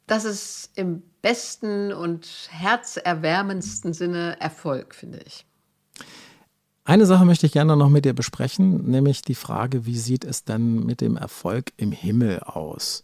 Das 0.07 0.23
ist 0.23 0.71
im 0.75 1.03
besten 1.21 1.91
und 1.91 2.27
herzerwärmendsten 2.49 3.93
Sinne 3.93 4.39
Erfolg, 4.39 4.95
finde 4.95 5.19
ich. 5.25 5.45
Eine 6.85 7.05
Sache 7.05 7.25
möchte 7.25 7.45
ich 7.45 7.51
gerne 7.51 7.75
noch 7.75 7.89
mit 7.89 8.05
dir 8.05 8.13
besprechen, 8.13 8.89
nämlich 8.89 9.21
die 9.21 9.35
Frage, 9.35 9.85
wie 9.85 9.97
sieht 9.97 10.23
es 10.23 10.45
denn 10.45 10.85
mit 10.85 11.01
dem 11.01 11.17
Erfolg 11.17 11.73
im 11.75 11.91
Himmel 11.91 12.39
aus? 12.39 13.01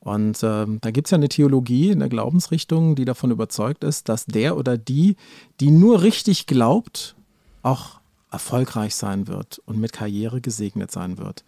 Und 0.00 0.42
äh, 0.42 0.66
da 0.66 0.90
gibt 0.90 1.06
es 1.06 1.12
ja 1.12 1.18
eine 1.18 1.28
Theologie, 1.28 1.92
eine 1.92 2.08
Glaubensrichtung, 2.08 2.96
die 2.96 3.04
davon 3.04 3.30
überzeugt 3.30 3.84
ist, 3.84 4.08
dass 4.08 4.24
der 4.24 4.56
oder 4.56 4.76
die, 4.76 5.14
die 5.60 5.70
nur 5.70 6.02
richtig 6.02 6.48
glaubt, 6.48 7.14
auch 7.62 8.00
erfolgreich 8.32 8.96
sein 8.96 9.28
wird 9.28 9.60
und 9.66 9.78
mit 9.78 9.92
Karriere 9.92 10.40
gesegnet 10.40 10.90
sein 10.90 11.18
wird. 11.18 11.44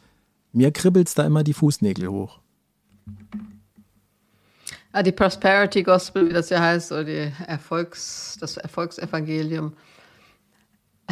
Mir 0.52 0.70
kribbelt 0.70 1.16
da 1.18 1.24
immer 1.24 1.42
die 1.42 1.54
Fußnägel 1.54 2.08
hoch. 2.08 2.38
Ah, 4.92 5.02
die 5.02 5.12
Prosperity 5.12 5.82
Gospel, 5.82 6.28
wie 6.28 6.34
das 6.34 6.50
ja 6.50 6.60
heißt, 6.60 6.92
oder 6.92 7.04
die 7.04 7.32
Erfolgs, 7.46 8.36
das 8.38 8.58
Erfolgsevangelium 8.58 9.74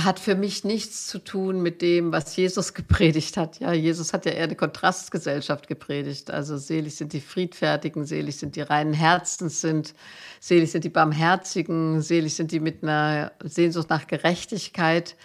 hat 0.04 0.18
für 0.18 0.34
mich 0.34 0.64
nichts 0.64 1.06
zu 1.06 1.18
tun 1.18 1.62
mit 1.62 1.82
dem, 1.82 2.12
was 2.12 2.36
Jesus 2.36 2.74
gepredigt 2.74 3.36
hat. 3.36 3.60
Ja, 3.60 3.72
Jesus 3.72 4.12
hat 4.12 4.24
ja 4.24 4.32
eher 4.32 4.44
eine 4.44 4.56
Kontrastgesellschaft 4.56 5.66
gepredigt. 5.66 6.30
Also 6.30 6.56
selig 6.56 6.96
sind 6.96 7.12
die 7.12 7.20
Friedfertigen, 7.20 8.04
selig 8.06 8.36
sind 8.36 8.56
die 8.56 8.62
reinen 8.62 8.92
Herzens 8.92 9.60
sind, 9.60 9.94
selig 10.38 10.70
sind 10.70 10.84
die 10.84 10.90
Barmherzigen, 10.90 12.00
selig 12.02 12.34
sind 12.34 12.52
die 12.52 12.60
mit 12.60 12.82
einer 12.82 13.32
Sehnsucht 13.42 13.90
nach 13.90 14.06
Gerechtigkeit. 14.06 15.16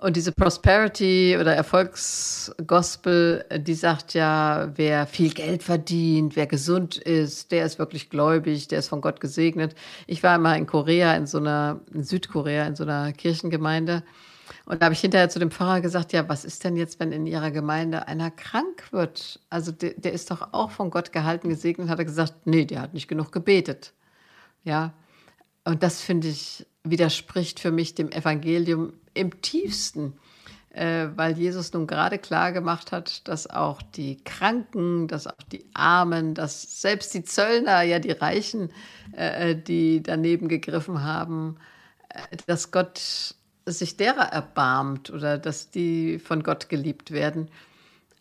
Und 0.00 0.16
diese 0.16 0.32
Prosperity 0.32 1.36
oder 1.38 1.54
Erfolgsgospel, 1.54 3.44
die 3.58 3.74
sagt 3.74 4.14
ja, 4.14 4.72
wer 4.74 5.06
viel 5.06 5.34
Geld 5.34 5.62
verdient, 5.62 6.36
wer 6.36 6.46
gesund 6.46 6.96
ist, 6.96 7.52
der 7.52 7.66
ist 7.66 7.78
wirklich 7.78 8.08
gläubig, 8.08 8.66
der 8.68 8.78
ist 8.78 8.88
von 8.88 9.02
Gott 9.02 9.20
gesegnet. 9.20 9.74
Ich 10.06 10.22
war 10.22 10.36
immer 10.36 10.56
in 10.56 10.66
Korea, 10.66 11.14
in 11.14 11.26
so 11.26 11.36
einer, 11.36 11.80
in 11.92 12.02
Südkorea, 12.02 12.66
in 12.66 12.76
so 12.76 12.84
einer 12.84 13.12
Kirchengemeinde. 13.12 14.02
Und 14.64 14.80
da 14.80 14.86
habe 14.86 14.94
ich 14.94 15.00
hinterher 15.00 15.28
zu 15.28 15.38
dem 15.38 15.50
Pfarrer 15.50 15.82
gesagt, 15.82 16.14
ja, 16.14 16.26
was 16.30 16.46
ist 16.46 16.64
denn 16.64 16.76
jetzt, 16.76 16.98
wenn 16.98 17.12
in 17.12 17.26
Ihrer 17.26 17.50
Gemeinde 17.50 18.08
einer 18.08 18.30
krank 18.30 18.92
wird? 18.92 19.40
Also 19.50 19.70
der, 19.70 19.92
der 19.98 20.12
ist 20.12 20.30
doch 20.30 20.54
auch 20.54 20.70
von 20.70 20.88
Gott 20.88 21.12
gehalten, 21.12 21.50
gesegnet. 21.50 21.90
Hat 21.90 21.98
er 21.98 22.06
gesagt, 22.06 22.46
nee, 22.46 22.64
der 22.64 22.80
hat 22.80 22.94
nicht 22.94 23.08
genug 23.08 23.32
gebetet. 23.32 23.92
Ja, 24.64 24.94
und 25.64 25.82
das 25.82 26.00
finde 26.00 26.28
ich 26.28 26.66
widerspricht 26.84 27.60
für 27.60 27.70
mich 27.70 27.94
dem 27.94 28.10
Evangelium 28.10 28.94
im 29.14 29.40
tiefsten, 29.42 30.14
äh, 30.70 31.08
weil 31.16 31.36
Jesus 31.36 31.72
nun 31.72 31.86
gerade 31.86 32.18
klar 32.18 32.52
gemacht 32.52 32.92
hat, 32.92 33.26
dass 33.28 33.48
auch 33.48 33.82
die 33.82 34.22
Kranken, 34.22 35.08
dass 35.08 35.26
auch 35.26 35.42
die 35.50 35.64
Armen, 35.74 36.34
dass 36.34 36.80
selbst 36.80 37.12
die 37.14 37.24
Zöllner, 37.24 37.82
ja 37.82 37.98
die 37.98 38.12
Reichen, 38.12 38.70
äh, 39.12 39.56
die 39.56 40.02
daneben 40.02 40.48
gegriffen 40.48 41.02
haben, 41.02 41.56
äh, 42.08 42.36
dass 42.46 42.70
Gott 42.70 43.34
sich 43.66 43.96
derer 43.96 44.32
erbarmt 44.32 45.10
oder 45.10 45.38
dass 45.38 45.70
die 45.70 46.18
von 46.18 46.42
Gott 46.42 46.68
geliebt 46.68 47.10
werden. 47.10 47.48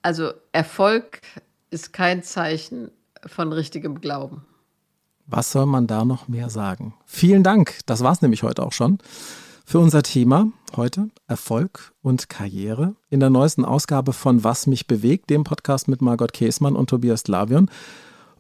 Also 0.02 0.32
Erfolg 0.52 1.22
ist 1.70 1.94
kein 1.94 2.24
Zeichen 2.24 2.92
von 3.26 3.54
richtigem 3.54 4.02
Glauben. 4.02 4.46
Was 5.28 5.52
soll 5.52 5.68
man 5.68 5.86
da 5.86 6.06
noch 6.06 6.28
mehr 6.28 6.50
sagen? 6.50 6.96
Vielen 7.06 7.44
Dank. 7.44 7.80
Das 7.86 8.04
war 8.04 8.12
es 8.12 8.22
nämlich 8.22 8.42
heute 8.42 8.64
auch 8.64 8.74
schon 8.74 8.98
für 9.70 9.78
unser 9.78 10.02
Thema 10.02 10.52
heute 10.76 11.10
Erfolg 11.28 11.94
und 12.02 12.28
Karriere 12.28 12.96
in 13.12 13.20
der 13.20 13.30
neuesten 13.30 13.64
Ausgabe 13.64 14.14
von 14.14 14.44
Was 14.44 14.66
mich 14.66 14.88
bewegt, 14.88 15.30
dem 15.30 15.44
Podcast 15.44 15.88
mit 15.88 16.02
Margot 16.02 16.34
Käßmann 16.34 16.76
und 16.76 16.90
Tobias 16.90 17.28
Lavion. 17.28 17.70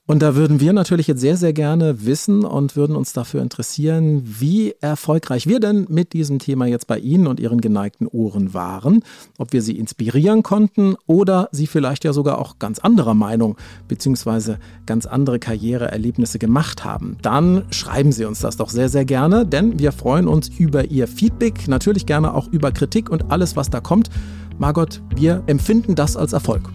Und 0.09 0.23
da 0.23 0.33
würden 0.33 0.59
wir 0.59 0.73
natürlich 0.73 1.05
jetzt 1.05 1.21
sehr, 1.21 1.37
sehr 1.37 1.53
gerne 1.53 2.03
wissen 2.03 2.43
und 2.43 2.75
würden 2.75 2.95
uns 2.95 3.13
dafür 3.13 3.43
interessieren, 3.43 4.23
wie 4.25 4.73
erfolgreich 4.81 5.45
wir 5.45 5.59
denn 5.59 5.85
mit 5.87 6.13
diesem 6.13 6.39
Thema 6.39 6.65
jetzt 6.65 6.87
bei 6.87 6.97
Ihnen 6.97 7.27
und 7.27 7.39
Ihren 7.39 7.61
geneigten 7.61 8.07
Ohren 8.07 8.55
waren. 8.55 9.03
Ob 9.37 9.53
wir 9.53 9.61
Sie 9.61 9.77
inspirieren 9.77 10.41
konnten 10.41 10.95
oder 11.05 11.47
Sie 11.51 11.67
vielleicht 11.67 12.05
ja 12.05 12.13
sogar 12.13 12.39
auch 12.39 12.57
ganz 12.57 12.79
anderer 12.79 13.13
Meinung 13.13 13.55
bzw. 13.87 14.55
ganz 14.87 15.05
andere 15.05 15.37
Karriereerlebnisse 15.37 16.39
gemacht 16.39 16.83
haben. 16.83 17.17
Dann 17.21 17.65
schreiben 17.69 18.11
Sie 18.11 18.25
uns 18.25 18.39
das 18.39 18.57
doch 18.57 18.71
sehr, 18.71 18.89
sehr 18.89 19.05
gerne, 19.05 19.45
denn 19.45 19.77
wir 19.77 19.91
freuen 19.91 20.27
uns 20.27 20.49
über 20.49 20.85
Ihr 20.85 21.07
Feedback, 21.07 21.67
natürlich 21.67 22.07
gerne 22.07 22.33
auch 22.33 22.47
über 22.47 22.71
Kritik 22.71 23.11
und 23.11 23.29
alles, 23.29 23.55
was 23.55 23.69
da 23.69 23.79
kommt. 23.79 24.09
Margot, 24.57 25.03
wir 25.15 25.43
empfinden 25.45 25.93
das 25.93 26.17
als 26.17 26.33
Erfolg. 26.33 26.67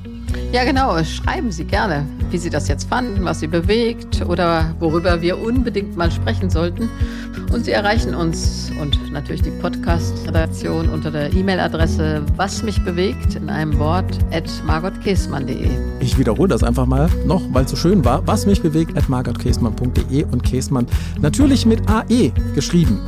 Ja, 0.53 0.65
genau. 0.65 1.03
Schreiben 1.03 1.51
Sie 1.51 1.65
gerne, 1.65 2.07
wie 2.31 2.39
Sie 2.39 2.51
das 2.51 2.69
jetzt 2.69 2.89
fanden, 2.89 3.25
was 3.25 3.41
Sie 3.41 3.47
bewegt 3.47 4.25
oder 4.27 4.75
worüber 4.79 5.21
wir 5.21 5.39
unbedingt 5.39 5.97
mal 5.97 6.11
sprechen 6.11 6.51
sollten. 6.51 6.89
Und 7.53 7.65
Sie 7.65 7.73
erreichen 7.73 8.15
uns 8.15 8.71
und 8.81 9.13
natürlich 9.13 9.43
die 9.43 9.51
Podcast-Redaktion 9.51 10.89
unter 10.89 11.11
der 11.11 11.33
E-Mail-Adresse 11.33 12.23
was 12.37 12.63
mich 12.63 12.83
bewegt 12.85 13.35
in 13.37 13.49
einem 13.49 13.79
Wort 13.79 14.19
at 14.33 14.51
margotkäsmann.de. 14.67 15.69
Ich 16.01 16.19
wiederhole 16.19 16.49
das 16.49 16.63
einfach 16.63 16.87
mal 16.87 17.09
noch, 17.27 17.43
weil 17.53 17.65
es 17.65 17.71
so 17.71 17.77
schön 17.77 18.05
war. 18.05 18.27
Was 18.27 18.47
mich 18.47 18.63
bewegt 18.63 18.97
at 18.97 19.09
margotkäsmann.de 19.09 20.25
und 20.25 20.43
Käsmann 20.43 20.87
natürlich 21.21 21.67
mit 21.67 21.89
AE 21.89 22.33
geschrieben. 22.55 23.01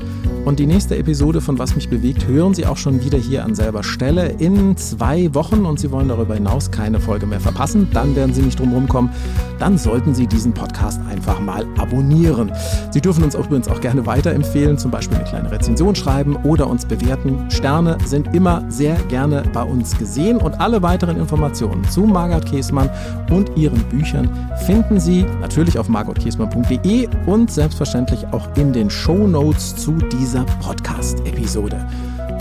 Und 0.47 0.61
die 0.61 0.67
nächste 0.67 0.97
Episode 0.97 1.41
von 1.41 1.59
Was 1.59 1.75
mich 1.75 1.89
bewegt 1.89 2.29
hören 2.29 2.55
Sie 2.55 2.67
auch 2.67 2.77
schon 2.77 3.05
wieder 3.05 3.19
hier 3.19 3.45
an 3.45 3.57
selber 3.57 3.83
Stelle 3.83 4.29
in 4.39 4.77
zwei 4.77 5.35
Wochen 5.35 5.67
und 5.67 5.81
Sie 5.81 5.91
wollen 5.91 6.07
darüber 6.07 6.35
hinaus 6.35 6.71
keine 6.71 7.01
Folge 7.01 7.27
mehr 7.27 7.41
verpassen, 7.41 7.89
dann 7.93 8.15
werden 8.15 8.33
Sie 8.33 8.43
nicht 8.43 8.61
drum 8.61 8.73
rumkommen. 8.73 9.11
Dann 9.59 9.77
sollten 9.77 10.15
Sie 10.15 10.29
diesen 10.29 10.55
Podcast 10.55 11.01
einfach 11.11 11.41
mal 11.41 11.67
abonnieren. 11.77 12.53
Sie 12.93 13.01
dürfen 13.01 13.25
uns 13.25 13.35
übrigens 13.35 13.67
auch 13.67 13.81
gerne 13.81 14.07
weiterempfehlen, 14.07 14.79
zum 14.79 14.93
Beispiel 14.93 15.17
eine 15.17 15.27
kleine 15.27 15.51
Rezension 15.51 15.97
schreiben 15.97 16.37
oder 16.45 16.69
uns 16.69 16.87
bewerten. 16.87 17.51
Sterne 17.51 17.99
sind 18.05 18.33
immer 18.33 18.63
sehr 18.69 18.95
gerne 19.09 19.43
bei 19.53 19.65
uns 19.65 19.99
gesehen 19.99 20.37
und 20.37 20.61
alle 20.61 20.81
weiteren 20.81 21.17
Informationen 21.17 21.83
zu 21.91 22.03
Margot 22.03 22.47
Käßmann 22.47 22.89
und 23.31 23.51
ihren 23.57 23.83
Büchern 23.89 24.31
finden 24.65 25.01
Sie 25.01 25.25
natürlich 25.41 25.77
auf 25.77 25.89
margotkäßmann.de 25.89 27.09
und 27.27 27.51
selbstverständlich 27.51 28.29
auch 28.31 28.47
in 28.57 28.73
den 28.73 28.91
Show 28.91 29.27
Notes 29.27 29.75
zu 29.75 29.91
dieser 29.93 30.36
dieser 30.37 30.45
Podcast-Episode. 30.61 31.87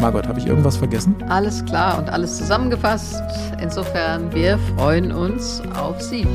Margot, 0.01 0.27
habe 0.27 0.39
ich 0.39 0.47
irgendwas 0.47 0.75
vergessen? 0.75 1.15
Alles 1.29 1.63
klar 1.63 1.97
und 1.97 2.09
alles 2.09 2.37
zusammengefasst. 2.37 3.21
Insofern, 3.61 4.33
wir 4.33 4.59
freuen 4.75 5.13
uns 5.13 5.61
auf 5.79 6.01
Sie. 6.01 6.27